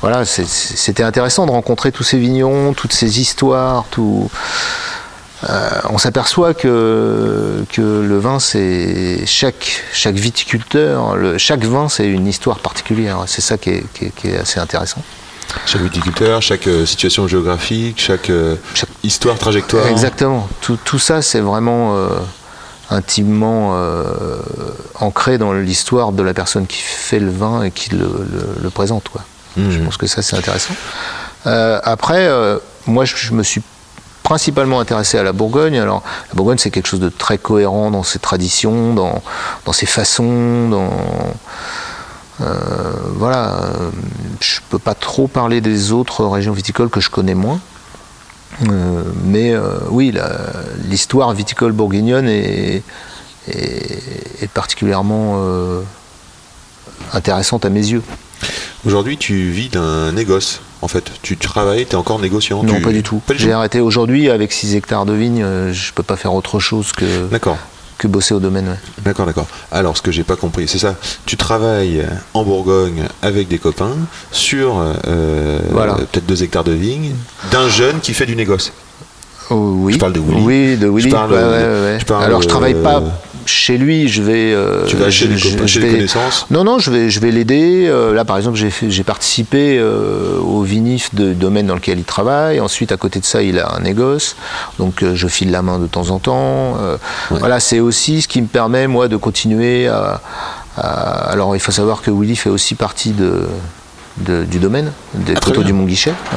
voilà, 0.00 0.24
c'était 0.24 1.02
intéressant 1.02 1.46
de 1.46 1.50
rencontrer 1.50 1.90
tous 1.90 2.04
ces 2.04 2.18
vignerons, 2.18 2.72
toutes 2.72 2.92
ces 2.92 3.20
histoires, 3.20 3.86
tout. 3.90 4.30
Euh, 5.48 5.70
on 5.90 5.98
s'aperçoit 5.98 6.52
que, 6.54 7.64
que 7.72 7.80
le 7.80 8.18
vin, 8.18 8.40
c'est 8.40 9.24
chaque, 9.24 9.82
chaque 9.92 10.16
viticulteur, 10.16 11.14
le- 11.16 11.38
chaque 11.38 11.64
vin, 11.64 11.88
c'est 11.88 12.06
une 12.08 12.26
histoire 12.26 12.58
particulière. 12.58 13.18
C'est 13.26 13.40
ça 13.40 13.56
qui 13.56 13.70
est, 13.70 13.84
qui 13.94 14.06
est- 14.06 14.10
qui 14.10 14.28
est 14.28 14.36
assez 14.38 14.58
intéressant. 14.58 15.00
Chaque 15.64 15.82
viticulteur, 15.82 16.42
chaque 16.42 16.66
euh, 16.66 16.84
situation 16.84 17.28
géographique, 17.28 18.00
chaque, 18.00 18.30
euh, 18.30 18.56
Chaque- 18.74 18.88
histoire, 19.04 19.38
trajectoire. 19.38 19.86
Exactement. 19.86 20.48
Tout, 20.60 20.76
tout 20.84 20.98
ça, 20.98 21.22
c'est 21.22 21.40
vraiment 21.40 21.96
euh, 21.96 22.08
intimement 22.90 23.72
euh, 23.76 24.02
ancré 24.96 25.38
dans 25.38 25.52
l'histoire 25.52 26.10
de 26.12 26.22
la 26.24 26.34
personne 26.34 26.66
qui 26.66 26.80
fait 26.82 27.20
le 27.20 27.30
vin 27.30 27.62
et 27.62 27.70
qui 27.70 27.90
le, 27.90 27.98
le- 27.98 28.56
le 28.62 28.70
présente. 28.70 29.08
Quoi. 29.08 29.22
Mhm. 29.56 29.70
Je 29.70 29.78
pense 29.84 29.96
que 29.96 30.06
ça, 30.08 30.20
c'est 30.20 30.36
intéressant. 30.36 30.74
Après, 31.44 32.28
moi, 32.86 33.04
je, 33.04 33.14
je 33.16 33.32
me 33.32 33.42
suis 33.42 33.62
principalement 34.28 34.78
intéressé 34.78 35.16
à 35.16 35.22
la 35.22 35.32
Bourgogne. 35.32 35.78
Alors, 35.78 36.02
la 36.28 36.34
Bourgogne, 36.34 36.58
c'est 36.58 36.70
quelque 36.70 36.86
chose 36.86 37.00
de 37.00 37.08
très 37.08 37.38
cohérent 37.38 37.90
dans 37.90 38.02
ses 38.02 38.18
traditions, 38.18 38.92
dans, 38.92 39.22
ses 39.72 39.86
façons, 39.86 40.68
dans. 40.68 40.90
euh, 42.42 42.92
voilà, 43.14 43.54
euh, 43.54 43.90
je 44.42 44.60
peux 44.68 44.78
pas 44.78 44.92
trop 44.92 45.28
parler 45.28 45.62
des 45.62 45.92
autres 45.92 46.26
régions 46.26 46.52
viticoles 46.52 46.90
que 46.90 47.00
je 47.00 47.08
connais 47.08 47.34
moins. 47.34 47.58
Euh, 48.68 49.02
mais 49.24 49.54
euh, 49.54 49.78
oui, 49.88 50.14
l'histoire 50.84 51.32
viticole 51.32 51.72
bourguignonne 51.72 52.28
est, 52.28 52.82
particulièrement 54.52 55.42
intéressante 57.14 57.64
à 57.64 57.70
mes 57.70 57.86
yeux. 57.92 58.02
Aujourd'hui, 58.84 59.16
tu 59.16 59.48
vis 59.52 59.70
d'un 59.70 60.12
négoce. 60.12 60.60
En 60.80 60.88
fait, 60.88 61.10
tu 61.22 61.36
travailles, 61.36 61.86
tu 61.86 61.92
es 61.92 61.96
encore 61.96 62.18
négociant. 62.20 62.62
Non, 62.62 62.74
tu- 62.76 62.82
pas 62.82 62.92
du 62.92 63.02
tout. 63.02 63.20
J'ai 63.34 63.52
arrêté 63.52 63.80
aujourd'hui 63.80 64.30
avec 64.30 64.52
6 64.52 64.76
hectares 64.76 65.06
de 65.06 65.12
vignes. 65.12 65.42
euh, 65.42 65.72
Je 65.72 65.92
peux 65.92 66.02
pas 66.04 66.16
faire 66.16 66.34
autre 66.34 66.60
chose 66.60 66.92
que, 66.92 67.04
bosser 68.06 68.32
au 68.32 68.38
domaine. 68.38 68.68
ouais. 68.68 68.78
D'accord, 69.04 69.26
d'accord. 69.26 69.46
Alors, 69.72 69.96
ce 69.96 70.02
que 70.02 70.12
j'ai 70.12 70.22
pas 70.22 70.36
compris, 70.36 70.68
c'est 70.68 70.78
ça. 70.78 70.94
Tu 71.26 71.36
travailles 71.36 72.06
en 72.32 72.44
Bourgogne 72.44 73.04
avec 73.22 73.48
des 73.48 73.58
copains 73.58 73.96
sur 74.30 74.76
euh, 75.08 75.58
Voilà. 75.72 75.94
peut-être 75.94 76.26
deux 76.26 76.44
hectares 76.44 76.62
de 76.64 76.72
vignes 76.72 77.12
d'un 77.50 77.68
jeune 77.68 77.98
qui 78.00 78.14
fait 78.14 78.26
du 78.26 78.36
négoce. 78.36 78.72
Oh, 79.50 79.72
oui. 79.78 79.94
Je 79.94 79.98
parle 79.98 80.12
de 80.12 80.20
Willy. 80.20 80.42
Oui, 80.44 80.76
de 80.76 80.86
Willy. 80.88 81.08
Je 81.08 81.14
parle, 81.14 81.32
Ouais, 81.32 81.38
euh, 81.40 81.86
ouais, 81.90 81.94
ouais. 81.94 82.00
je 82.00 82.04
parle, 82.04 82.22
Alors, 82.24 82.42
je 82.42 82.48
travaille 82.48 82.74
euh, 82.74 82.82
pas 82.84 83.02
chez 83.48 83.78
lui. 83.78 84.08
Je 84.08 84.22
vais. 84.22 84.52
euh, 84.52 84.84
Tu 84.86 84.96
vas 84.96 85.10
chez 85.10 85.26
copains, 85.28 85.66
vais- 85.80 85.90
connaissances? 85.92 86.46
Non, 86.50 86.64
non, 86.64 86.78
je 86.78 86.90
vais, 86.90 87.10
je 87.10 87.20
vais 87.20 87.30
l'aider. 87.30 87.86
Euh, 87.88 88.14
là, 88.14 88.24
par 88.24 88.36
exemple, 88.36 88.58
j'ai 88.88 89.04
participé 89.04 89.78
euh, 89.78 90.38
au 90.40 90.62
vinif 90.62 91.14
de 91.14 91.32
domaine 91.32 91.66
dans 91.66 91.74
lequel 91.74 91.98
il 91.98 92.04
travaille. 92.04 92.60
Ensuite, 92.60 92.92
à 92.92 92.96
côté 92.96 93.20
de 93.20 93.24
ça, 93.24 93.42
il 93.42 93.58
a 93.58 93.74
un 93.74 93.80
négoce. 93.80 94.36
Donc, 94.78 95.04
je 95.14 95.26
file 95.28 95.50
la 95.50 95.62
main 95.62 95.78
de 95.78 95.86
temps 95.86 96.10
en 96.10 96.18
temps. 96.18 96.76
Voilà, 97.30 97.60
c'est 97.60 97.80
aussi 97.80 98.22
ce 98.22 98.28
qui 98.28 98.40
me 98.42 98.46
permet, 98.46 98.86
moi, 98.86 99.08
de 99.08 99.16
continuer 99.16 99.88
à. 99.88 100.20
à- 100.76 101.30
alors, 101.30 101.56
il 101.56 101.60
faut 101.60 101.72
savoir 101.72 102.02
que 102.02 102.10
Willy 102.10 102.36
fait 102.36 102.50
aussi 102.50 102.74
partie 102.74 103.10
de. 103.10 103.46
De- 104.20 104.44
du 104.44 104.58
domaine, 104.58 104.92
des 105.14 105.34
Ah, 105.36 105.40
coteaux 105.40 105.62
du 105.62 105.72
Mont-Guichet. 105.72 106.10
hein. 106.10 106.36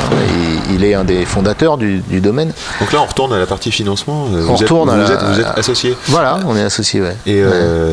il, 0.70 0.76
il 0.76 0.84
est 0.84 0.94
un 0.94 1.04
des 1.04 1.26
fondateurs 1.26 1.78
du, 1.78 2.00
du 2.00 2.22
domaine. 2.22 2.52
Donc 2.80 2.91
là, 2.94 3.00
on 3.02 3.06
retourne 3.06 3.34
à 3.34 3.39
la 3.39 3.46
partie 3.46 3.72
financement. 3.72 4.28
Euh, 4.34 4.41
On 4.41 4.54
vous, 4.54 4.56
retourne 4.56 4.89
êtes, 4.89 4.96
à 4.96 5.02
vous, 5.04 5.10
la- 5.10 5.13
êtes, 5.15 5.24
vous 5.36 5.39
êtes 5.41 5.58
associé. 5.58 5.96
Voilà, 6.08 6.39
on 6.48 6.56
est 6.56 6.62
associés, 6.63 7.02
ouais. 7.02 7.15
Et 7.26 7.44
Ouais. 7.44 7.52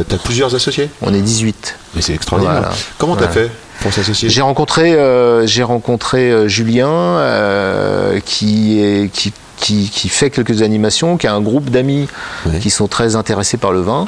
tu 0.09 0.15
as 0.15 0.19
plusieurs 0.19 0.55
associés 0.55 0.91
On 1.03 1.13
est 1.15 1.21
18. 1.21 1.77
Mais 1.95 2.03
c'est 2.03 2.15
extraordinaire. 2.15 2.61
Voilà. 2.61 2.75
Comment 2.99 3.17
tu 3.17 3.25
as 3.25 3.29
fait 3.29 3.51
pour 3.81 3.93
s'associer 3.93 4.29
J'ai 4.29 4.43
rencontré, 4.43 4.93
euh, 4.95 5.47
j'ai 5.47 5.63
rencontré 5.63 6.31
euh, 6.31 6.49
Julien 6.49 6.89
euh, 6.89 8.21
qui, 8.25 8.81
est, 8.81 9.09
qui, 9.13 9.33
qui, 9.59 9.91
qui 9.91 10.09
fait 10.09 10.31
quelques 10.31 10.63
animations, 10.63 11.17
qui 11.17 11.27
a 11.27 11.35
un 11.35 11.41
groupe 11.41 11.71
d'amis 11.71 12.09
qui 12.61 12.71
sont 12.71 12.87
très 12.89 13.17
intéressés 13.17 13.57
par 13.57 13.73
le 13.73 13.81
vin. 13.81 14.07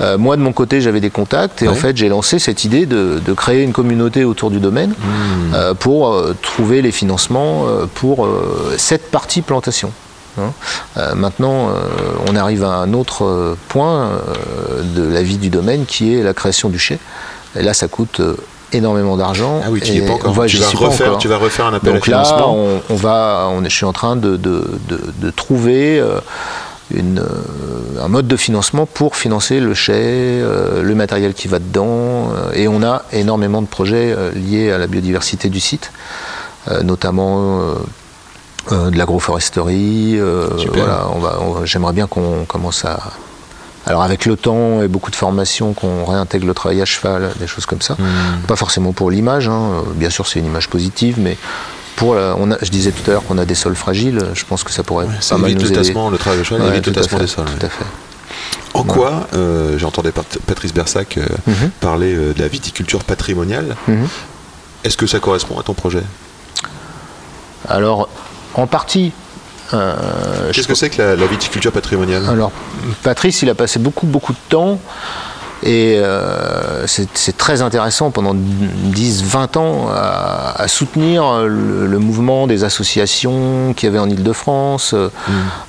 Euh, 0.00 0.16
moi, 0.18 0.36
de 0.36 0.42
mon 0.42 0.52
côté, 0.52 0.80
j'avais 0.80 1.00
des 1.00 1.10
contacts 1.10 1.62
et 1.62 1.68
en 1.68 1.74
fait, 1.74 1.96
j'ai 1.96 2.08
lancé 2.08 2.38
cette 2.38 2.64
idée 2.64 2.86
de, 2.86 3.20
de 3.24 3.32
créer 3.32 3.62
une 3.62 3.72
communauté 3.72 4.24
autour 4.24 4.50
du 4.50 4.58
domaine 4.60 4.94
Hmm. 4.96 5.54
euh, 5.54 5.74
pour 5.74 6.08
euh, 6.08 6.34
trouver 6.42 6.82
les 6.82 6.92
financements 6.92 7.64
pour 7.94 8.26
cette 8.78 9.10
partie 9.10 9.42
plantation. 9.42 9.92
hein. 10.38 10.52
Euh, 10.96 11.14
maintenant, 11.14 11.68
euh, 11.68 11.72
on 12.28 12.36
arrive 12.36 12.64
à 12.64 12.74
un 12.76 12.92
autre 12.92 13.24
euh, 13.24 13.56
point 13.68 14.10
de 14.96 15.02
la 15.02 15.22
vie 15.22 15.38
du 15.38 15.50
domaine 15.50 15.86
qui 15.86 16.14
est 16.14 16.22
la 16.22 16.34
création 16.34 16.68
du 16.68 16.78
chai. 16.78 16.98
Et 17.58 17.62
là, 17.62 17.74
ça 17.74 17.88
coûte 17.88 18.20
énormément 18.72 19.16
d'argent. 19.16 19.60
Ah 19.64 19.68
oui, 19.70 19.80
tu 19.80 19.92
n'y 19.92 19.98
es 19.98 20.06
pas 20.06 20.14
encore. 20.14 20.46
Tu, 20.46 20.56
vas 20.58 20.68
refaire, 20.68 21.06
encore. 21.08 21.18
tu 21.18 21.28
vas 21.28 21.36
refaire 21.38 21.66
un 21.66 21.74
appel 21.74 21.92
Donc 21.94 22.08
à 22.08 22.10
là, 22.10 22.24
financement. 22.24 22.54
on, 22.56 22.80
on 22.90 22.96
va, 22.96 23.48
on 23.50 23.62
je 23.64 23.68
suis 23.68 23.84
en 23.84 23.92
train 23.92 24.16
de, 24.16 24.36
de, 24.36 24.68
de- 24.88 25.00
de 25.18 25.30
trouver 25.30 25.98
euh, 26.00 26.18
une, 26.94 27.18
euh, 27.20 28.04
un 28.04 28.08
mode 28.08 28.26
de 28.28 28.36
financement 28.36 28.86
pour 28.86 29.16
financer 29.16 29.60
le 29.60 29.74
chai, 29.74 29.92
euh, 29.94 30.82
le 30.82 30.94
matériel 30.94 31.34
qui 31.34 31.48
va 31.48 31.58
dedans. 31.58 32.28
et 32.54 32.68
on 32.68 32.82
a 32.82 33.02
énormément 33.12 33.62
de 33.62 33.66
projets 33.68 34.14
liés 34.34 34.70
à 34.72 34.78
la 34.78 34.86
biodiversité 34.86 35.48
du 35.48 35.60
site, 35.60 35.90
notamment 36.82 37.60
de 38.70 38.96
l'agroforesterie. 38.98 40.18
voilà, 40.74 41.06
on 41.14 41.18
va, 41.18 41.38
on- 41.40 41.64
j'aimerais 41.64 41.92
bien 41.92 42.06
qu'on 42.06 42.44
commence 42.46 42.84
à. 42.84 42.98
Alors 43.86 44.02
avec 44.02 44.26
le 44.26 44.36
temps 44.36 44.82
et 44.82 44.88
beaucoup 44.88 45.10
de 45.12 45.16
formations, 45.16 45.72
qu'on 45.72 46.04
réintègre 46.04 46.46
le 46.46 46.54
travail 46.54 46.82
à 46.82 46.84
cheval, 46.84 47.30
des 47.38 47.46
choses 47.46 47.66
comme 47.66 47.80
ça. 47.80 47.94
Hmm. 47.94 48.40
Pas 48.48 48.56
forcément 48.56 48.92
pour 48.92 49.10
l'image, 49.10 49.48
hein. 49.48 49.52
euh, 49.74 49.82
bien 49.94 50.10
sûr 50.10 50.26
c'est 50.26 50.40
une 50.40 50.46
image 50.46 50.68
positive, 50.68 51.16
mais 51.20 51.36
pour 51.94 52.14
la- 52.16 52.34
on 52.38 52.50
a, 52.50 52.56
je 52.62 52.70
disais 52.70 52.90
tout 52.90 53.08
à 53.08 53.12
l'heure 53.14 53.24
qu'on 53.24 53.38
a 53.38 53.44
des 53.44 53.54
sols 53.54 53.76
fragiles, 53.76 54.20
je 54.34 54.44
pense 54.44 54.64
que 54.64 54.72
ça 54.72 54.82
pourrait 54.82 55.06
Ça 55.20 55.36
pas 55.36 55.42
mal 55.42 55.50
évite 55.52 55.62
nous 55.62 55.70
le 55.72 55.78
aider. 55.80 55.94
le 56.10 56.18
travail 56.18 56.38
de 56.40 56.44
cheval 56.44 56.62
Ouais, 56.62 56.68
évite 56.70 56.86
le 56.86 56.92
tout 56.92 56.98
à 56.98 57.02
tassement 57.02 57.18
fait, 57.18 57.24
des 57.24 57.30
sols. 57.30 57.44
ouais. 57.46 57.52
Tout 57.60 57.66
à 57.66 57.68
fait. 57.68 57.84
En 58.74 58.82
quoi, 58.82 59.28
euh, 59.34 59.78
j'entendais 59.78 60.12
Pat- 60.12 60.38
Patrice 60.46 60.74
Bersac 60.74 61.16
euh, 61.16 61.24
Mhm. 61.46 61.70
parler 61.80 62.12
euh, 62.14 62.34
de 62.34 62.40
la 62.42 62.48
viticulture 62.48 63.04
patrimoniale, 63.04 63.76
Mhm. 63.88 64.06
est-ce 64.84 64.96
que 64.98 65.06
ça 65.06 65.18
correspond 65.20 65.58
à 65.58 65.62
ton 65.62 65.72
projet? 65.74 66.02
Alors, 67.68 68.08
en 68.54 68.66
partie. 68.66 69.12
Euh, 69.74 69.94
Qu'est-ce 70.52 70.68
que 70.68 70.74
c'est 70.74 70.90
que 70.90 71.00
la, 71.02 71.16
la 71.16 71.26
viticulture 71.26 71.72
patrimoniale? 71.72 72.22
Alors, 72.28 72.52
Patrice, 73.02 73.42
il 73.42 73.50
a 73.50 73.54
passé 73.54 73.78
beaucoup, 73.78 74.06
beaucoup 74.06 74.32
de 74.32 74.38
temps. 74.48 74.78
Et 75.62 75.94
euh, 75.96 76.86
c'est 76.86 77.36
très 77.38 77.62
intéressant 77.62 78.10
pendant 78.10 78.34
10-20 78.34 79.56
ans 79.58 79.88
à, 79.90 80.52
à 80.60 80.68
soutenir 80.68 81.44
le, 81.46 81.86
le 81.86 81.98
mouvement 81.98 82.46
des 82.46 82.62
associations 82.62 83.72
qu'il 83.74 83.86
y 83.86 83.90
avait 83.90 83.98
en 83.98 84.08
Ile-de-France, 84.08 84.92
euh, 84.94 85.08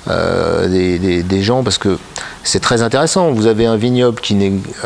euh, 0.08 0.68
des, 0.68 0.98
des- 0.98 1.22
des 1.22 1.42
gens, 1.42 1.64
parce 1.64 1.78
que 1.78 1.98
c'est 2.44 2.60
très 2.60 2.82
intéressant. 2.82 3.30
Vous 3.32 3.46
avez 3.46 3.64
un 3.64 3.76
vignoble 3.76 4.20
qui 4.20 4.36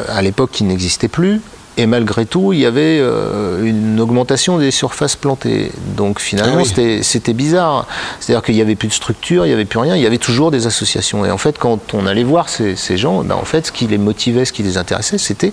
à 0.09 0.23
l'époque 0.23 0.51
qui 0.53 0.63
n'existait 0.65 1.09
plus, 1.09 1.41
et 1.79 1.87
malgré 1.87 2.27
tout, 2.27 2.53
il 2.53 2.59
y 2.61 2.67
avait 2.67 2.99
euh, 3.01 3.65
une 3.65 3.99
augmentation 3.99 4.59
des 4.59 4.71
surfaces 4.71 5.17
plantées. 5.17 5.73
Donc 5.97 6.21
finalement, 6.21 6.59
Ah 6.61 6.63
oui. 6.77 7.01
c'était 7.03 7.33
bizarre. 7.33 7.87
C'est-à-dire 8.21 8.43
qu'il 8.45 8.55
n'y 8.55 8.61
avait 8.61 8.75
plus 8.75 8.89
de 8.89 8.93
structure, 8.93 9.47
il 9.47 9.49
n'y 9.49 9.55
avait 9.55 9.65
plus 9.65 9.79
rien, 9.79 9.97
il 9.97 10.03
y 10.03 10.07
avait 10.07 10.19
toujours 10.19 10.51
des 10.51 10.67
associations. 10.67 11.25
Et 11.25 11.31
en 11.31 11.39
fait, 11.39 11.59
quand 11.59 11.95
on 11.95 12.07
allait 12.07 12.25
voir 12.25 12.49
ces, 12.51 12.77
ces 12.77 12.97
gens, 12.99 13.23
ben, 13.25 13.37
en 13.37 13.45
fait, 13.45 13.67
ce 13.69 13.73
qui 13.73 13.87
les 13.87 13.97
motivait, 13.99 14.45
ce 14.45 14.53
qui 14.53 14.63
les 14.63 14.77
intéressait, 14.77 15.17
c'était 15.19 15.53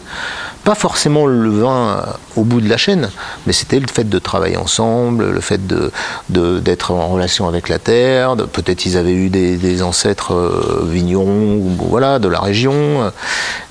pas 0.65 0.75
forcément 0.75 1.25
le 1.25 1.49
vin 1.49 1.87
euh, 2.05 2.11
au 2.35 2.43
bout 2.43 2.59
de 2.59 2.67
la 2.69 2.75
chaîne, 2.77 3.09
mais 3.47 3.53
c'était 3.53 3.79
le 3.79 3.87
fait 3.87 4.07
de 4.09 4.19
travailler 4.19 4.57
ensemble, 4.57 5.29
le 5.31 5.39
fait 5.41 5.65
de- 5.67 5.91
d'être 6.59 6.91
en 6.91 7.07
relation 7.07 7.47
avec 7.47 7.69
la 7.69 7.79
terre. 7.79 8.35
Peut-être 8.51 8.85
ils 8.85 8.97
avaient 8.97 9.13
eu 9.13 9.29
des, 9.29 9.55
des 9.55 9.81
ancêtres 9.81 10.33
euh, 10.33 10.83
vignerons, 10.85 11.55
ou 11.55 11.71
voilà, 11.89 12.19
de 12.19 12.27
la 12.27 12.39
région. 12.41 13.09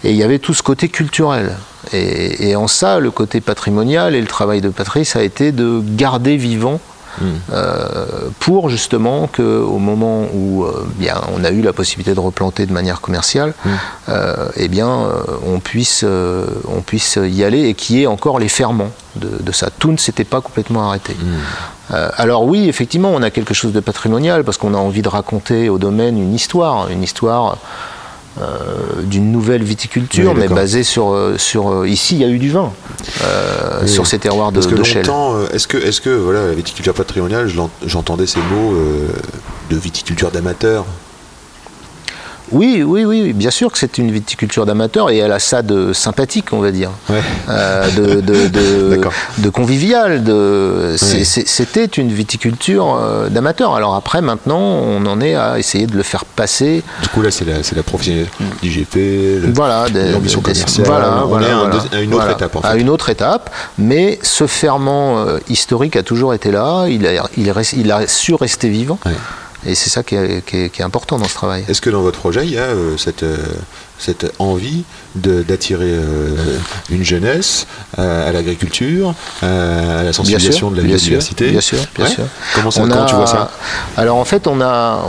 Et 0.02 0.10
il 0.12 0.16
y 0.16 0.22
avait 0.22 0.38
tout 0.38 0.54
ce 0.54 0.62
côté 0.62 0.88
culturel. 0.88 1.52
Et, 1.92 2.50
et 2.50 2.56
en 2.56 2.68
ça, 2.68 3.00
le 3.00 3.10
côté 3.10 3.40
patrimonial 3.40 4.14
et 4.14 4.20
le 4.20 4.26
travail 4.26 4.60
de 4.60 4.68
Patrice 4.68 5.16
a 5.16 5.22
été 5.22 5.52
de 5.52 5.82
garder 5.84 6.36
vivant 6.36 6.80
euh, 7.52 8.28
pour 8.38 8.70
justement 8.70 9.26
que 9.26 9.42
au 9.42 9.78
moment 9.78 10.26
où 10.32 10.62
euh, 10.62 10.86
bien 10.96 11.20
on 11.34 11.42
a 11.42 11.50
eu 11.50 11.62
la 11.62 11.72
possibilité 11.72 12.14
de 12.14 12.20
replanter 12.20 12.64
de 12.64 12.72
manière 12.72 13.00
commerciale, 13.00 13.54
euh, 14.08 14.48
eh 14.54 14.68
bien 14.68 14.88
on 15.44 15.58
puisse 15.58 16.04
on 16.04 16.80
puisse 16.82 17.18
y 17.20 17.42
aller 17.42 17.68
et 17.68 17.74
qu'il 17.74 17.96
y 17.96 18.02
ait 18.02 18.06
encore 18.06 18.38
les 18.38 18.48
ferments 18.48 18.92
de, 19.16 19.30
de 19.40 19.52
ça. 19.52 19.68
Tout 19.76 19.90
ne 19.90 19.96
s'était 19.96 20.24
pas 20.24 20.40
complètement 20.40 20.88
arrêté. 20.88 21.16
Euh, 21.92 22.10
alors 22.16 22.44
oui, 22.44 22.68
effectivement, 22.68 23.10
on 23.14 23.22
a 23.22 23.30
quelque 23.30 23.54
chose 23.54 23.72
de 23.72 23.80
patrimonial 23.80 24.44
parce 24.44 24.58
qu'on 24.58 24.74
a 24.74 24.78
envie 24.78 25.02
de 25.02 25.08
raconter 25.08 25.68
au 25.68 25.78
domaine 25.78 26.18
une 26.18 26.34
histoire, 26.34 26.88
une 26.88 27.02
histoire 27.02 27.58
d'une 29.04 29.32
nouvelle 29.32 29.62
viticulture, 29.62 30.32
Oui, 30.34 30.40
mais 30.40 30.48
basée 30.48 30.82
sur, 30.82 31.12
euh, 31.12 31.36
sur 31.38 31.68
euh, 31.72 31.88
ici 31.88 32.14
il 32.16 32.20
y 32.20 32.24
a 32.24 32.28
eu 32.28 32.38
du 32.38 32.50
vin 32.50 32.72
euh, 33.24 33.80
Oui. 33.82 33.88
sur 33.88 34.06
ces 34.06 34.18
terroirs 34.18 34.50
de, 34.52 34.60
Parce 34.60 34.66
que 34.72 34.74
de 34.76 34.82
Chelles. 34.84 35.06
longtemps, 35.06 35.34
euh, 35.36 35.46
est-ce 35.52 35.66
que, 35.68 35.76
est-ce 35.78 36.00
que 36.00 36.10
voilà, 36.10 36.46
la 36.46 36.54
viticulture 36.54 36.94
patrimoniale, 36.94 37.50
j'entendais 37.86 38.26
ces 38.26 38.40
mots 38.40 38.74
euh, 38.74 39.08
de 39.70 39.76
viticulture 39.76 40.30
d'amateur 40.30 40.84
Oui, 42.52 42.82
oui, 42.86 43.04
oui, 43.04 43.32
bien 43.32 43.50
sûr 43.50 43.70
que 43.72 43.78
c'est 43.78 43.98
une 43.98 44.10
viticulture 44.10 44.64
d'amateur 44.66 45.10
et 45.10 45.18
elle 45.18 45.32
a 45.32 45.38
ça 45.38 45.62
de 45.62 45.92
sympathique, 45.92 46.46
on 46.52 46.60
va 46.60 46.70
dire, 46.70 46.90
Ouais. 47.08 47.20
Euh, 47.48 47.90
de, 47.90 48.20
de, 48.20 48.48
de, 48.48 48.88
D'accord. 48.96 49.12
de 49.38 49.48
convivial. 49.50 50.24
De, 50.24 50.96
Oui. 51.02 51.24
C'était 51.24 51.84
une 51.84 52.12
viticulture 52.12 52.96
euh, 53.00 53.28
d'amateur. 53.28 53.74
Alors 53.74 53.94
après, 53.94 54.20
maintenant, 54.22 54.58
on 54.60 55.04
en 55.06 55.20
est 55.20 55.34
à 55.34 55.58
essayer 55.58 55.86
de 55.86 55.96
le 55.96 56.02
faire 56.02 56.24
passer. 56.24 56.82
Du 57.02 57.08
coup, 57.08 57.22
là, 57.22 57.30
c'est 57.30 57.44
la, 57.44 57.54
la 57.74 57.82
professionnalisation 57.82 58.32
du 58.62 58.70
GP, 58.70 58.94
le- 59.42 59.52
Voilà, 59.54 59.86
l'ambition 60.12 60.40
commerciale. 60.40 60.86
voilà, 60.86 61.22
on 61.24 61.26
voilà, 61.28 61.48
est 61.48 61.50
à, 61.50 61.54
voilà. 61.56 61.82
à 61.92 62.00
une 62.00 62.14
autre 62.14 62.30
étape, 62.30 62.56
en 62.56 62.60
À 62.60 62.72
fait. 62.72 62.80
une 62.80 62.88
autre 62.90 63.08
étape, 63.10 63.50
mais 63.78 64.18
ce 64.22 64.46
ferment 64.46 65.18
euh, 65.18 65.38
historique 65.48 65.96
a 65.96 66.02
toujours 66.02 66.34
été 66.34 66.50
là. 66.50 66.86
Il 66.88 67.06
a, 67.06 67.24
il, 67.36 67.50
reste- 67.50 67.74
il 67.76 67.90
a 67.92 68.06
su 68.06 68.34
rester 68.34 68.68
vivant. 68.68 68.98
Ouais. 69.06 69.12
Et 69.66 69.74
c'est 69.74 69.90
ça 69.90 70.02
qui 70.02 70.14
est, 70.14 70.44
qui 70.46 70.56
est- 70.56 70.68
qui 70.70 70.82
est 70.82 70.84
important 70.84 71.18
dans 71.18 71.26
ce 71.28 71.34
travail. 71.34 71.64
Est-ce 71.68 71.80
que 71.80 71.90
dans 71.90 72.00
votre 72.02 72.18
projet, 72.18 72.44
il 72.44 72.52
y 72.52 72.58
a 72.58 72.62
euh, 72.62 72.96
cette, 72.96 73.24
euh, 73.24 73.36
cette 73.98 74.32
envie 74.38 74.84
d'attirer 75.16 75.90
euh, 75.90 76.36
une 76.90 77.02
jeunesse 77.04 77.66
à 77.96 78.30
l'agriculture, 78.30 79.14
à 79.42 80.02
la 80.04 80.12
sensibilisation 80.12 80.70
de 80.70 80.76
la 80.76 80.82
bien 80.82 80.94
biodiversité 80.96 81.44
Sûr, 81.46 81.52
bien 81.52 81.60
sûr, 81.60 81.78
bien 81.96 82.04
Ouais. 82.04 82.10
sûr. 82.12 82.24
Comment, 82.54 82.70
ça, 82.70 82.82
On 82.82 82.88
comment 82.88 83.02
a- 83.02 83.06
tu 83.06 83.14
vois 83.16 83.26
ça? 83.26 83.50
Alors 83.96 84.16
en 84.18 84.24
fait, 84.24 84.46
on 84.46 84.60
a, 84.60 85.04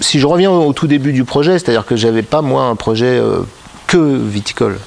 si 0.00 0.18
je 0.18 0.26
reviens 0.26 0.50
au 0.50 0.72
tout 0.72 0.88
début 0.88 1.12
du 1.12 1.24
projet, 1.24 1.52
c'est-à-dire 1.60 1.86
que 1.86 1.94
j'avais 1.96 2.22
pas 2.22 2.42
moi 2.42 2.64
un 2.64 2.74
projet 2.74 3.20
que 3.86 3.96
viticole. 3.98 4.78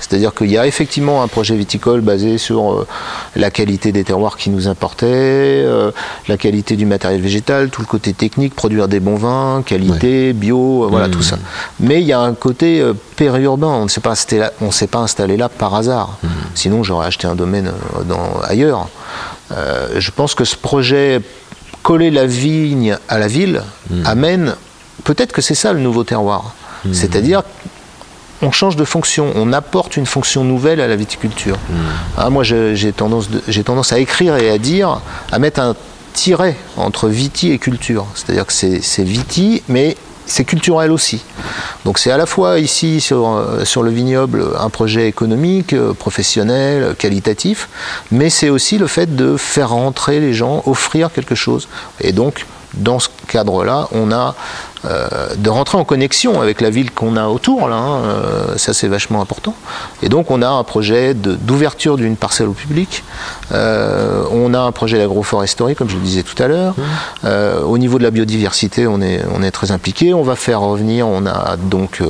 C'est-à-dire 0.00 0.34
qu'il 0.34 0.50
y 0.50 0.58
a 0.58 0.66
effectivement 0.66 1.22
un 1.22 1.28
projet 1.28 1.54
viticole 1.56 2.00
basé 2.00 2.36
sur 2.38 2.72
euh, 2.72 2.86
la 3.36 3.50
qualité 3.50 3.92
des 3.92 4.04
terroirs 4.04 4.36
qui 4.36 4.50
nous 4.50 4.68
importaient, 4.68 5.06
euh, 5.08 5.90
la 6.28 6.36
qualité 6.36 6.76
du 6.76 6.84
matériel 6.86 7.20
végétal, 7.20 7.70
tout 7.70 7.80
le 7.80 7.86
côté 7.86 8.12
technique, 8.12 8.54
produire 8.54 8.88
des 8.88 9.00
bons 9.00 9.16
vins, 9.16 9.62
qualité, 9.64 10.32
bio, 10.32 10.84
euh, 10.84 10.88
voilà 10.88 11.08
Mmh. 11.08 11.10
tout 11.12 11.22
ça. 11.22 11.36
Mais 11.80 12.00
il 12.00 12.06
y 12.06 12.12
a 12.12 12.20
un 12.20 12.34
côté 12.34 12.84
périurbain, 13.16 13.68
on 13.68 13.84
ne 13.84 13.88
s'est 13.88 14.00
pas, 14.00 14.10
installé 14.10 14.40
là- 14.40 14.52
on 14.60 14.70
s'est 14.70 14.86
pas 14.88 14.98
installé 14.98 15.36
là 15.36 15.48
par 15.48 15.74
hasard. 15.74 16.18
Mmh. 16.22 16.28
Sinon 16.54 16.82
j'aurais 16.82 17.06
acheté 17.06 17.26
un 17.26 17.34
domaine 17.34 17.72
dans- 18.06 18.40
ailleurs. 18.42 18.88
Euh, 19.52 19.88
je 19.98 20.10
pense 20.10 20.34
que 20.34 20.44
ce 20.44 20.56
projet 20.56 21.20
coller 21.82 22.10
la 22.10 22.26
vigne 22.26 22.96
à 23.08 23.18
la 23.18 23.28
ville 23.28 23.62
amène 24.06 24.54
peut-être 25.04 25.32
que 25.32 25.42
c'est 25.42 25.54
ça 25.54 25.72
le 25.72 25.80
nouveau 25.80 26.02
terroir. 26.04 26.54
C'est-à-dire 26.92 27.42
on 28.44 28.52
change 28.52 28.76
de 28.76 28.84
fonction, 28.84 29.32
on 29.34 29.52
apporte 29.52 29.96
une 29.96 30.06
fonction 30.06 30.44
nouvelle 30.44 30.80
à 30.80 30.86
la 30.86 30.96
viticulture. 30.96 31.56
Ah, 32.16 32.30
moi, 32.30 32.42
j'ai 32.44 32.92
tendance, 32.92 33.30
de- 33.30 33.42
j'ai 33.48 33.64
tendance 33.64 33.92
à 33.92 33.98
écrire 33.98 34.36
et 34.36 34.50
à 34.50 34.58
dire, 34.58 35.00
à 35.32 35.38
mettre 35.38 35.60
un 35.60 35.74
tiret 36.12 36.56
entre 36.76 37.08
viti 37.08 37.50
et 37.50 37.58
culture. 37.58 38.06
C'est-à-dire 38.14 38.46
que 38.46 38.52
c'est 38.52 39.02
viti, 39.02 39.62
mais 39.68 39.96
c'est 40.26 40.44
culturel 40.44 40.90
aussi. 40.90 41.22
Donc 41.84 41.98
c'est 41.98 42.10
à 42.10 42.16
la 42.16 42.24
fois 42.24 42.58
ici 42.58 43.00
sur, 43.02 43.28
euh, 43.28 43.64
sur 43.66 43.82
le 43.82 43.90
vignoble 43.90 44.42
un 44.58 44.70
projet 44.70 45.06
économique, 45.06 45.74
euh, 45.74 45.92
professionnel, 45.92 46.94
qualitatif, 46.98 47.68
mais 48.10 48.30
c'est 48.30 48.48
aussi 48.48 48.78
le 48.78 48.86
fait 48.86 49.14
de 49.16 49.36
faire 49.36 49.70
rentrer 49.70 50.20
les 50.20 50.32
gens, 50.32 50.62
offrir 50.64 51.12
quelque 51.12 51.34
chose. 51.34 51.68
Et 52.00 52.12
donc 52.12 52.46
dans 52.76 52.98
ce 52.98 53.08
cadre-là, 53.28 53.88
on 53.92 54.12
a 54.12 54.34
euh, 54.84 55.08
de 55.36 55.48
rentrer 55.48 55.78
en 55.78 55.84
connexion 55.84 56.42
avec 56.42 56.60
la 56.60 56.68
ville 56.68 56.90
qu'on 56.90 57.16
a 57.16 57.28
autour, 57.28 57.68
là, 57.68 57.76
hein, 57.76 58.00
euh, 58.04 58.56
ça 58.56 58.74
c'est 58.74 58.88
vachement 58.88 59.22
important. 59.22 59.54
Et 60.02 60.08
donc 60.10 60.30
on 60.30 60.42
a 60.42 60.48
un 60.48 60.62
projet 60.62 61.14
d'ouverture 61.14 61.96
d'une 61.96 62.16
parcelle 62.16 62.48
au 62.48 62.52
public, 62.52 63.02
Euh, 63.52 64.24
on 64.30 64.54
a 64.54 64.60
un 64.60 64.72
projet 64.72 64.98
d'agroforesterie, 64.98 65.74
comme 65.74 65.88
je 65.88 65.96
le 65.96 66.02
disais 66.02 66.22
tout 66.22 66.40
à 66.42 66.48
l'heure. 66.48 66.74
Au 67.64 67.78
niveau 67.78 67.98
de 67.98 68.02
la 68.02 68.10
biodiversité, 68.10 68.86
on 68.86 69.00
est, 69.00 69.22
on 69.34 69.42
est 69.42 69.50
très 69.50 69.70
impliqué. 69.70 70.14
On 70.14 70.22
va 70.22 70.34
faire 70.34 70.60
revenir, 70.60 71.06
on 71.06 71.26
a 71.26 71.56
donc 71.56 72.02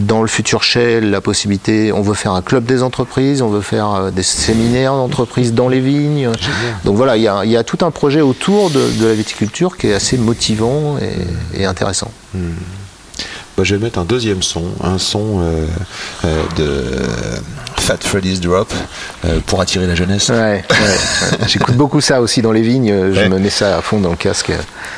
dans 0.00 0.22
le 0.22 0.28
futur 0.28 0.62
Shell 0.62 1.10
la 1.10 1.20
possibilité, 1.20 1.92
on 1.92 2.02
veut 2.02 2.14
faire 2.14 2.32
un 2.32 2.42
club 2.42 2.64
des 2.64 2.82
entreprises, 2.82 3.42
on 3.42 3.48
veut 3.48 3.60
faire 3.60 3.90
euh, 3.90 4.10
des 4.10 4.22
séminaires 4.22 4.92
d'entreprises 4.92 5.54
dans 5.54 5.68
les 5.68 5.80
vignes. 5.80 6.30
Donc 6.84 6.96
voilà, 6.96 7.16
il 7.16 7.22
y 7.22 7.28
a, 7.28 7.44
il 7.44 7.50
y 7.50 7.56
a 7.56 7.64
tout 7.64 7.78
un 7.84 7.90
projet 7.90 8.20
autour 8.20 8.70
de, 8.70 8.80
de 9.00 9.06
la 9.06 9.14
viticulture 9.14 9.76
qui 9.76 9.88
est 9.88 9.94
assez 9.94 10.18
motivant 10.18 10.96
et, 10.98 11.60
et 11.62 11.64
intéressant. 11.64 12.10
Bah, 13.56 13.62
je 13.62 13.76
vais 13.76 13.84
mettre 13.84 14.00
un 14.00 14.04
deuxième 14.04 14.42
son, 14.42 14.64
un 14.82 14.98
son 14.98 15.40
euh, 15.40 15.66
euh, 16.24 16.42
de 16.56 17.02
Fat 17.84 17.98
Freddy's 18.02 18.40
Drop 18.40 18.72
euh, 19.26 19.40
pour 19.44 19.60
attirer 19.60 19.86
la 19.86 19.94
jeunesse. 19.94 20.30
Ouais, 20.30 20.36
ouais, 20.36 20.64
ouais. 20.70 21.38
J'écoute 21.48 21.74
beaucoup 21.76 22.00
ça 22.00 22.22
aussi 22.22 22.40
dans 22.40 22.50
les 22.52 22.62
vignes, 22.62 23.12
je 23.12 23.20
Ouais. 23.20 23.28
me 23.28 23.38
mets 23.38 23.50
ça 23.50 23.76
à 23.76 23.82
fond 23.82 24.00
dans 24.00 24.08
le 24.10 24.16
casque. 24.16 24.52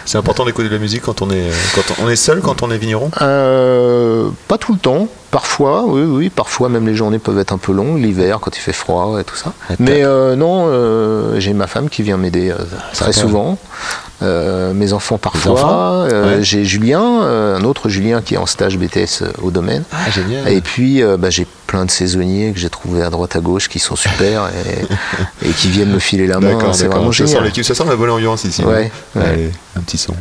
C'est 0.05 0.19
important 0.19 0.45
d'écouter 0.45 0.69
de 0.69 0.75
la 0.75 0.79
musique 0.81 1.03
quand 1.03 1.21
on 1.21 1.31
est 1.31 1.51
quand 1.75 1.83
on 2.05 2.09
est 2.09 2.15
seul, 2.15 2.41
quand 2.41 2.63
on 2.63 2.71
est 2.71 2.79
vigneron? 2.79 3.11
Euh, 3.23 4.29
pas 4.47 4.57
tout 4.57 4.73
le 4.73 4.79
temps, 4.79 5.09
parfois, 5.33 5.83
oui, 5.85 6.03
oui, 6.03 6.31
parfois 6.31 6.69
même 6.69 6.87
les 6.87 6.95
journées 6.95 7.19
peuvent 7.19 7.39
être 7.41 7.53
un 7.53 7.59
peu 7.59 7.73
longues, 7.73 7.99
l'hiver 8.01 8.39
quand 8.41 8.57
il 8.57 8.61
fait 8.61 8.73
froid 8.73 9.19
et 9.21 9.25
tout 9.25 9.35
ça. 9.37 9.53
Et 9.71 9.75
Mais 9.81 10.05
euh, 10.05 10.37
non, 10.37 10.67
euh, 10.69 11.41
j'ai 11.41 11.55
ma 11.55 11.67
femme 11.67 11.89
qui 11.89 12.03
vient 12.05 12.17
m'aider 12.19 12.51
euh, 12.51 12.57
très 12.95 13.13
souvent, 13.13 13.59
Euh, 14.23 14.73
mes 14.73 14.95
enfants 14.95 15.19
parfois, 15.19 15.53
enfants 15.53 16.07
Euh, 16.11 16.37
Ouais. 16.39 16.43
j'ai 16.43 16.65
Julien, 16.65 17.03
euh, 17.25 17.59
un 17.59 17.65
autre 17.65 17.91
Julien 17.91 18.23
qui 18.23 18.33
est 18.35 18.39
en 18.39 18.47
stage 18.47 18.79
BTS 18.79 19.25
au 19.43 19.51
domaine. 19.51 19.83
Ah 19.93 20.09
génial. 20.11 20.49
Et 20.49 20.63
puis 20.63 21.03
euh, 21.03 21.19
bah, 21.19 21.29
j'ai 21.29 21.47
plein 21.67 21.85
de 21.85 21.91
saisonniers 21.91 22.53
que 22.53 22.59
j'ai 22.59 22.71
trouvés 22.71 23.03
à 23.03 23.11
droite 23.11 23.37
à 23.37 23.41
gauche 23.41 23.69
qui 23.69 23.79
sont 23.79 23.97
super 23.97 24.49
et, 25.43 25.49
et 25.49 25.51
qui 25.53 25.69
viennent 25.69 25.91
me 25.93 25.99
filer 25.99 26.27
la 26.27 26.41
main. 26.41 26.73
C'est 26.73 26.87
vraiment 26.87 27.13
Ça 27.13 27.19
sent 27.19 27.27
génial. 27.29 27.45
l'équipe, 27.45 27.65
ça 27.65 27.75
sent 27.75 27.85
la 27.89 27.97
bonne 27.97 28.11
ambiance 28.11 28.45
ici. 28.45 28.63
Ouais, 28.65 28.91
hein. 29.17 29.21
ouais. 29.21 29.27
Allez, 29.27 29.51
un 29.77 29.81
petit 29.81 29.99
son. 29.99 30.15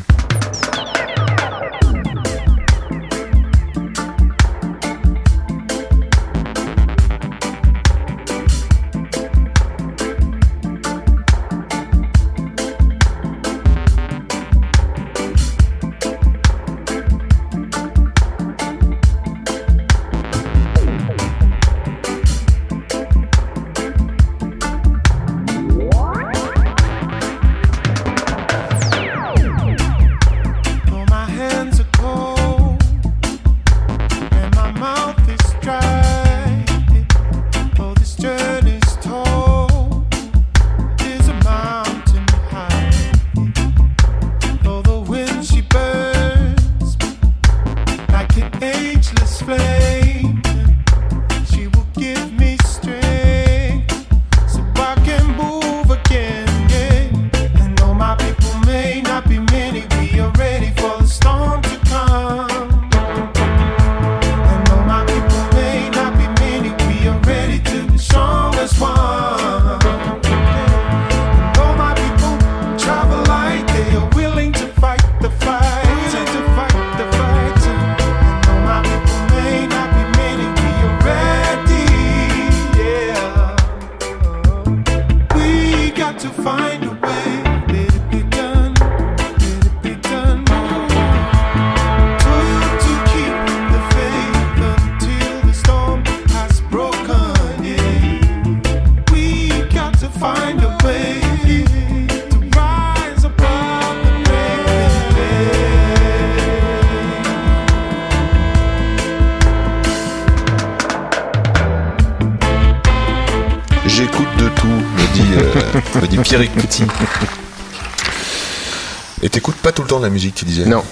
Temps 119.96 120.00
de 120.02 120.06
la 120.06 120.12
musique, 120.12 120.36
tu 120.36 120.46
disais 120.46 120.66
Non, 120.66 120.84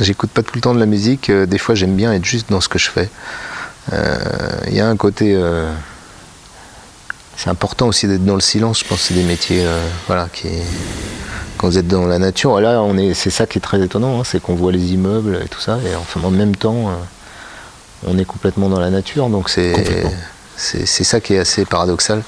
j'écoute 0.00 0.30
pas 0.30 0.42
tout 0.42 0.52
le 0.54 0.60
temps 0.60 0.74
de 0.74 0.80
la 0.80 0.86
musique. 0.86 1.30
euh, 1.30 1.46
Des 1.46 1.58
fois, 1.58 1.74
j'aime 1.74 1.94
bien 1.96 2.12
être 2.12 2.24
juste 2.24 2.50
dans 2.50 2.60
ce 2.60 2.68
que 2.68 2.78
je 2.78 2.90
fais. 2.90 3.08
Euh, 3.92 4.18
Il 4.68 4.74
y 4.74 4.80
a 4.80 4.88
un 4.88 4.96
côté. 4.96 5.34
euh, 5.34 5.72
c'est 7.36 7.50
important 7.50 7.88
aussi 7.88 8.06
d'être 8.06 8.24
dans 8.24 8.34
le 8.34 8.40
silence. 8.40 8.80
Je 8.80 8.84
pense 8.84 8.98
que 9.00 9.04
c'est 9.08 9.14
des 9.14 9.24
métiers, 9.24 9.64
euh, 9.66 9.86
voilà, 10.06 10.28
qui. 10.32 10.48
Quand 11.58 11.68
vous 11.68 11.78
êtes 11.78 11.88
dans 11.88 12.06
la 12.06 12.18
nature, 12.18 12.60
là, 12.60 12.80
on 12.82 12.96
est. 12.98 13.14
C'est 13.14 13.30
ça 13.30 13.46
qui 13.46 13.58
est 13.58 13.60
très 13.60 13.80
étonnant, 13.80 14.20
hein, 14.20 14.24
c'est 14.24 14.40
qu'on 14.40 14.54
voit 14.54 14.72
les 14.72 14.92
immeubles 14.92 15.40
et 15.44 15.48
tout 15.48 15.60
ça, 15.60 15.78
et 15.86 15.94
enfin, 15.96 16.20
en 16.24 16.30
même 16.30 16.54
temps, 16.56 16.90
on 18.06 18.18
est 18.18 18.24
complètement 18.24 18.68
dans 18.68 18.80
la 18.80 18.90
nature. 18.90 19.28
Donc. 19.28 19.48
C'est 19.48 19.72
c'est 20.56 21.04
ça 21.04 21.18
qui 21.20 21.34
est 21.34 21.38
assez 21.38 21.64
paradoxal. 21.64 22.22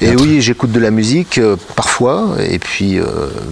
Et 0.00 0.14
oui, 0.14 0.40
j'écoute 0.40 0.70
de 0.70 0.78
la 0.78 0.90
musique 0.90 1.38
euh, 1.38 1.56
parfois, 1.74 2.36
et 2.38 2.58
puis 2.58 2.98
euh, 2.98 3.04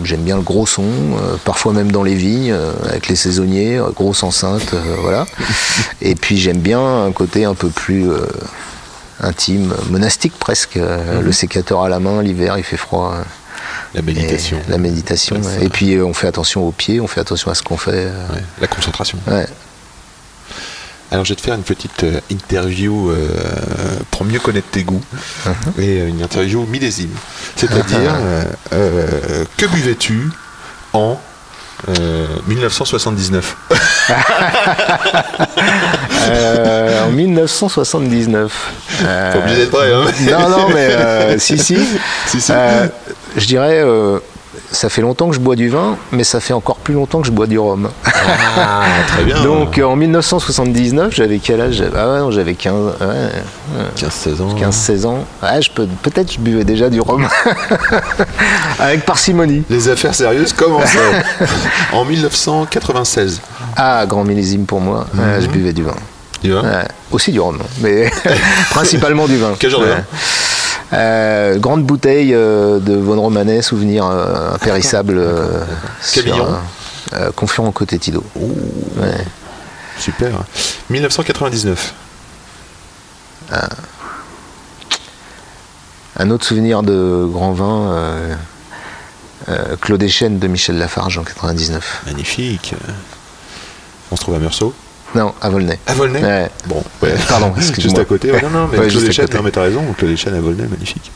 j'aime 0.05 0.23
bien 0.23 0.37
le 0.37 0.43
gros 0.43 0.67
son, 0.67 0.85
euh, 0.85 1.37
parfois 1.45 1.73
même 1.73 1.91
dans 1.91 2.05
les 2.05 2.15
vignes, 2.15 2.55
avec 2.89 3.09
les 3.09 3.17
saisonniers, 3.17 3.81
grosse 3.95 4.23
enceinte, 4.23 4.75
voilà. 5.03 5.27
Et 6.03 6.15
puis 6.15 6.39
j'aime 6.39 6.59
bien 6.59 7.05
un 7.05 7.11
côté 7.13 7.45
un 7.45 7.55
peu 7.55 7.69
plus 7.69 8.09
intime, 9.21 9.75
monastique 9.91 10.35
presque, 10.39 10.77
euh, 10.77 11.21
le 11.21 11.33
sécateur 11.33 11.83
à 11.83 11.89
la 11.89 12.01
main, 12.01 12.23
l'hiver 12.23 12.59
il 12.59 12.65
fait 12.65 12.77
froid. 12.77 13.15
La 13.95 14.03
méditation. 14.03 14.59
Et 14.69 14.71
la 14.71 14.79
méditation. 14.79 15.37
Ouais, 15.37 15.65
Et 15.65 15.69
puis 15.69 16.01
on 16.01 16.13
fait 16.13 16.27
attention 16.27 16.67
aux 16.67 16.73
pieds, 16.73 17.01
on 17.01 17.07
fait 17.07 17.21
attention 17.21 17.51
à 17.51 17.55
ce 17.55 17.63
qu'on 17.63 17.77
fait. 17.77 18.07
Ouais, 18.07 18.43
la 18.61 18.67
concentration. 18.67 19.19
ouais. 19.27 19.47
Alors, 21.13 21.25
je 21.25 21.31
vais 21.33 21.37
te 21.37 21.41
faire 21.41 21.55
une 21.55 21.63
petite 21.63 22.03
euh, 22.05 22.21
interview 22.31 23.11
euh, 23.11 23.29
pour 24.11 24.25
mieux 24.25 24.41
connaître 24.41 24.69
tes 24.71 24.83
goûts. 24.83 25.03
Uh-huh. 25.47 25.81
Et 25.81 26.01
euh, 26.01 26.09
une 26.09 26.23
interview 26.23 26.65
millésime. 26.67 27.15
C'est-à-dire, 27.55 28.13
euh, 28.21 28.43
euh, 28.73 29.45
que 29.57 29.67
buvais-tu 29.67 30.31
en 30.93 31.21
euh, 31.89 32.27
1979 32.49 33.57
Euh, 36.29 37.05
en 37.05 37.11
1979. 37.13 38.53
euh, 39.05 39.33
Pas 39.33 39.39
obligé 39.39 39.57
d'être 39.59 39.71
vrai, 39.71 39.93
hein 39.93 40.05
Non, 40.29 40.49
non, 40.49 40.69
mais 40.75 41.39
si, 41.39 41.57
si. 41.59 41.77
Si, 42.27 42.41
si. 42.41 42.53
Je 43.37 43.47
dirais, 43.47 43.83
ça 44.73 44.89
fait 44.89 45.03
longtemps 45.03 45.29
que 45.29 45.35
je 45.35 45.41
bois 45.41 45.57
du 45.57 45.69
vin, 45.69 45.97
mais 46.13 46.25
ça 46.25 46.41
fait 46.41 46.53
encore 46.53 46.77
plus 46.77 46.95
longtemps 46.95 47.21
que 47.21 47.27
je 47.27 47.33
bois 47.33 47.47
du 47.47 47.59
rhum. 47.59 47.89
Ah, 48.59 48.83
très 49.09 49.25
bien. 49.25 49.43
Donc 49.43 49.79
en 49.79 49.97
1979, 49.97 51.15
j'avais 51.15 51.39
quel 51.39 51.61
âge? 51.61 51.83
Ah 51.97 52.13
ouais, 52.13 52.19
non, 52.21 52.31
j'avais 52.31 52.55
15, 52.55 52.75
ouais, 53.01 53.87
15-16 53.99 54.43
ans. 54.43 54.55
15-16 54.61 55.07
ans. 55.07 55.25
Ah, 55.43 55.61
je 55.61 55.71
peux, 55.71 55.87
peut-être 56.03 56.33
je 56.33 56.39
buvais 56.39 56.65
déjà 56.65 56.91
du 56.91 57.01
rhum. 57.01 57.27
Avec 58.79 59.05
parcimonie. 59.05 59.63
Les 59.71 59.89
affaires 59.89 60.15
sérieuses 60.15 60.53
commençaient. 60.53 60.99
en 61.93 62.05
1996. 62.05 63.41
Ah, 63.77 64.05
grand 64.07 64.25
millésime 64.25 64.67
pour 64.67 64.81
moi. 64.81 65.07
Ouais, 65.15 65.41
je 65.41 65.47
buvais 65.49 65.73
du 65.73 65.83
vin. 65.85 65.95
Tu 66.43 66.53
vois 66.53 66.63
Ouais, 66.63 66.85
aussi 67.13 67.33
du 67.33 67.41
rhum, 67.41 67.59
mais 67.81 68.11
principalement 68.71 69.27
du 69.27 69.39
vin. 69.39 69.55
Quel 69.59 69.71
genre 69.71 69.81
de 69.81 69.87
vin? 69.87 70.05
Euh, 70.93 71.59
Grande 71.59 71.85
bouteille 71.85 72.33
euh, 72.35 72.79
de 72.79 72.95
Von 72.95 73.21
Romanet, 73.21 73.63
souvenir 73.63 74.07
euh, 74.07 74.53
impérissable. 74.55 75.15
euh, 75.19 75.63
euh, 77.15 77.31
Confiant 77.35 77.67
en 77.67 77.73
côté 77.73 77.99
Tido. 77.99 78.23
Ouais. 78.37 79.25
Super. 79.99 80.45
1999. 80.91 81.95
Un 86.19 86.31
autre 86.31 86.45
souvenir 86.47 86.83
de 86.83 87.27
grand 87.31 87.53
vin, 87.53 88.37
Claude 89.81 90.03
Echenne 90.03 90.39
de 90.39 90.47
Michel 90.49 90.79
Lafarge 90.79 91.19
en 91.19 91.23
99. 91.25 92.03
Magnifique. 92.07 92.75
On 94.11 94.17
se 94.17 94.21
trouve 94.23 94.35
à 94.35 94.39
Meursault. 94.39 94.75
Non, 95.17 95.35
à 95.41 95.49
Volnay. 95.49 95.79
À 95.87 95.95
Volnay? 95.95 96.23
Ouais. 96.23 96.51
Bon, 96.67 96.83
ouais. 97.03 97.15
Pardon. 97.29 97.53
Juste 97.59 97.99
à 97.99 98.05
côté. 98.05 98.31
Ouais, 98.31 98.43
non, 98.43 98.51
non, 98.51 98.69
mais 98.71 98.77
Claude 98.89 98.93
côté. 99.17 99.37
non, 99.37 99.43
mais 99.43 99.51
t'as 99.51 99.63
raison. 99.63 99.83
Claude 99.97 100.13
Echene 100.13 100.35
à 100.35 100.41
Volnay, 100.41 100.67
magnifique. 100.69 101.11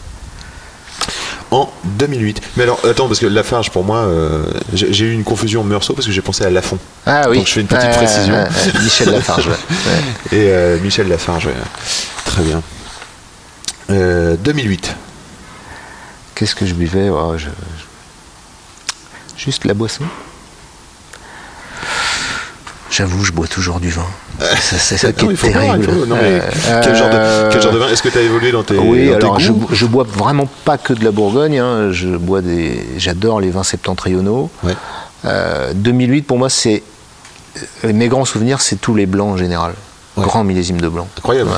En 1.51 1.69
2008. 1.85 2.41
Mais 2.57 2.63
alors, 2.63 2.81
attends, 2.89 3.09
parce 3.09 3.19
que 3.19 3.27
Lafarge, 3.27 3.71
pour 3.71 3.85
moi, 3.85 3.99
euh, 3.99 4.45
j'ai 4.73 5.05
eu 5.05 5.13
une 5.13 5.25
confusion 5.25 5.65
Meursault 5.65 5.95
parce 5.95 6.07
que 6.07 6.13
j'ai 6.13 6.23
pensé 6.23 6.45
à 6.45 6.51
Lafont. 6.51 6.79
Ah 7.07 7.29
oui. 7.29 7.39
Donc, 7.39 7.47
je 7.49 7.53
fais 7.53 7.61
une 7.61 7.67
petite 7.67 7.91
précision. 7.91 8.37
Michel 8.83 9.11
Lafarge. 9.11 9.49
Et 10.33 10.47
euh, 10.49 10.79
Michel 10.81 11.09
Lafarge, 11.09 11.49
très 12.25 12.43
bien. 12.43 12.63
Euh, 13.91 14.37
2008. 14.37 14.95
Qu'est-ce 16.37 16.55
que 16.55 16.65
je 16.67 16.75
buvais? 16.75 17.11
Oh, 17.11 17.35
je- 17.37 17.49
Juste 19.37 19.65
la 19.65 19.75
boisson? 19.75 20.05
J'avoue, 22.91 23.24
je 23.24 23.32
bois 23.32 23.47
toujours 23.47 23.78
du 23.80 23.88
vin. 23.91 24.05
C'est 24.61 24.78
c'est 24.78 24.97
ça 24.99 25.12
qui 25.12 25.24
Non, 25.24 25.30
est 25.30 25.34
il 25.34 25.36
faut 25.36 25.49
boire, 25.51 25.62
terrible. 25.64 25.84
il 25.88 25.95
faut- 26.01 26.07
non, 26.07 26.16
mais 26.16 26.41
Euh, 26.68 26.80
quel, 26.82 26.97
genre 26.97 27.09
de, 27.11 27.14
euh, 27.14 27.49
quel 27.53 27.62
genre 27.62 27.72
de 27.72 27.78
vin 27.78 27.88
Est-ce 27.88 28.03
que 28.03 28.09
tu 28.09 28.18
as 28.18 28.22
évolué 28.22 28.51
dans 28.53 28.62
tes, 28.62 28.76
Oui, 28.78 29.09
dans 29.11 29.16
alors 29.16 29.38
je, 29.41 29.53
goûts 29.53 29.68
je 29.72 29.86
bois 29.86 30.05
vraiment 30.05 30.49
pas 30.64 30.76
que 30.78 30.93
de 30.93 31.05
la 31.05 31.11
Bourgogne. 31.12 31.59
hein. 31.59 31.93
Je 31.93 32.09
bois 32.09 32.41
des, 32.41 32.84
j'adore 32.97 33.41
les 33.41 33.51
vins 33.51 33.62
septentrionaux. 33.62 34.51
Ouais. 34.64 34.74
Euh, 35.24 35.72
2008 35.74 36.22
pour 36.22 36.38
moi 36.38 36.49
c'est 36.49 36.82
euh, 37.84 37.93
mes 37.93 38.09
grands 38.09 38.24
souvenirs, 38.24 38.61
c'est 38.61 38.80
tous 38.80 38.95
les 38.95 39.07
blancs 39.07 39.34
en 39.34 39.36
général. 39.36 39.74
Ouais. 40.16 40.24
Grand 40.24 40.43
millésime 40.45 40.80
de 40.80 40.88
blanc. 40.88 41.07
Incroyable. 41.18 41.51
Ouais. 41.51 41.57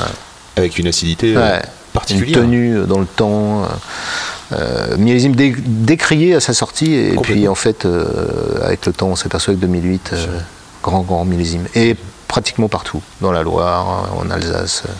Avec 0.57 0.79
une 0.79 0.89
acidité 0.89 1.35
euh, 1.37 1.41
Ouais. 1.41 1.57
Une 1.59 1.93
particulière. 1.93 2.39
tenue 2.41 2.77
dans 2.87 2.99
le 2.99 3.07
temps. 3.07 3.63
euh, 3.63 3.67
euh, 4.55 4.97
millésime 4.99 5.35
dé- 5.35 5.55
décrié 5.67 6.35
à 6.35 6.41
sa 6.41 6.53
sortie 6.53 6.93
et 6.93 7.17
puis 7.23 7.49
en 7.49 7.55
fait 7.55 7.87
euh, 7.87 8.05
avec 8.63 8.85
le 8.85 8.93
temps 8.93 9.07
on 9.09 9.17
s'aperçoit 9.17 9.55
que 9.55 9.59
2008 9.61 10.11
euh, 10.13 10.27
grand 10.83 11.01
grand 11.03 11.25
millésime 11.25 11.67
et 11.75 11.97
pratiquement 12.29 12.69
partout 12.69 13.03
dans 13.21 13.33
la 13.33 13.43
Loire 13.43 14.11
en 14.17 14.31
Alsace 14.31 14.85
euh, 14.87 14.93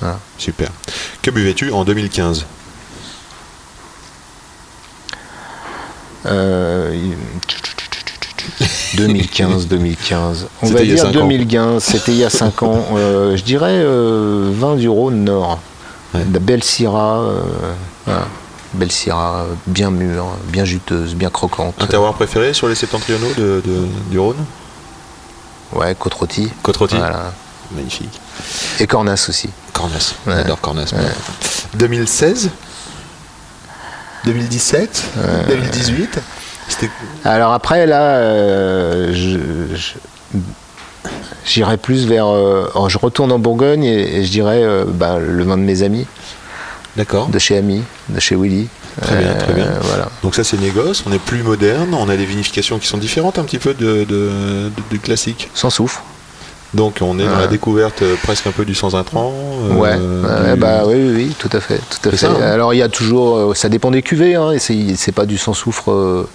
voilà. 0.00 0.18
Super. 0.38 0.68
Que 1.22 1.30
buvais-tu 1.30 1.70
en 1.72 1.84
2015 1.84 2.46
Euh, 6.26 6.94
2015 8.96 9.68
2015 9.68 10.48
on 10.62 10.66
va 10.66 10.82
dire 10.82 10.98
cinq 10.98 11.08
ans. 11.08 11.12
2015 11.12 11.82
c'était 11.82 12.12
il 12.12 12.18
y 12.18 12.24
a 12.24 12.30
5 12.30 12.62
ans 12.62 12.84
Euh, 12.96 13.36
je 13.36 13.42
dirais 13.42 13.72
euh, 13.78 14.50
vin 14.52 14.76
du 14.76 14.88
Rhône 14.88 15.24
Nord 15.24 15.58
Ouais. 16.12 16.24
de 16.24 16.38
belle 16.40 16.64
Syrah 16.64 17.20
euh, 17.20 17.40
voilà. 18.04 18.26
belle 18.74 18.90
Syrah 18.90 19.44
euh, 19.48 19.54
bien 19.68 19.90
mûre 19.92 20.26
bien 20.48 20.64
juteuse 20.64 21.14
bien 21.14 21.30
croquante 21.30 21.74
Un 21.78 21.86
terroir 21.86 22.14
préféré 22.14 22.52
sur 22.52 22.68
les 22.68 22.74
septentrionaux 22.74 23.32
de, 23.38 23.62
de- 23.64 23.86
du 24.10 24.18
Rhône? 24.18 24.44
Ouais 25.72 25.94
côte 25.98 26.14
rôtie 26.14 26.50
Côte-Rôtie 26.62 26.96
Voilà. 26.96 27.32
Magnifique. 27.72 28.20
Et 28.80 28.86
Cornas 28.86 29.26
aussi. 29.28 29.48
Cornas. 29.72 30.14
Ouais. 30.26 30.34
J'adore 30.36 30.60
Cornas. 30.60 30.90
moi. 30.92 31.02
2016 31.74 32.50
2017 34.24 35.04
2018 35.48 36.18
C'était 36.68 36.90
Alors 37.24 37.52
après, 37.52 37.86
là, 37.86 38.00
euh, 38.16 39.12
je- 39.14 39.74
je- 39.76 40.38
j'irai 41.46 41.76
plus 41.76 42.06
vers. 42.06 42.26
euh, 42.26 42.70
oh, 42.74 42.88
je 42.88 42.98
retourne 42.98 43.32
en 43.32 43.38
Bourgogne 43.38 43.84
et, 43.84 44.18
et 44.18 44.24
je 44.24 44.30
dirais 44.30 44.62
euh, 44.62 44.84
bah, 44.86 45.18
le 45.18 45.42
vin 45.44 45.56
de 45.56 45.62
mes 45.62 45.82
amis, 45.82 46.06
D'accord. 46.96 47.28
de 47.28 47.38
chez 47.38 47.56
Ami, 47.56 47.82
de 48.08 48.20
chez 48.20 48.36
Willy. 48.36 48.68
Très 49.00 49.16
bien, 49.16 49.34
très 49.34 49.52
bien. 49.54 49.66
Voilà. 49.82 50.08
Donc 50.22 50.34
ça 50.34 50.44
c'est 50.44 50.60
négoce, 50.60 51.04
on 51.06 51.12
est 51.12 51.18
plus 51.18 51.42
moderne, 51.42 51.94
on 51.94 52.08
a 52.08 52.16
des 52.16 52.24
vinifications 52.26 52.78
qui 52.78 52.86
sont 52.86 52.98
différentes 52.98 53.38
un 53.38 53.44
petit 53.44 53.58
peu 53.58 53.74
de, 53.74 54.04
de- 54.04 54.04
de- 54.04 54.70
du 54.90 54.98
classique. 54.98 55.48
Sans 55.54 55.70
soufre. 55.70 56.02
Donc 56.74 56.98
on 57.00 57.18
est 57.18 57.26
dans 57.26 57.38
la 57.38 57.48
découverte 57.48 58.02
euh, 58.02 58.14
presque 58.22 58.46
un 58.46 58.52
peu 58.52 58.64
du 58.64 58.74
sans 58.74 58.94
intrant. 58.94 59.32
euh, 59.70 59.74
ouais, 59.74 59.96
du- 60.54 60.60
bah 60.60 60.82
oui, 60.86 60.94
oui, 60.96 61.12
oui, 61.16 61.34
tout 61.38 61.50
à 61.52 61.60
fait, 61.60 61.78
tout 61.78 62.08
à 62.08 62.10
fait. 62.12 62.16
ça, 62.16 62.30
hein. 62.30 62.40
Alors 62.42 62.74
il 62.74 62.76
y 62.78 62.82
a 62.82 62.88
toujours, 62.88 63.36
euh, 63.36 63.54
ça 63.54 63.68
dépend 63.68 63.90
des 63.90 64.02
cuvées, 64.02 64.36
hein, 64.36 64.52
et 64.52 64.58
c'est 64.60 64.94
c'est 64.96 65.10
pas 65.12 65.26
du 65.26 65.36
sans 65.38 65.52
soufre 65.54 65.90
euh, 65.90 66.28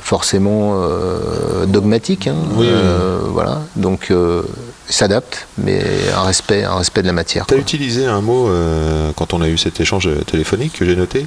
forcément 0.00 0.80
euh, 0.82 1.66
dogmatique, 1.66 2.26
hein, 2.28 2.36
Oui, 2.54 2.68
euh, 2.70 3.20
voilà. 3.26 3.62
Donc 3.76 4.08
euh, 4.10 4.42
s'adapte, 4.90 5.46
mais 5.58 5.82
un 6.14 6.22
respect, 6.22 6.64
un 6.64 6.76
respect 6.76 7.02
de 7.02 7.06
la 7.06 7.12
matière. 7.12 7.46
Tu 7.46 7.54
as 7.54 7.58
utilisé 7.58 8.06
un 8.06 8.20
mot 8.20 8.48
euh, 8.48 9.12
quand 9.16 9.32
on 9.32 9.40
a 9.40 9.48
eu 9.48 9.56
cet 9.56 9.80
échange 9.80 10.08
téléphonique 10.26 10.78
que 10.78 10.84
j'ai 10.84 10.96
noté. 10.96 11.26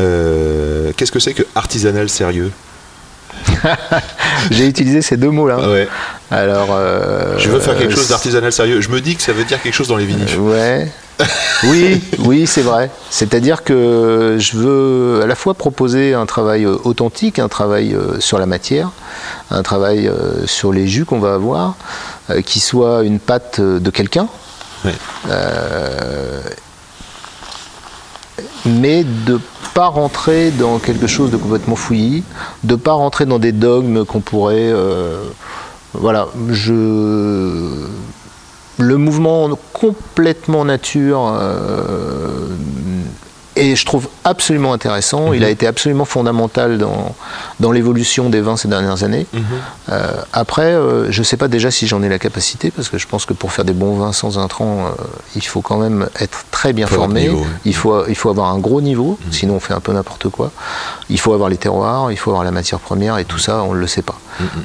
Euh, 0.00 0.92
Qu'est-ce 0.96 1.12
que 1.12 1.20
c'est 1.20 1.34
que 1.34 1.44
artisanal 1.54 2.08
sérieux? 2.08 2.50
J'ai 4.50 4.66
utilisé 4.66 5.02
ces 5.02 5.16
deux 5.16 5.30
mots-là. 5.30 5.58
Ouais. 5.68 5.88
Alors, 6.30 6.68
euh, 6.70 7.38
Je 7.38 7.48
veux 7.48 7.60
faire 7.60 7.76
quelque 7.76 7.94
chose 7.94 8.08
d'artisanal 8.08 8.50
sérieux. 8.50 8.80
Je 8.80 8.88
me 8.88 9.00
dis 9.00 9.14
que 9.14 9.22
ça 9.22 9.32
veut 9.32 9.44
dire 9.44 9.60
quelque 9.60 9.74
chose 9.74 9.88
dans 9.88 9.96
les 9.96 10.06
vinifs. 10.06 10.38
Ouais. 10.38 10.90
oui, 11.64 12.02
oui, 12.20 12.46
c'est 12.46 12.62
vrai. 12.62 12.90
C'est-à-dire 13.10 13.62
que 13.62 14.36
je 14.38 14.56
veux 14.56 15.20
à 15.22 15.26
la 15.26 15.34
fois 15.34 15.54
proposer 15.54 16.14
un 16.14 16.26
travail 16.26 16.66
authentique, 16.66 17.38
un 17.38 17.48
travail 17.48 17.96
sur 18.20 18.38
la 18.38 18.46
matière, 18.46 18.90
un 19.50 19.62
travail 19.62 20.10
sur 20.46 20.72
les 20.72 20.88
jus 20.88 21.04
qu'on 21.04 21.20
va 21.20 21.34
avoir, 21.34 21.76
euh, 22.30 22.42
qui 22.42 22.60
soit 22.60 23.02
une 23.04 23.18
euh, 23.60 23.78
de 23.78 23.90
quelqu'un, 23.90 24.28
euh, 25.28 26.40
mais 28.64 29.04
de 29.04 29.40
pas 29.74 29.86
rentrer 29.88 30.50
dans 30.50 30.78
quelque 30.78 31.06
chose 31.06 31.30
de 31.30 31.36
complètement 31.36 31.76
fouillis, 31.76 32.24
de 32.64 32.76
pas 32.76 32.92
rentrer 32.92 33.26
dans 33.26 33.38
des 33.38 33.52
dogmes 33.52 34.04
qu'on 34.04 34.20
pourrait. 34.20 34.72
euh, 34.72 35.22
voilà, 35.92 36.28
je 36.50 37.86
le 38.78 38.96
mouvement 38.98 39.50
complètement 39.72 40.64
nature 40.64 41.32
euh, 41.40 42.48
et 43.56 43.74
je 43.74 43.84
trouve 43.86 44.08
absolument 44.24 44.72
intéressant. 44.72 45.32
Il 45.32 45.42
a 45.42 45.48
été 45.50 45.66
absolument 45.66 46.04
fondamental 46.04 46.78
dans, 46.78 47.14
dans 47.58 47.72
l'évolution 47.72 48.28
des 48.30 48.40
vins 48.42 48.56
ces 48.56 48.68
dernières 48.68 49.02
années. 49.02 49.26
Euh, 49.88 50.12
après, 50.32 50.72
euh, 50.74 51.10
je 51.10 51.20
ne 51.20 51.24
sais 51.24 51.36
pas 51.36 51.48
déjà 51.48 51.70
si 51.70 51.86
j'en 51.86 52.02
ai 52.02 52.08
la 52.08 52.18
capacité, 52.18 52.70
parce 52.70 52.88
que 52.88 52.98
je 52.98 53.06
pense 53.06 53.24
que 53.24 53.32
pour 53.32 53.52
faire 53.52 53.64
des 53.64 53.72
bons 53.72 53.96
vins 53.96 54.12
sans 54.12 54.38
intrants, 54.38 54.86
euh, 54.86 55.02
il 55.36 55.44
faut 55.44 55.62
quand 55.62 55.78
même 55.78 56.08
être 56.20 56.44
très 56.50 56.72
bien 56.72 56.86
Faut 56.86 56.96
formé. 56.96 57.22
niveau, 57.22 57.46
il, 57.64 57.74
faut, 57.74 58.06
il 58.06 58.14
faut 58.14 58.30
avoir 58.30 58.50
un 58.52 58.58
gros 58.58 58.80
niveau, 58.80 59.18
sinon 59.30 59.54
on 59.54 59.60
fait 59.60 59.74
un 59.74 59.80
peu 59.80 59.92
n'importe 59.92 60.28
quoi. 60.28 60.50
Il 61.08 61.18
faut 61.18 61.32
avoir 61.32 61.48
les 61.48 61.56
terroirs, 61.56 62.12
il 62.12 62.16
faut 62.18 62.30
avoir 62.30 62.44
la 62.44 62.50
matière 62.50 62.78
première, 62.80 63.16
et 63.18 63.24
tout 63.24 63.38
ça, 63.38 63.62
on 63.62 63.72
ne 63.74 63.80
le 63.80 63.86
sait 63.86 64.02
pas. 64.02 64.18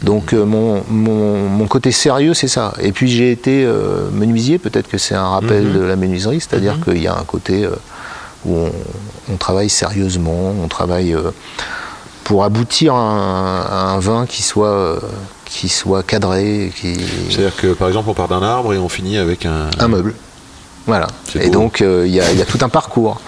Donc 0.03 0.33
mon, 0.33 0.83
mon, 0.89 1.47
mon 1.47 1.67
côté 1.67 1.91
sérieux, 1.93 2.33
c'est 2.33 2.49
ça. 2.49 2.73
Et 2.81 2.91
puis 2.91 3.07
j'ai 3.09 3.31
été 3.31 3.65
menuisier, 4.11 4.57
peut-être 4.57 4.89
que 4.89 4.97
c'est 4.97 5.15
un 5.15 5.29
rappel 5.29 5.63
Mhm. 5.67 5.73
de 5.79 5.83
la 5.83 5.95
menuiserie, 5.95 6.41
c'est-à-dire 6.41 6.77
qu'il 6.83 7.01
y 7.01 7.07
a 7.07 7.13
un 7.17 7.23
côté... 7.23 7.67
où 8.45 8.55
on, 8.57 8.71
on 9.31 9.37
travaille 9.37 9.69
sérieusement, 9.69 10.53
on 10.63 10.67
travaille 10.67 11.13
euh, 11.13 11.31
pour 12.23 12.43
aboutir 12.43 12.95
à 12.95 12.99
un, 12.99 13.61
à 13.61 13.75
un 13.91 13.99
vin 13.99 14.25
qui 14.25 14.41
soit, 14.41 14.67
euh, 14.67 14.99
qui 15.45 15.69
soit 15.69 16.03
cadré, 16.03 16.71
qui, 16.75 16.97
C'est-à-dire 17.29 17.55
que 17.55 17.73
par 17.73 17.87
exemple, 17.87 18.09
on 18.09 18.13
part 18.13 18.27
d'un 18.27 18.43
arbre 18.43 18.73
et 18.73 18.77
on 18.77 18.89
finit 18.89 19.17
avec 19.17 19.45
un. 19.45 19.69
un 19.79 19.87
meuble. 19.87 20.13
Voilà. 20.87 21.07
Et 21.35 21.45
beau. 21.47 21.51
donc, 21.51 21.81
euh, 21.81 22.05
il 22.07 22.13
y, 22.13 22.19
a, 22.19 22.31
il 22.31 22.39
y 22.39 22.41
a 22.41 22.45
tout 22.45 22.57
un 22.61 22.69
parcours. 22.69 23.21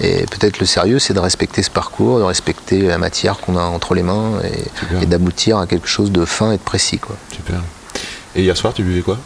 Et 0.00 0.24
peut-être 0.26 0.60
le 0.60 0.66
sérieux, 0.66 1.00
c'est 1.00 1.14
de 1.14 1.18
respecter 1.18 1.62
ce 1.64 1.70
parcours, 1.70 2.18
de 2.18 2.22
respecter 2.22 2.82
la 2.82 2.96
matière 2.98 3.38
qu'on 3.38 3.56
a 3.56 3.62
entre 3.62 3.94
les 3.94 4.04
mains 4.04 4.34
et 5.00 5.06
d'aboutir 5.06 5.58
à 5.58 5.66
quelque 5.66 5.88
chose 5.88 6.12
de 6.12 6.24
fin 6.24 6.52
et 6.52 6.58
de 6.58 6.62
précis. 6.62 6.98
Quoi. 6.98 7.16
Super. 7.34 7.60
Et 8.36 8.42
hier 8.42 8.56
soir, 8.56 8.72
tu 8.72 8.84
buvais 8.84 9.02
quoi? 9.02 9.18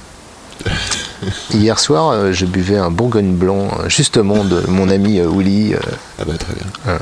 Hier 1.54 1.78
soir, 1.78 2.10
euh, 2.10 2.32
je 2.32 2.46
buvais 2.46 2.76
un 2.78 2.90
Bourgogne 2.90 3.34
blanc, 3.34 3.68
euh, 3.80 3.88
justement, 3.88 4.44
de 4.44 4.62
mon 4.68 4.88
ami 4.88 5.18
euh, 5.20 5.26
euh, 5.28 5.78
Ah 6.20 6.24
bah 6.26 6.34
très 6.38 6.54
bien. 6.54 6.66
Voilà. 6.84 7.00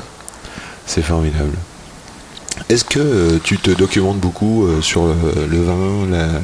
C'est 0.86 1.02
formidable. 1.02 1.52
Est-ce 2.68 2.84
que 2.84 3.00
euh, 3.00 3.38
tu 3.42 3.58
te 3.58 3.70
documentes 3.70 4.18
beaucoup 4.18 4.64
euh, 4.64 4.80
sur 4.80 5.06
le, 5.06 5.14
le 5.50 5.62
vin 5.62 6.06
la- 6.10 6.40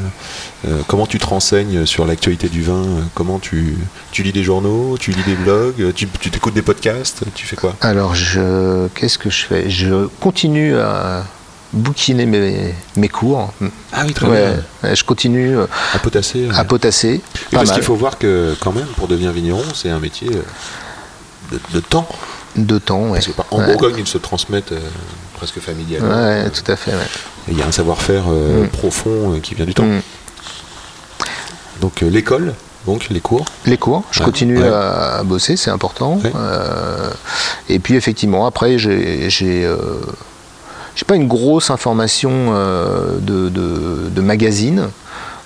Comment 0.88 1.06
tu 1.06 1.18
te 1.18 1.24
renseignes 1.26 1.86
sur 1.86 2.04
l'actualité 2.04 2.48
du 2.50 2.62
vin 2.62 2.82
Comment 3.14 3.38
tu, 3.38 3.78
tu 4.12 4.22
lis 4.22 4.32
des 4.32 4.42
journaux 4.44 4.96
Tu 5.00 5.10
lis 5.12 5.22
des 5.24 5.34
blogs 5.36 5.94
Tu 5.94 6.06
tu 6.06 6.30
t'écoutes 6.30 6.52
des 6.52 6.60
podcasts 6.60 7.22
Tu 7.34 7.46
fais 7.46 7.56
quoi? 7.56 7.74
Alors, 7.80 8.14
je, 8.14 8.86
qu'est-ce 8.88 9.16
que 9.16 9.30
je 9.30 9.44
fais? 9.46 9.70
Je 9.70 10.06
continue 10.20 10.76
à 10.76 11.24
bouquiner 11.72 12.26
mes, 12.26 12.74
mes 12.96 13.08
cours. 13.08 13.52
Ah 13.92 14.02
oui, 14.06 14.12
très 14.12 14.26
Ouais, 14.26 14.54
bien. 14.82 14.94
je 14.94 15.04
continue 15.04 15.56
euh, 15.56 15.66
À 15.94 15.98
potasser 15.98 16.48
à 16.52 16.64
potasser. 16.64 17.20
Oui, 17.34 17.40
Parce 17.52 17.66
mal. 17.68 17.74
qu'il 17.76 17.84
faut 17.84 17.94
voir 17.94 18.18
que 18.18 18.54
quand 18.60 18.72
même, 18.72 18.86
pour 18.96 19.08
devenir 19.08 19.32
vigneron, 19.32 19.62
c'est 19.74 19.90
un 19.90 20.00
métier 20.00 20.28
euh, 20.30 21.52
de, 21.52 21.60
de 21.74 21.80
temps. 21.80 22.08
De 22.56 22.78
temps, 22.78 23.02
ouais. 23.04 23.12
Parce 23.14 23.26
que 23.28 23.32
par- 23.32 23.46
en 23.52 23.58
Ouais. 23.60 23.66
Bourgogne, 23.66 23.94
ils 23.98 24.06
se 24.08 24.18
transmettent 24.18 24.72
euh, 24.72 24.80
presque 25.36 25.60
familialement. 25.60 26.08
Ouais, 26.08 26.44
Euh, 26.46 26.48
tout 26.50 26.70
à 26.70 26.74
fait. 26.76 26.92
Il 27.48 27.56
y 27.56 27.62
a 27.62 27.66
un 27.66 27.72
savoir-faire 27.72 28.24
euh, 28.28 28.64
Mm. 28.64 28.68
profond 28.68 29.34
euh, 29.34 29.38
qui 29.40 29.54
vient 29.54 29.64
du 29.66 29.74
temps. 29.74 29.84
Mm. 29.86 30.00
Donc 31.80 32.02
euh, 32.02 32.08
l'école, 32.10 32.54
donc 32.86 33.08
les 33.10 33.20
cours. 33.20 33.44
Les 33.66 33.78
cours, 33.78 34.02
je 34.10 34.18
Ouais, 34.20 34.24
continue 34.24 34.58
ouais. 34.60 34.68
à, 34.68 35.18
à 35.18 35.22
bosser, 35.22 35.56
c'est 35.56 35.70
important. 35.70 36.16
Ouais. 36.22 36.32
Euh, 36.34 37.10
et 37.68 37.78
puis 37.78 37.94
effectivement, 37.94 38.46
après, 38.46 38.78
j'ai 38.78 39.30
j'ai 39.30 39.64
euh, 39.64 39.76
j'ai 40.94 41.04
pas 41.04 41.16
une 41.16 41.28
grosse 41.28 41.70
information 41.70 42.30
euh, 42.32 43.18
de, 43.20 43.48
de, 43.48 44.08
de 44.10 44.20
magazines. 44.20 44.88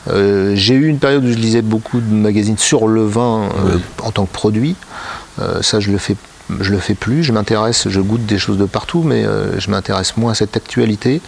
Euh, 0.08 0.52
j'ai 0.54 0.74
eu 0.74 0.86
une 0.86 0.98
période 0.98 1.24
où 1.24 1.32
je 1.32 1.38
lisais 1.38 1.62
beaucoup 1.62 2.00
de 2.00 2.12
magazines 2.12 2.58
sur 2.58 2.86
le 2.88 3.04
vin 3.04 3.48
euh, 3.66 3.78
en 4.02 4.10
tant 4.10 4.26
que 4.26 4.32
produit. 4.32 4.76
Ça, 5.62 5.80
je 5.80 5.90
le 5.90 5.98
fais. 5.98 6.16
Je 6.60 6.72
le 6.72 6.78
fais 6.78 6.92
plus, 6.94 7.24
je 7.24 7.32
m'intéresse, 7.32 7.88
je 7.88 8.00
goûte 8.00 8.26
des 8.26 8.36
choses 8.36 8.58
de 8.58 8.66
partout, 8.66 9.02
mais 9.02 9.24
je 9.56 9.70
m'intéresse 9.70 10.18
moins 10.18 10.32
à 10.32 10.34
cette 10.34 10.58
actualité. 10.58 11.22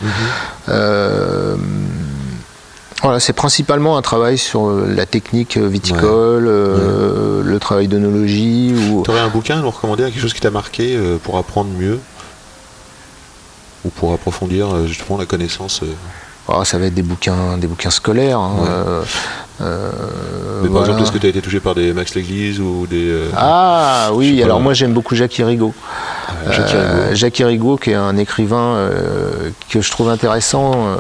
Euh, 0.69 1.57
voilà, 3.03 3.21
c'est 3.21 3.33
principalement 3.33 3.97
un 3.97 4.03
travail 4.03 4.37
sur 4.37 4.71
la 4.71 5.07
technique 5.07 5.57
viticole, 5.57 6.47
euh, 6.49 7.43
le 7.43 7.59
travail 7.59 7.89
d'œnologie. 7.89 8.75
Ou... 8.75 9.03
Tu 9.05 9.11
aurais 9.11 9.21
un 9.21 9.29
bouquin 9.29 9.59
à 9.59 9.63
nous 9.63 9.71
recommander, 9.71 10.05
quelque 10.05 10.21
chose 10.21 10.35
qui 10.35 10.41
t'a 10.41 10.51
marqué 10.51 10.97
euh, 10.97 11.17
pour 11.17 11.39
apprendre 11.39 11.71
mieux? 11.79 11.99
Ou 13.87 13.91
pour 13.91 14.13
approfondir 14.13 14.75
euh, 14.75 14.87
justement 14.87 15.17
la 15.17 15.27
connaissance 15.27 15.81
euh, 15.85 15.93
Ah, 16.49 16.65
ça 16.65 16.77
va 16.79 16.87
être 16.87 16.95
des 16.95 17.03
bouquins, 17.03 17.57
des 17.57 17.67
bouquins 17.69 17.91
scolaires. 17.91 18.39
hein, 18.41 18.57
Ouais. 18.61 18.69
euh, 19.61 19.91
Mais 20.63 20.69
par 20.69 20.71
voilà. 20.79 20.87
exemple, 20.89 21.03
est-ce 21.05 21.13
que 21.13 21.19
tu 21.19 21.27
as 21.27 21.31
été 21.31 21.41
touché 21.41 21.61
par 21.61 21.75
des 21.77 21.93
Max 21.93 22.15
Léglise 22.15 22.59
ou 22.61 22.87
des. 22.89 23.09
euh, 23.09 23.31
Ah 23.37 24.11
oui, 24.13 24.43
alors 24.43 24.61
moi 24.61 24.75
j'aime 24.75 24.93
beaucoup 24.93 25.15
Jacques 25.15 25.39
Irigo. 25.39 25.73
euh, 26.47 26.53
Jacques 26.53 26.73
Irigaud 26.73 27.15
Jacques 27.15 27.39
Irigaud, 27.39 27.77
qui 27.77 27.91
est 27.91 27.95
un 27.95 28.17
écrivain 28.17 28.89
que 29.71 29.81
je 29.81 29.91
trouve 29.91 30.09
intéressant 30.11 30.97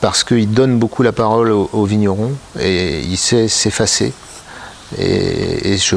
parce 0.00 0.22
qu'il 0.24 0.50
donne 0.52 0.78
beaucoup 0.78 1.02
la 1.02 1.12
parole 1.12 1.50
aux, 1.50 1.68
aux 1.72 1.84
vignerons 1.84 2.32
et 2.60 3.00
il 3.00 3.16
sait 3.16 3.48
s'effacer. 3.48 4.12
Et, 4.98 5.72
et 5.72 5.78
je, 5.78 5.96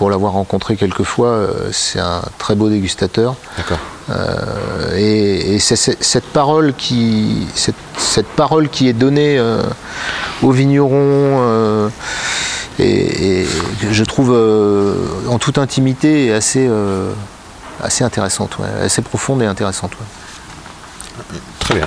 pour 0.00 0.08
l'avoir 0.08 0.32
rencontré 0.32 0.76
quelques 0.76 1.02
fois, 1.02 1.28
euh, 1.28 1.68
c'est 1.72 2.00
un 2.00 2.22
très 2.38 2.54
beau 2.54 2.70
dégustateur. 2.70 3.36
D'accord. 3.58 3.78
Euh, 4.08 4.96
et 4.96 5.56
et 5.56 5.58
c'est 5.58 5.76
cette 5.76 6.24
parole 6.24 6.72
qui, 6.72 7.46
cette, 7.54 7.74
cette 7.98 8.28
parole 8.28 8.70
qui 8.70 8.88
est 8.88 8.94
donnée 8.94 9.36
euh, 9.36 9.62
aux 10.42 10.52
vignerons, 10.52 10.96
euh, 10.96 11.90
et, 12.78 13.46
je 13.90 14.04
trouve 14.04 14.30
en 15.28 15.38
toute 15.38 15.58
intimité 15.58 16.32
assez, 16.32 16.66
assez 17.82 18.02
intéressante, 18.02 18.56
ouais, 18.58 18.68
assez 18.82 19.02
profonde 19.02 19.42
et 19.42 19.46
intéressante. 19.46 19.90
ouais. 20.00 21.38
Très 21.58 21.74
bien. 21.74 21.86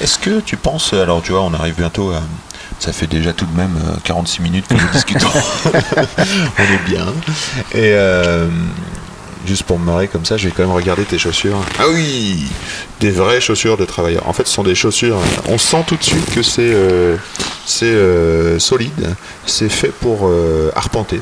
Est-ce 0.00 0.18
que 0.18 0.38
tu 0.38 0.56
penses, 0.56 0.92
alors 0.92 1.20
tu 1.20 1.32
vois, 1.32 1.42
on 1.42 1.52
arrive 1.52 1.74
bientôt 1.74 2.12
à. 2.12 2.22
Ça 2.78 2.92
fait 2.92 3.06
déjà 3.06 3.32
tout 3.32 3.46
de 3.46 3.56
même 3.56 3.76
euh, 3.76 3.96
46 4.04 4.42
minutes 4.42 4.66
que 4.68 4.74
nous 4.74 4.88
discutons. 4.92 5.28
on 5.66 6.62
est 6.62 6.88
bien. 6.88 7.06
Et 7.72 7.92
euh, 7.94 8.48
juste 9.46 9.62
pour 9.62 9.78
me 9.78 9.84
marrer 9.86 10.08
comme 10.08 10.24
ça, 10.24 10.36
je 10.36 10.48
vais 10.48 10.54
quand 10.54 10.64
même 10.64 10.72
regarder 10.74 11.04
tes 11.04 11.18
chaussures. 11.18 11.58
Ah 11.78 11.84
oui 11.92 12.44
Des 13.00 13.10
vraies 13.10 13.40
chaussures 13.40 13.76
de 13.76 13.84
travailleur. 13.84 14.28
En 14.28 14.32
fait, 14.32 14.46
ce 14.46 14.52
sont 14.54 14.64
des 14.64 14.74
chaussures. 14.74 15.18
On 15.48 15.58
sent 15.58 15.84
tout 15.86 15.96
de 15.96 16.04
suite 16.04 16.34
que 16.34 16.42
c'est 16.42 16.72
euh, 16.74 17.16
c'est 17.66 17.86
euh, 17.86 18.58
solide. 18.58 19.14
C'est 19.46 19.70
fait 19.70 19.88
pour 19.92 20.28
euh, 20.28 20.70
arpenter. 20.74 21.20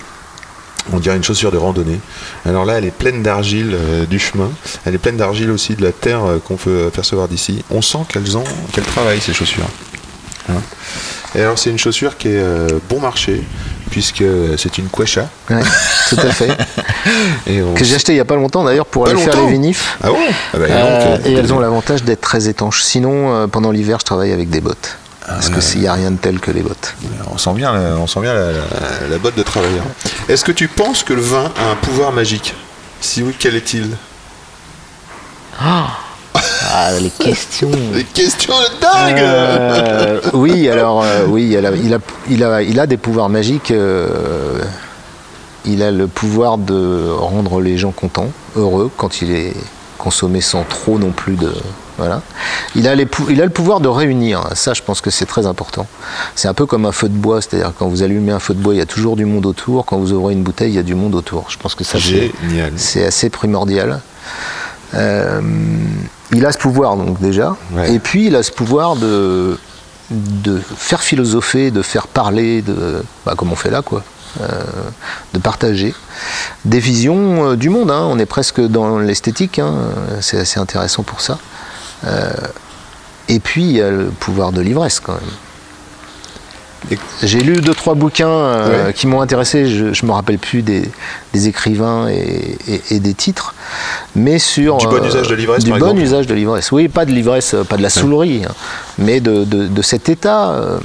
On 0.93 0.99
dirait 0.99 1.17
une 1.17 1.23
chaussure 1.23 1.53
de 1.53 1.59
randonnée. 1.59 2.01
Alors 2.45 2.65
là, 2.65 2.75
elle 2.79 2.85
est 2.85 2.91
pleine 2.91 3.23
d'argile 3.23 3.71
euh, 3.73 4.05
du 4.05 4.19
chemin. 4.19 4.51
Elle 4.85 4.97
est 4.97 4.99
pleine 4.99 5.17
d'argile 5.17 5.53
aussi 5.53 5.77
de 5.77 5.83
la 5.85 5.93
terre 5.93 6.25
euh, 6.25 6.39
qu'on 6.41 6.57
peut 6.57 6.87
apercevoir 6.89 7.29
d'ici. 7.29 7.65
On 7.71 7.83
sent 7.83 7.99
qu'elles 8.09 8.37
ont, 8.37 8.43
qu'elles 8.73 8.83
travaillent 8.85 9.21
ces 9.21 9.33
chaussures. 9.33 9.69
Hein. 10.51 10.55
Et 11.35 11.41
alors, 11.41 11.59
c'est 11.59 11.71
une 11.71 11.79
chaussure 11.79 12.17
qui 12.19 12.29
est 12.29 12.39
euh, 12.39 12.69
bon 12.89 13.01
marché 13.01 13.43
puisque 13.91 14.25
c'est 14.57 14.79
une 14.79 14.89
Quesha. 14.89 15.29
Ouais, 15.51 15.63
tout 16.09 16.17
à 16.17 16.31
fait. 16.33 16.49
Et 17.47 17.63
on 17.63 17.75
que 17.75 17.85
j'ai 17.85 17.95
acheté 17.95 18.13
il 18.13 18.17
n'y 18.17 18.21
a 18.21 18.25
pas 18.25 18.37
longtemps 18.37 18.65
d'ailleurs 18.65 18.87
pour 18.87 19.05
Pas 19.05 19.11
aller 19.11 19.21
faire 19.21 19.37
les 19.37 19.51
vinifs. 19.53 19.99
Ah 20.03 20.09
bon? 20.09 20.17
Ah 20.55 20.59
bah, 20.59 20.59
donc, 20.61 20.71
Euh, 20.71 21.17
euh, 21.17 21.19
et 21.27 21.35
elles 21.35 21.53
ont 21.53 21.59
l'avantage 21.61 22.03
d'être 22.03 22.21
très 22.23 22.49
étanches. 22.49 22.83
Sinon, 22.83 23.35
euh, 23.35 23.47
pendant 23.49 23.71
l'hiver, 23.71 23.99
je 24.01 24.05
travaille 24.05 24.33
avec 24.33 24.49
des 24.51 24.61
bottes. 24.61 24.97
Parce 25.27 25.51
que 25.51 25.61
s'il 25.61 25.81
n'y 25.83 25.87
a 25.87 25.93
rien 25.93 26.11
de 26.11 26.17
tel 26.17 26.41
que 26.41 26.51
les 26.51 26.63
bottes. 26.63 26.95
On 27.33 27.39
sent 27.39 27.53
bien, 27.55 27.73
la, 27.73 27.97
on 27.97 28.07
sent 28.09 28.21
bien 28.21 28.35
la, 28.35 28.51
la- 28.53 29.09
la 29.09 29.19
botte 29.19 29.37
de 29.37 29.43
travailleur. 29.45 29.85
Est-ce 30.29 30.45
que 30.45 30.51
tu 30.53 30.67
penses 30.69 31.05
que 31.05 31.13
le 31.13 31.21
vin 31.23 31.53
a 31.59 31.71
un 31.71 31.77
pouvoir 31.77 32.13
magique? 32.13 32.55
Si 33.01 33.23
oui, 33.23 33.35
quel 33.39 33.55
est-il? 33.55 33.89
Ah, 35.61 35.97
les 37.01 37.11
questions 37.11 37.71
Des 37.95 38.05
questions 38.05 38.55
de 38.55 38.81
dingue 38.81 39.19
Euh, 39.19 40.21
oui, 40.35 40.69
alors 40.69 41.03
euh, 41.03 41.25
oui, 41.29 41.49
il 41.51 41.67
a, 41.67 41.71
il, 41.73 41.95
a, 41.95 41.99
il, 42.29 42.45
a, 42.45 42.63
il 42.63 42.81
a 42.81 42.87
des 42.87 42.97
pouvoirs 42.97 43.29
magiques. 43.29 43.71
euh, 43.71 44.59
il 45.65 45.83
a 45.83 45.91
le 45.93 46.09
pouvoir 46.09 46.59
de 46.59 47.09
rendre 47.17 47.61
les 47.61 47.79
gens 47.79 47.93
contents, 47.93 48.31
heureux 48.57 48.91
quand 48.97 49.23
il 49.23 49.31
est 49.31 49.55
consommé 49.97 50.41
sans 50.41 50.65
trop 50.65 50.99
non 50.99 51.13
plus 51.13 51.37
de 51.37 51.53
voilà. 51.99 52.23
Il 52.75 52.89
a, 52.89 52.95
les 52.97 53.07
il 53.29 53.41
a 53.41 53.45
le 53.45 53.51
pouvoir 53.51 53.79
de 53.79 53.87
réunir. 53.87 54.49
Ça, 54.55 54.73
je 54.73 54.83
pense 54.83 55.01
que 55.01 55.11
c'est 55.11 55.27
très 55.27 55.47
important. 55.47 55.87
C'est 56.35 56.49
un 56.49 56.55
peu 56.55 56.67
comme 56.67 56.87
un 56.87 56.91
feu 56.91 57.09
de 57.09 57.15
bois, 57.15 57.41
c'est-à-dire 57.43 57.73
quand 57.79 57.87
vous 57.87 58.03
allumez 58.03 58.33
un 58.33 58.39
feu 58.41 58.55
de 58.55 58.61
bois, 58.61 58.75
il 58.75 58.79
y 58.79 58.81
a 58.81 58.87
toujours 58.87 59.15
du 59.15 59.25
monde 59.27 59.47
autour. 59.47 59.85
Quand 59.85 59.99
vous 59.99 60.13
ouvrez 60.13 60.33
une 60.33 60.43
bouteille, 60.43 60.71
il 60.73 60.77
y 60.77 60.79
a 60.79 60.83
du 60.83 60.95
monde 60.97 61.15
autour. 61.15 61.45
Je 61.51 61.59
pense 61.59 61.75
que 61.77 61.85
ça, 61.85 61.99
c'est 62.77 63.05
assez 63.05 63.29
primordial. 63.31 64.01
Euh, 64.95 65.41
il 66.33 66.45
a 66.47 66.53
ce 66.53 66.59
pouvoir 66.59 66.97
donc 66.97 67.21
déjà, 67.21 67.57
Ouais. 67.73 67.93
et 67.95 67.99
puis 67.99 68.27
il 68.27 68.37
a 68.37 68.43
ce 68.43 68.51
pouvoir 68.53 68.97
de, 68.97 69.59
de 70.11 70.59
faire 70.77 71.03
philosopher, 71.03 71.71
de 71.71 71.83
faire 71.83 72.07
parler, 72.07 72.63
de, 72.63 73.03
bah, 73.27 73.35
comme 73.37 73.53
on 73.53 73.57
fait 73.57 73.71
là, 73.71 73.83
quoi, 73.83 74.03
euh, 74.41 74.47
de 75.35 75.39
partager 75.39 75.95
des 76.65 76.79
visions 76.79 77.51
euh, 77.51 77.57
du 77.57 77.69
monde. 77.69 77.91
hein. 77.91 78.07
On 78.11 78.19
est 78.19 78.27
presque 78.27 78.61
dans 78.61 78.99
l'esthétique, 78.99 79.59
hein. 79.59 79.75
c'est 80.21 80.39
assez 80.39 80.59
intéressant 80.59 81.03
pour 81.03 81.21
ça. 81.21 81.39
Euh, 82.07 82.31
et 83.29 83.39
puis 83.39 83.63
il 83.65 83.73
y 83.73 83.83
a 83.83 83.91
le 83.91 84.07
pouvoir 84.07 84.53
de 84.53 84.61
l'ivresse 84.61 85.01
quand 85.01 85.13
même. 85.13 85.23
J'ai 87.23 87.41
lu 87.41 87.61
deux 87.61 87.75
trois 87.75 87.95
bouquins 87.95 88.29
euh, 88.29 88.87
Ouais. 88.87 88.93
qui 88.93 89.07
m'ont 89.07 89.21
intéressé. 89.21 89.67
Je, 89.67 89.93
je 89.93 90.05
me 90.07 90.13
rappelle 90.13 90.39
plus 90.39 90.63
des, 90.63 90.83
des 91.33 91.49
écrivains 91.49 92.09
et, 92.09 92.59
et- 92.69 92.83
et 92.91 93.01
des 93.01 93.15
titres, 93.15 93.55
mais 94.17 94.39
sur 94.39 94.77
Du 94.79 94.87
bon 94.89 95.05
usage 95.05 95.29
de 95.29 95.35
l'ivresse, 95.35 95.65
Du 95.65 95.71
par 95.71 95.79
bon 95.79 95.87
exemple 95.87 96.03
usage 96.03 96.27
de 96.27 96.35
l'ivresse. 96.35 96.73
Oui, 96.73 96.89
pas 96.89 97.05
de 97.05 97.13
l'ivresse, 97.13 97.55
euh, 97.55 97.65
pas 97.65 97.77
de 97.77 97.83
la 97.83 97.91
saoulerie, 97.91 98.43
hein, 98.45 98.53
mais 98.99 99.21
de, 99.21 99.45
de- 99.45 99.69
de 99.69 99.83
cet 99.83 100.09
état 100.09 100.51
euh, 100.51 100.79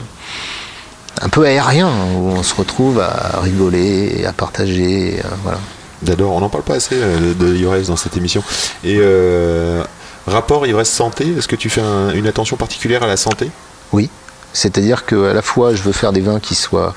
un 1.22 1.30
peu 1.30 1.46
aérien 1.46 1.90
où 2.16 2.30
on 2.30 2.44
se 2.44 2.54
retrouve 2.56 3.00
à 3.00 3.40
rigoler, 3.42 4.24
à 4.26 4.34
partager. 4.34 5.20
euh, 5.20 5.28
voilà. 5.44 5.58
J'adore, 6.06 6.34
on 6.34 6.42
n'en 6.42 6.50
parle 6.50 6.64
pas 6.64 6.76
assez 6.76 6.94
euh, 6.96 7.34
de, 7.34 7.46
de 7.46 7.52
l'ivresse 7.52 7.88
dans 7.88 7.96
cette 7.96 8.16
émission. 8.16 8.44
Et 8.84 8.98
euh, 9.02 9.82
rapport 10.28 10.68
ivresse-santé, 10.68 11.34
est-ce 11.38 11.48
que 11.48 11.56
tu 11.56 11.70
fais 11.72 11.82
un- 11.82 12.12
une 12.14 12.28
attention 12.28 12.56
particulière 12.56 13.02
à 13.02 13.08
la 13.08 13.18
santé? 13.18 13.50
Oui, 13.92 14.10
c'est-à-dire 14.58 15.06
qu'à 15.06 15.34
la 15.34 15.42
fois 15.44 15.76
je 15.76 15.84
veux 15.84 15.92
faire 15.92 16.12
des 16.12 16.22
vins 16.22 16.40
qui 16.40 16.56
soient 16.56 16.96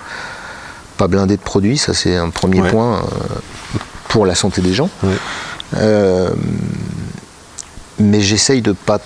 pas 0.96 1.08
blindé 1.08 1.36
de 1.36 1.42
produits, 1.42 1.76
ça 1.76 1.92
c'est 1.92 2.16
un 2.16 2.30
premier 2.30 2.62
Ouais. 2.62 2.70
point 2.70 2.98
euh, 3.00 3.78
pour 4.08 4.24
la 4.24 4.34
santé 4.34 4.62
des 4.62 4.72
gens. 4.72 4.88
Ouais. 5.02 5.16
Euh, 5.76 6.30
mais 7.98 8.20
j'essaye 8.22 8.62
de 8.62 8.72
pas 8.72 8.98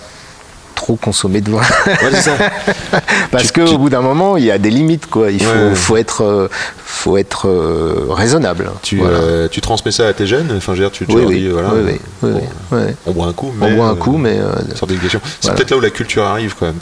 trop 0.85 0.95
consommer 0.97 1.41
de 1.41 1.49
vin. 1.49 1.57
Ouais, 1.87 2.11
c'est 2.11 2.21
ça. 2.21 2.33
Parce 3.31 3.51
qu'au 3.51 3.65
tu- 3.65 3.77
bout 3.77 3.89
d'un 3.89 4.01
moment, 4.01 4.37
il 4.37 4.43
y 4.43 4.51
a 4.51 4.59
des 4.59 4.69
limites. 4.69 5.07
Quoi. 5.07 5.31
Il 5.31 5.41
faut, 5.41 5.49
Ouais, 5.51 5.69
ouais. 5.69 5.75
faut 5.75 5.97
être, 5.97 6.23
euh, 6.23 6.47
faut 6.77 7.17
être 7.17 7.47
euh, 7.47 8.05
raisonnable. 8.09 8.69
Tu, 8.83 8.97
Voilà. 8.97 9.17
euh, 9.17 9.47
tu 9.49 9.61
transmets 9.61 9.91
ça 9.91 10.07
à 10.07 10.13
tes 10.13 10.27
jeunes 10.27 10.53
Enfin, 10.55 10.75
je 10.75 10.83
veux 10.83 10.87
dire, 10.87 10.91
tu, 10.91 11.07
tu 11.07 11.15
oui, 11.15 11.21
leur 11.21 11.29
dis, 11.31 11.49
oui, 11.81 11.99
oui, 12.21 12.29
bon. 12.69 12.87
On 13.07 13.11
boit 13.13 13.25
un 13.25 13.33
coup, 13.33 13.51
On 13.59 13.65
mais. 13.65 13.75
boit 13.75 13.87
un 13.87 13.95
coup, 13.95 14.17
mais. 14.17 14.37
C'est 14.75 14.85
Voilà. 15.41 15.55
peut-être 15.55 15.71
là 15.71 15.77
où 15.77 15.81
la 15.81 15.89
culture 15.89 16.23
arrive, 16.23 16.53
quand 16.59 16.67
même. 16.67 16.77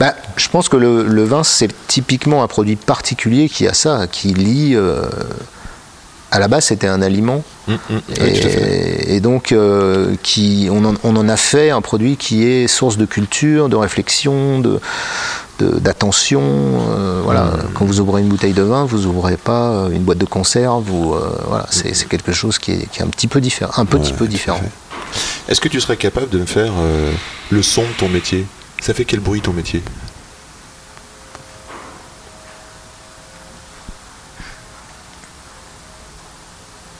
Bah, 0.00 0.14
je 0.36 0.48
pense 0.48 0.68
que 0.68 0.76
le, 0.76 1.04
le 1.04 1.22
vin, 1.24 1.44
c'est 1.44 1.70
typiquement 1.86 2.42
un 2.42 2.48
produit 2.48 2.74
particulier 2.74 3.48
qui 3.48 3.68
a 3.68 3.72
ça, 3.72 4.06
qui 4.10 4.34
lie. 4.34 4.76
À 6.30 6.38
la 6.38 6.48
base, 6.48 6.66
c'était 6.66 6.86
un 6.88 7.00
aliment. 7.02 7.42
Tout 7.66 7.72
à 8.20 8.24
fait. 8.24 9.04
Et, 9.10 9.16
et 9.16 9.20
donc, 9.20 9.52
euh, 9.52 10.14
qui, 10.22 10.68
on, 10.70 10.84
en, 10.84 10.94
on 11.04 11.16
en 11.16 11.28
a 11.28 11.36
fait 11.36 11.70
un 11.70 11.80
produit 11.80 12.16
qui 12.16 12.44
est 12.46 12.66
source 12.68 12.96
de 12.98 13.06
culture, 13.06 13.68
de 13.68 13.76
réflexion, 13.76 14.58
de 14.60 14.80
d'attention. 15.60 16.40
euh, 16.42 17.20
voilà, 17.24 17.44
Mmh. 17.46 17.58
quand 17.74 17.84
vous 17.84 17.98
ouvrez 18.00 18.22
une 18.22 18.28
bouteille 18.28 18.52
de 18.52 18.62
vin, 18.62 18.84
vous 18.84 19.06
ouvrez 19.06 19.36
pas 19.36 19.70
euh, 19.72 19.90
une 19.90 20.02
boîte 20.02 20.18
de 20.18 20.24
conserve. 20.24 20.88
Ou 20.90 21.14
euh, 21.14 21.30
voilà, 21.48 21.66
c'est 21.70 22.06
quelque 22.08 22.32
chose 22.32 22.58
qui 22.58 22.72
est, 22.72 22.86
qui 22.90 23.00
est 23.00 23.02
un 23.02 23.08
petit 23.08 23.26
peu 23.26 23.40
différent, 23.40 23.72
un 23.76 23.84
petit 23.84 24.12
Ouais, 24.12 24.18
peu 24.18 24.28
différent. 24.28 24.60
Est-ce 25.48 25.60
que 25.60 25.68
tu 25.68 25.80
serais 25.80 25.96
capable 25.96 26.28
de 26.28 26.38
me 26.38 26.46
faire 26.46 26.72
le 27.50 27.62
son 27.62 27.82
de 27.82 27.92
ton 27.98 28.08
métier? 28.08 28.46
Ça 28.80 28.94
fait 28.94 29.04
quel 29.04 29.20
bruit 29.20 29.40
ton 29.40 29.52
métier? 29.52 29.82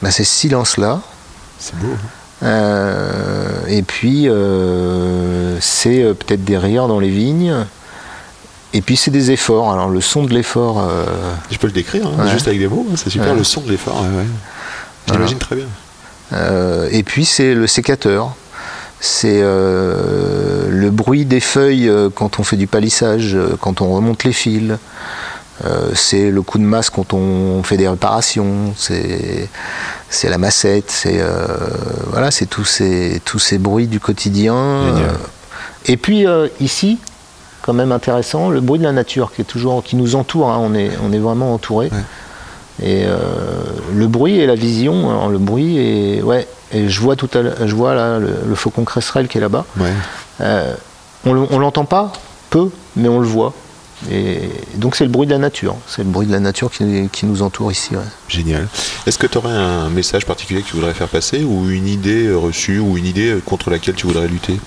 Bah, 0.03 0.11
c'est 0.11 0.25
ce 0.25 0.31
silence-là. 0.35 1.01
C'est 1.59 1.77
beau. 1.77 1.89
hein 1.93 2.45
Euh, 2.45 3.49
et 3.67 3.83
puis, 3.83 4.29
euh, 4.29 5.59
c'est 5.61 6.03
euh, 6.05 6.15
peut-être 6.15 6.45
des 6.45 6.57
rires 6.57 6.87
dans 6.87 7.01
les 7.01 7.09
vignes. 7.11 7.55
Et 8.75 8.81
puis, 8.81 8.97
c'est 8.97 9.11
des 9.11 9.33
efforts. 9.33 9.73
Alors, 9.73 9.89
le 9.89 10.01
son 10.01 10.23
de 10.25 10.33
l'effort. 10.33 10.79
euh, 10.89 11.05
Je 11.51 11.59
peux 11.59 11.67
le 11.67 11.73
décrire, 11.73 12.07
hein, 12.07 12.25
Ouais. 12.27 12.31
juste 12.31 12.47
avec 12.47 12.61
des 12.61 12.69
mots. 12.69 12.87
hein, 12.91 12.95
C'est 12.97 13.11
super 13.11 13.33
Ouais. 13.33 13.39
le 13.39 13.45
son 13.45 13.63
de 13.63 13.71
l'effort. 13.73 14.01
ouais, 14.03 14.19
ouais. 14.19 14.27
J'imagine 15.11 15.39
très 15.39 15.57
bien. 15.57 15.67
Et 16.93 17.03
puis 17.03 17.25
c'est 17.25 17.55
le 17.55 17.67
sécateur. 17.67 18.35
C'est 19.01 19.41
le 19.41 20.91
bruit 20.91 21.25
des 21.25 21.41
feuilles 21.41 21.91
quand 22.15 22.39
on 22.39 22.43
fait 22.45 22.57
du 22.59 22.67
palissage, 22.67 23.37
quand 23.61 23.81
on 23.81 23.89
remonte 23.89 24.25
les 24.25 24.35
fils. 24.35 24.75
Euh, 25.65 25.91
c'est 25.95 26.31
le 26.31 26.43
coup 26.43 26.59
de 26.59 26.63
masse 26.65 26.89
quand 26.91 27.13
on 27.15 27.63
fait 27.63 27.77
des 27.77 27.89
réparations. 27.89 28.73
C'est 28.77 29.49
c'est 30.09 30.29
la 30.29 30.39
massette. 30.39 30.91
C'est 30.91 31.19
euh, 31.21 31.47
voilà, 32.07 32.31
c'est 32.31 32.47
tous 32.47 32.65
ces 32.65 33.21
tous 33.25 33.39
ces 33.39 33.59
bruits 33.59 33.89
du 33.89 33.99
quotidien. 34.01 34.55
Euh, 34.55 35.13
et 35.87 35.97
puis 35.97 36.27
ici, 36.61 36.99
quand 37.63 37.73
même 37.73 37.93
intéressant, 37.93 38.51
le 38.51 38.61
bruit 38.61 38.79
de 38.79 38.85
la 38.85 38.93
nature 38.93 39.33
qui 39.35 39.41
est 39.43 39.45
toujours 39.45 39.83
qui 39.83 39.97
nous 39.97 40.15
entoure. 40.15 40.49
hein. 40.51 40.59
on 40.61 40.75
est 40.75 40.91
on 41.03 41.13
est 41.13 41.19
vraiment 41.19 41.53
entouré. 41.55 41.91
Ouais. 41.93 42.87
Et 42.87 43.05
le 43.93 44.07
bruit 44.07 44.39
et 44.39 44.47
la 44.47 44.55
vision, 44.55 45.11
alors 45.11 45.29
le 45.29 45.39
bruit 45.39 45.79
et 45.79 46.23
ouais, 46.23 46.47
et 46.71 46.89
je 46.89 47.01
vois 47.01 47.17
tout 47.17 47.29
à 47.35 47.67
je 47.67 47.75
vois 47.75 47.95
là 47.97 48.21
le, 48.21 48.33
le 48.47 48.55
faucon 48.55 48.85
cresserelle 48.85 49.27
qui 49.27 49.39
est 49.39 49.41
là-bas. 49.41 49.65
Ouais. 49.81 49.93
On 51.27 51.49
on 51.51 51.59
l'entend 51.59 51.85
pas, 51.85 52.13
peu, 52.51 52.71
mais 52.95 53.09
on 53.09 53.19
le 53.19 53.27
voit. 53.27 53.53
Et 54.11 54.51
donc 54.77 54.95
c'est 54.95 55.05
le 55.05 55.11
bruit 55.11 55.27
de 55.27 55.33
la 55.33 55.39
nature, 55.39 55.77
c'est 55.89 56.05
le 56.05 56.11
bruit 56.11 56.27
de 56.27 56.33
la 56.33 56.39
nature 56.39 56.71
qui, 56.71 57.09
qui 57.11 57.27
nous 57.27 57.43
entoure 57.43 57.73
ici. 57.73 57.97
ouais. 57.97 58.03
Génial. 58.29 58.69
Est-ce 59.07 59.19
que 59.19 59.27
tu 59.27 59.39
aurais 59.39 59.51
un 59.51 59.89
message 59.91 60.25
particulier 60.25 60.63
que 60.63 60.69
tu 60.69 60.77
voudrais 60.77 60.95
faire 60.95 61.09
passer 61.09 61.43
ou 61.43 61.69
une 61.69 61.89
idée 61.89 62.27
euh, 62.27 62.37
reçue 62.37 62.79
ou 62.79 62.97
une 62.97 63.07
idée 63.07 63.31
euh, 63.31 63.41
contre 63.45 63.71
laquelle 63.71 63.97
tu 63.97 64.07
voudrais 64.07 64.29
lutter? 64.29 64.61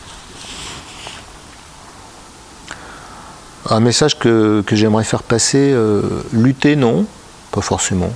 Un 3.69 3.79
message 3.79 4.19
que, 4.19 4.61
que 4.65 4.75
j'aimerais 4.75 5.05
faire 5.05 5.23
passer, 5.23 5.71
euh, 5.71 6.01
lutter 6.33 6.75
non, 6.75 7.05
pas 7.51 7.61
forcément. 7.61 8.11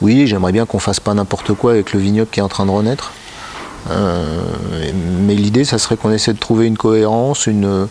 Oui, 0.00 0.26
j'aimerais 0.26 0.52
bien 0.52 0.64
qu'on 0.64 0.78
fasse 0.78 1.00
pas 1.00 1.12
n'importe 1.12 1.52
quoi 1.52 1.72
avec 1.72 1.92
le 1.92 2.00
vignoble 2.00 2.30
qui 2.30 2.40
est 2.40 2.42
en 2.42 2.48
train 2.48 2.64
de 2.64 2.70
renaître. 2.70 3.12
Euh, 3.90 4.40
mais 5.20 5.34
l'idée, 5.34 5.64
ça 5.64 5.76
serait 5.78 5.96
qu'on 5.96 6.12
essaie 6.12 6.32
de 6.32 6.38
trouver 6.38 6.66
une 6.66 6.78
cohérence, 6.78 7.46
une, 7.46 7.88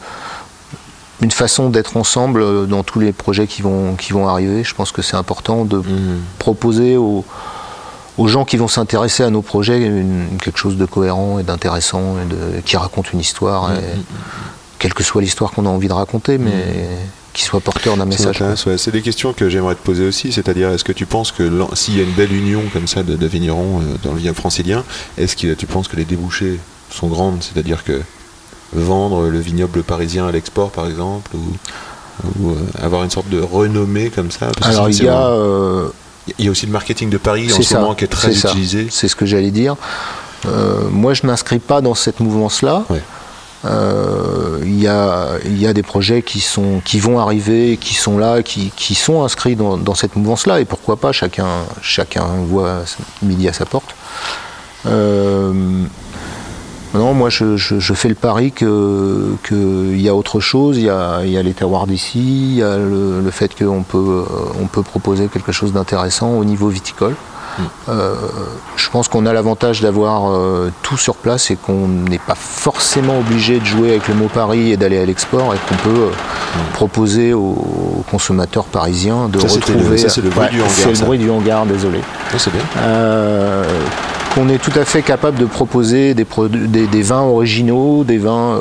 une 1.21 1.31
façon 1.31 1.69
d'être 1.69 1.97
ensemble 1.97 2.67
dans 2.67 2.83
tous 2.83 2.99
les 2.99 3.11
projets 3.13 3.47
qui 3.47 3.61
vont, 3.61 3.95
qui 3.95 4.11
vont 4.13 4.27
arriver. 4.27 4.63
Je 4.63 4.73
pense 4.73 4.91
que 4.91 5.01
c'est 5.01 5.15
important 5.17 5.65
de 5.65 5.81
proposer 6.39 6.97
aux, 6.97 7.23
aux 8.17 8.27
gens 8.27 8.43
qui 8.45 8.57
vont 8.57 8.67
s'intéresser 8.67 9.23
à 9.23 9.29
nos 9.29 9.41
projets 9.41 9.79
une- 9.85 10.37
quelque 10.41 10.57
chose 10.57 10.77
de 10.77 10.85
cohérent 10.85 11.37
et 11.39 11.43
d'intéressant, 11.43 12.15
et 12.21 12.25
de- 12.25 12.61
qui 12.61 12.75
raconte 12.77 13.13
une 13.13 13.19
histoire. 13.19 13.71
et- 13.73 13.77
quelle 14.79 14.95
que 14.95 15.03
soit 15.03 15.21
l'histoire 15.21 15.51
qu'on 15.51 15.67
a 15.67 15.69
envie 15.69 15.87
de 15.87 15.93
raconter, 15.93 16.39
mais 16.39 16.51
qui 17.33 17.43
soit 17.43 17.59
porteur 17.59 17.97
d'un 17.97 18.05
message. 18.05 18.41
ouais. 18.65 18.77
C'est 18.79 18.89
des 18.91 19.03
questions 19.03 19.31
que 19.31 19.47
j'aimerais 19.47 19.75
te 19.75 19.79
poser 19.83 20.07
aussi, 20.07 20.31
c'est-à-dire 20.31 20.69
est-ce 20.71 20.83
que 20.83 20.91
tu 20.91 21.05
penses 21.05 21.31
que 21.31 21.43
s'il 21.75 21.97
y 21.97 21.99
a 21.99 22.03
une 22.03 22.11
belle 22.13 22.33
union 22.33 22.63
comme 22.73 22.87
ça 22.87 23.03
de, 23.03 23.15
de 23.15 23.27
vignerons 23.27 23.79
euh, 23.79 23.83
dans 24.03 24.11
le 24.11 24.17
vignoble 24.17 24.37
francilien, 24.37 24.83
est-ce 25.19 25.35
que 25.37 25.53
tu 25.53 25.67
penses 25.67 25.87
que 25.87 25.95
les 25.97 26.03
débouchés 26.03 26.59
sont 26.89 27.07
grandes, 27.09 27.43
c'est-à-dire 27.43 27.83
que 27.83 28.01
vendre 28.73 29.27
le 29.27 29.39
vignoble 29.39 29.83
parisien 29.83 30.27
à 30.27 30.31
l'export 30.31 30.71
par 30.71 30.87
exemple, 30.87 31.31
ou, 31.35 32.39
ou, 32.39 32.51
euh, 32.51 32.55
avoir 32.81 33.03
une 33.03 33.09
sorte 33.09 33.29
de 33.29 33.41
renommée 33.41 34.09
comme 34.09 34.31
ça 34.31 34.47
parce 34.57 34.75
Alors 34.75 34.89
il 34.89 35.03
y 35.03 35.07
a, 35.07 35.27
euh, 35.27 35.87
il 36.37 36.45
y 36.45 36.47
a 36.47 36.51
aussi 36.51 36.65
le 36.65 36.71
marketing 36.71 37.09
de 37.09 37.17
Paris 37.17 37.51
en 37.51 37.55
c'est 37.55 37.63
ce 37.63 37.69
ça, 37.69 37.79
moment 37.79 37.95
qui 37.95 38.05
est 38.05 38.07
très 38.07 38.37
utilisé. 38.37 38.87
C'est 38.89 39.07
ce 39.07 39.15
que 39.15 39.25
j'allais 39.25 39.51
dire. 39.51 39.75
Euh, 40.45 40.89
moi, 40.89 41.13
je 41.13 41.25
m'inscris 41.25 41.59
pas 41.59 41.81
dans 41.81 41.95
cette 41.95 42.19
mouvance-là. 42.19 42.83
Ouais. 42.89 43.01
Euh, 43.65 44.59
Il 44.63 44.79
y, 44.81 44.87
a, 44.87 45.37
y 45.45 45.67
a 45.67 45.73
des 45.73 45.83
projets 45.83 46.23
qui, 46.23 46.39
sont, 46.39 46.81
qui 46.83 46.99
vont 46.99 47.19
arriver, 47.19 47.77
qui 47.77 47.93
sont 47.93 48.17
là, 48.17 48.41
qui, 48.41 48.71
qui 48.75 48.95
sont 48.95 49.23
inscrits 49.23 49.55
dans, 49.55 49.77
dans 49.77 49.93
cette 49.93 50.15
mouvance-là, 50.15 50.59
et 50.59 50.65
pourquoi 50.65 50.97
pas, 50.97 51.11
chacun, 51.11 51.47
chacun 51.81 52.25
voit 52.47 52.83
midi 53.21 53.47
à 53.47 53.53
sa 53.53 53.65
porte. 53.65 53.95
Euh, 54.87 55.83
non, 56.93 57.13
moi 57.13 57.29
je, 57.29 57.55
je- 57.57 57.79
je 57.79 57.93
fais 57.93 58.09
le 58.09 58.15
pari 58.15 58.51
que 58.51 59.33
qu'il 59.47 59.99
y 60.01 60.09
a 60.09 60.15
autre 60.15 60.39
chose, 60.39 60.77
il 60.77 60.83
y 60.85 60.89
a, 60.89 61.23
y 61.25 61.37
a 61.37 61.43
les 61.43 61.53
terroirs 61.53 61.87
d'ici, 61.87 62.19
il 62.19 62.55
y 62.55 62.63
a 62.63 62.75
le, 62.77 63.21
le 63.21 63.31
fait 63.31 63.55
qu'on 63.57 63.83
peut, 63.83 63.97
euh, 63.97 64.23
on 64.61 64.67
peut 64.67 64.83
proposer 64.83 65.27
quelque 65.27 65.51
chose 65.51 65.71
d'intéressant 65.73 66.31
au 66.31 66.43
niveau 66.43 66.67
viticole. 66.69 67.15
Euh, 67.89 68.15
je 68.77 68.89
pense 68.89 69.09
qu'on 69.09 69.25
a 69.25 69.33
l'avantage 69.33 69.81
d'avoir 69.81 70.31
euh, 70.31 70.71
tout 70.83 70.95
sur 70.97 71.15
place 71.15 71.51
et 71.51 71.57
qu'on 71.57 71.87
n'est 71.89 72.17
pas 72.17 72.33
forcément 72.35 73.19
obligé 73.19 73.59
de 73.59 73.65
jouer 73.65 73.89
avec 73.91 74.07
le 74.07 74.13
mot 74.15 74.29
Paris 74.33 74.71
et 74.71 74.77
d'aller 74.77 74.97
à 74.97 75.05
l'export 75.05 75.53
et 75.53 75.57
qu'on 75.67 75.75
peut 75.75 75.99
euh, 75.99 76.09
proposer 76.73 77.33
aux 77.33 78.03
consommateurs 78.09 78.63
parisiens 78.63 79.27
de 79.27 79.37
Ça, 79.39 79.47
retrouver. 79.49 79.89
le- 79.89 79.97
ça, 79.97 80.07
c'est 80.09 80.21
le 80.21 80.29
bruit 80.29 80.47
du 80.49 80.61
hangar, 80.61 80.71
C'est 80.73 80.91
le 80.99 81.05
bruit 81.05 81.17
du 81.19 81.29
hangar, 81.29 81.65
désolé. 81.65 81.99
C'est 82.37 82.51
bien. 82.53 82.61
Euh, 84.31 84.35
qu'on 84.35 84.49
est 84.49 84.57
tout 84.57 84.77
à 84.79 84.85
fait 84.85 85.01
capable 85.01 85.37
de 85.37 85.45
proposer 85.45 86.13
des, 86.13 86.25
des, 86.49 86.87
des 86.87 87.01
vins 87.01 87.21
originaux, 87.21 88.03
des 88.03 88.17
vins 88.17 88.59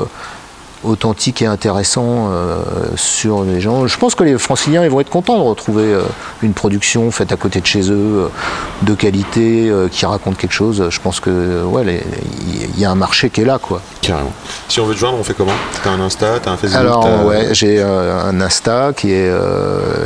authentiques 0.83 1.41
et 1.41 1.45
intéressants 1.45 2.29
euh, 2.31 2.61
sur 2.95 3.43
les 3.43 3.61
gens. 3.61 3.87
Je 3.87 3.97
pense 3.97 4.15
que 4.15 4.23
les 4.23 4.37
franciliens 4.37 4.83
ils 4.83 4.89
vont 4.89 4.99
être 4.99 5.09
contents 5.09 5.37
de 5.37 5.43
retrouver 5.43 5.85
euh, 5.85 6.01
une 6.41 6.53
production 6.53 7.11
faite 7.11 7.31
à 7.31 7.35
côté 7.35 7.61
de 7.61 7.65
chez 7.65 7.91
eux, 7.91 8.25
euh, 8.25 8.27
de 8.81 8.93
qualité, 8.95 9.71
qui 9.91 10.05
raconte 10.05 10.37
quelque 10.37 10.53
chose. 10.53 10.87
Je 10.89 10.99
pense 10.99 11.19
que 11.19 11.63
ouais, 11.63 12.03
il 12.75 12.79
y 12.79 12.85
a 12.85 12.91
un 12.91 12.95
marché 12.95 13.29
qui 13.29 13.41
est 13.41 13.45
là, 13.45 13.59
quoi. 13.59 13.81
Carrément. 14.01 14.33
Si 14.67 14.79
on 14.79 14.85
veut 14.85 14.95
te 14.95 14.99
joindre, 14.99 15.17
on 15.19 15.23
fait 15.23 15.33
comment? 15.33 15.53
T'as 15.83 15.91
un 15.91 15.99
Insta, 15.99 16.39
t'as 16.41 16.51
un 16.51 16.57
Facebook 16.57 16.79
Alors 16.79 17.25
ouais, 17.25 17.49
j'ai 17.53 17.81
un 17.81 18.39
Insta 18.41 18.93
qui 18.95 19.11
est 19.11 19.31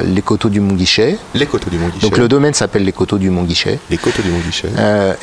les 0.04 0.22
coteaux 0.22 0.50
du 0.50 0.60
Mont-Guichet. 0.60 1.18
Les 1.34 1.46
coteaux 1.46 1.70
du 1.70 1.78
Mont-Guichet. 1.78 2.02
Donc 2.02 2.18
le 2.18 2.28
domaine 2.28 2.54
s'appelle 2.54 2.84
les 2.84 2.92
coteaux 2.92 3.18
du 3.18 3.30
Mont-Guichet. 3.30 3.80
Les 3.90 3.98
coteaux 3.98 4.22
du 4.22 4.30
Mont-Guichet. 4.30 4.70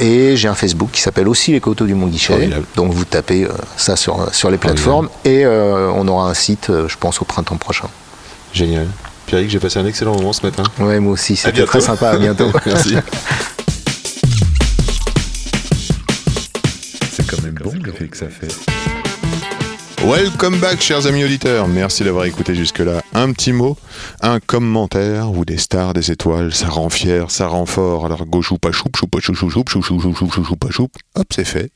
Et 0.00 0.36
j'ai 0.36 0.48
un 0.48 0.55
Facebook 0.55 0.90
qui 0.92 1.00
s'appelle 1.00 1.28
aussi 1.28 1.53
les 1.53 1.61
coteaux 1.61 1.86
du 1.86 1.94
Mont-Guichet. 1.94 2.50
Donc 2.76 2.92
vous 2.92 3.05
tapez 3.05 3.46
ça 3.76 3.96
sur, 3.96 4.28
sur 4.32 4.50
les 4.50 4.59
plateformes 4.59 5.09
et 5.24 5.41
euh, 5.45 5.90
on 5.95 6.07
aura 6.09 6.28
un 6.28 6.34
site, 6.34 6.70
euh, 6.70 6.88
je 6.88 6.97
pense, 6.97 7.20
au 7.20 7.24
printemps 7.24 7.57
prochain. 7.57 7.88
Génial. 8.53 8.88
Pierrick, 9.26 9.51
j'ai 9.51 9.59
passé 9.59 9.78
un 9.78 9.86
excellent 9.86 10.14
moment 10.14 10.32
ce 10.32 10.45
matin. 10.45 10.64
Ouais, 10.78 11.01
moi 11.01 11.12
aussi, 11.12 11.36
c'était 11.36 11.64
très 11.64 11.80
sympa. 11.80 12.11
À 12.11 12.18
bientôt. 12.18 12.51
Merci. 12.66 12.97
C'est 17.12 17.26
quand 17.26 17.43
même 17.43 17.55
bon 17.55 17.72
l'effet 17.84 18.09
que 18.09 18.16
ça 18.16 18.28
fait. 18.28 18.49
Welcome 20.05 20.59
back, 20.59 20.82
chers 20.82 21.07
amis 21.07 21.22
auditeurs. 21.24 21.68
Merci 21.68 22.03
d'avoir 22.03 22.24
écouté 22.24 22.57
jusque-là. 22.57 23.03
Un 23.14 23.32
petit 23.32 23.53
mot, 23.53 23.78
un 24.20 24.40
commentaire 24.40 25.30
ou 25.30 25.45
des 25.45 25.59
stars, 25.59 25.95
des 25.95 26.11
étoiles, 26.11 26.53
ça 26.53 26.68
rend 26.68 26.90
fier, 26.90 27.30
ça 27.30 27.47
rend 27.47 27.66
fort. 27.66 28.05
Alors 28.07 28.26
go 28.26 28.43
choupa 28.43 28.72
choup, 28.72 28.90
choupa 28.97 29.20
chou 29.20 29.34
chou 29.34 29.49
choup, 29.49 29.64
chou 29.68 29.80
chou 29.80 30.01
chou 30.01 30.12
chou 30.12 30.26
chou 30.26 30.30
chou 30.32 30.45
choupa 30.45 30.70
choup. 30.70 30.90
Hop, 31.14 31.26
c'est 31.32 31.45
fait. 31.45 31.70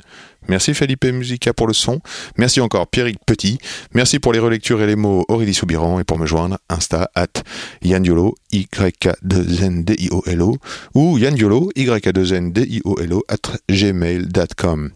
Merci 0.49 0.74
Felipe 0.74 1.07
Musica 1.07 1.53
pour 1.53 1.66
le 1.66 1.72
son. 1.72 2.01
Merci 2.36 2.61
encore 2.61 2.86
Pierrick 2.88 3.18
Petit. 3.26 3.59
Merci 3.94 4.18
pour 4.18 4.32
les 4.32 4.38
relectures 4.38 4.82
et 4.82 4.86
les 4.86 4.97
mots 4.97 5.24
Aurélie 5.28 5.55
Soubiran. 5.55 6.01
Et 6.01 6.05
pour 6.05 6.18
me 6.18 6.26
joindre, 6.26 6.59
Insta 6.68 7.11
at 7.14 7.42
Yandiolo, 7.82 8.34
Y-K-2-N-D-I-O-L-O 8.53 10.57
ou 10.94 11.18
Yandiolo, 11.18 11.70
Y-K-2-N-D-I-O-L-O 11.76 13.24
at 13.28 13.59
gmail.com. 13.70 14.90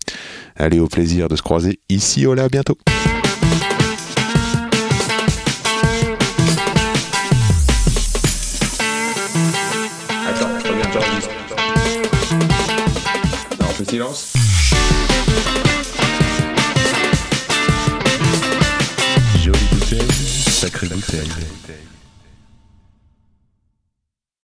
Allez, 0.57 0.79
au 0.79 0.89
plaisir 0.89 1.29
de 1.29 1.37
se 1.37 1.43
croiser 1.43 1.81
ici 1.89 2.27
au 2.27 2.35
là, 2.35 2.45
à 2.45 2.49
bientôt. 2.49 2.79
Attends, 13.51 13.85
silence. 13.85 14.40
Sacrée 20.61 20.89
bouteille. 20.89 21.27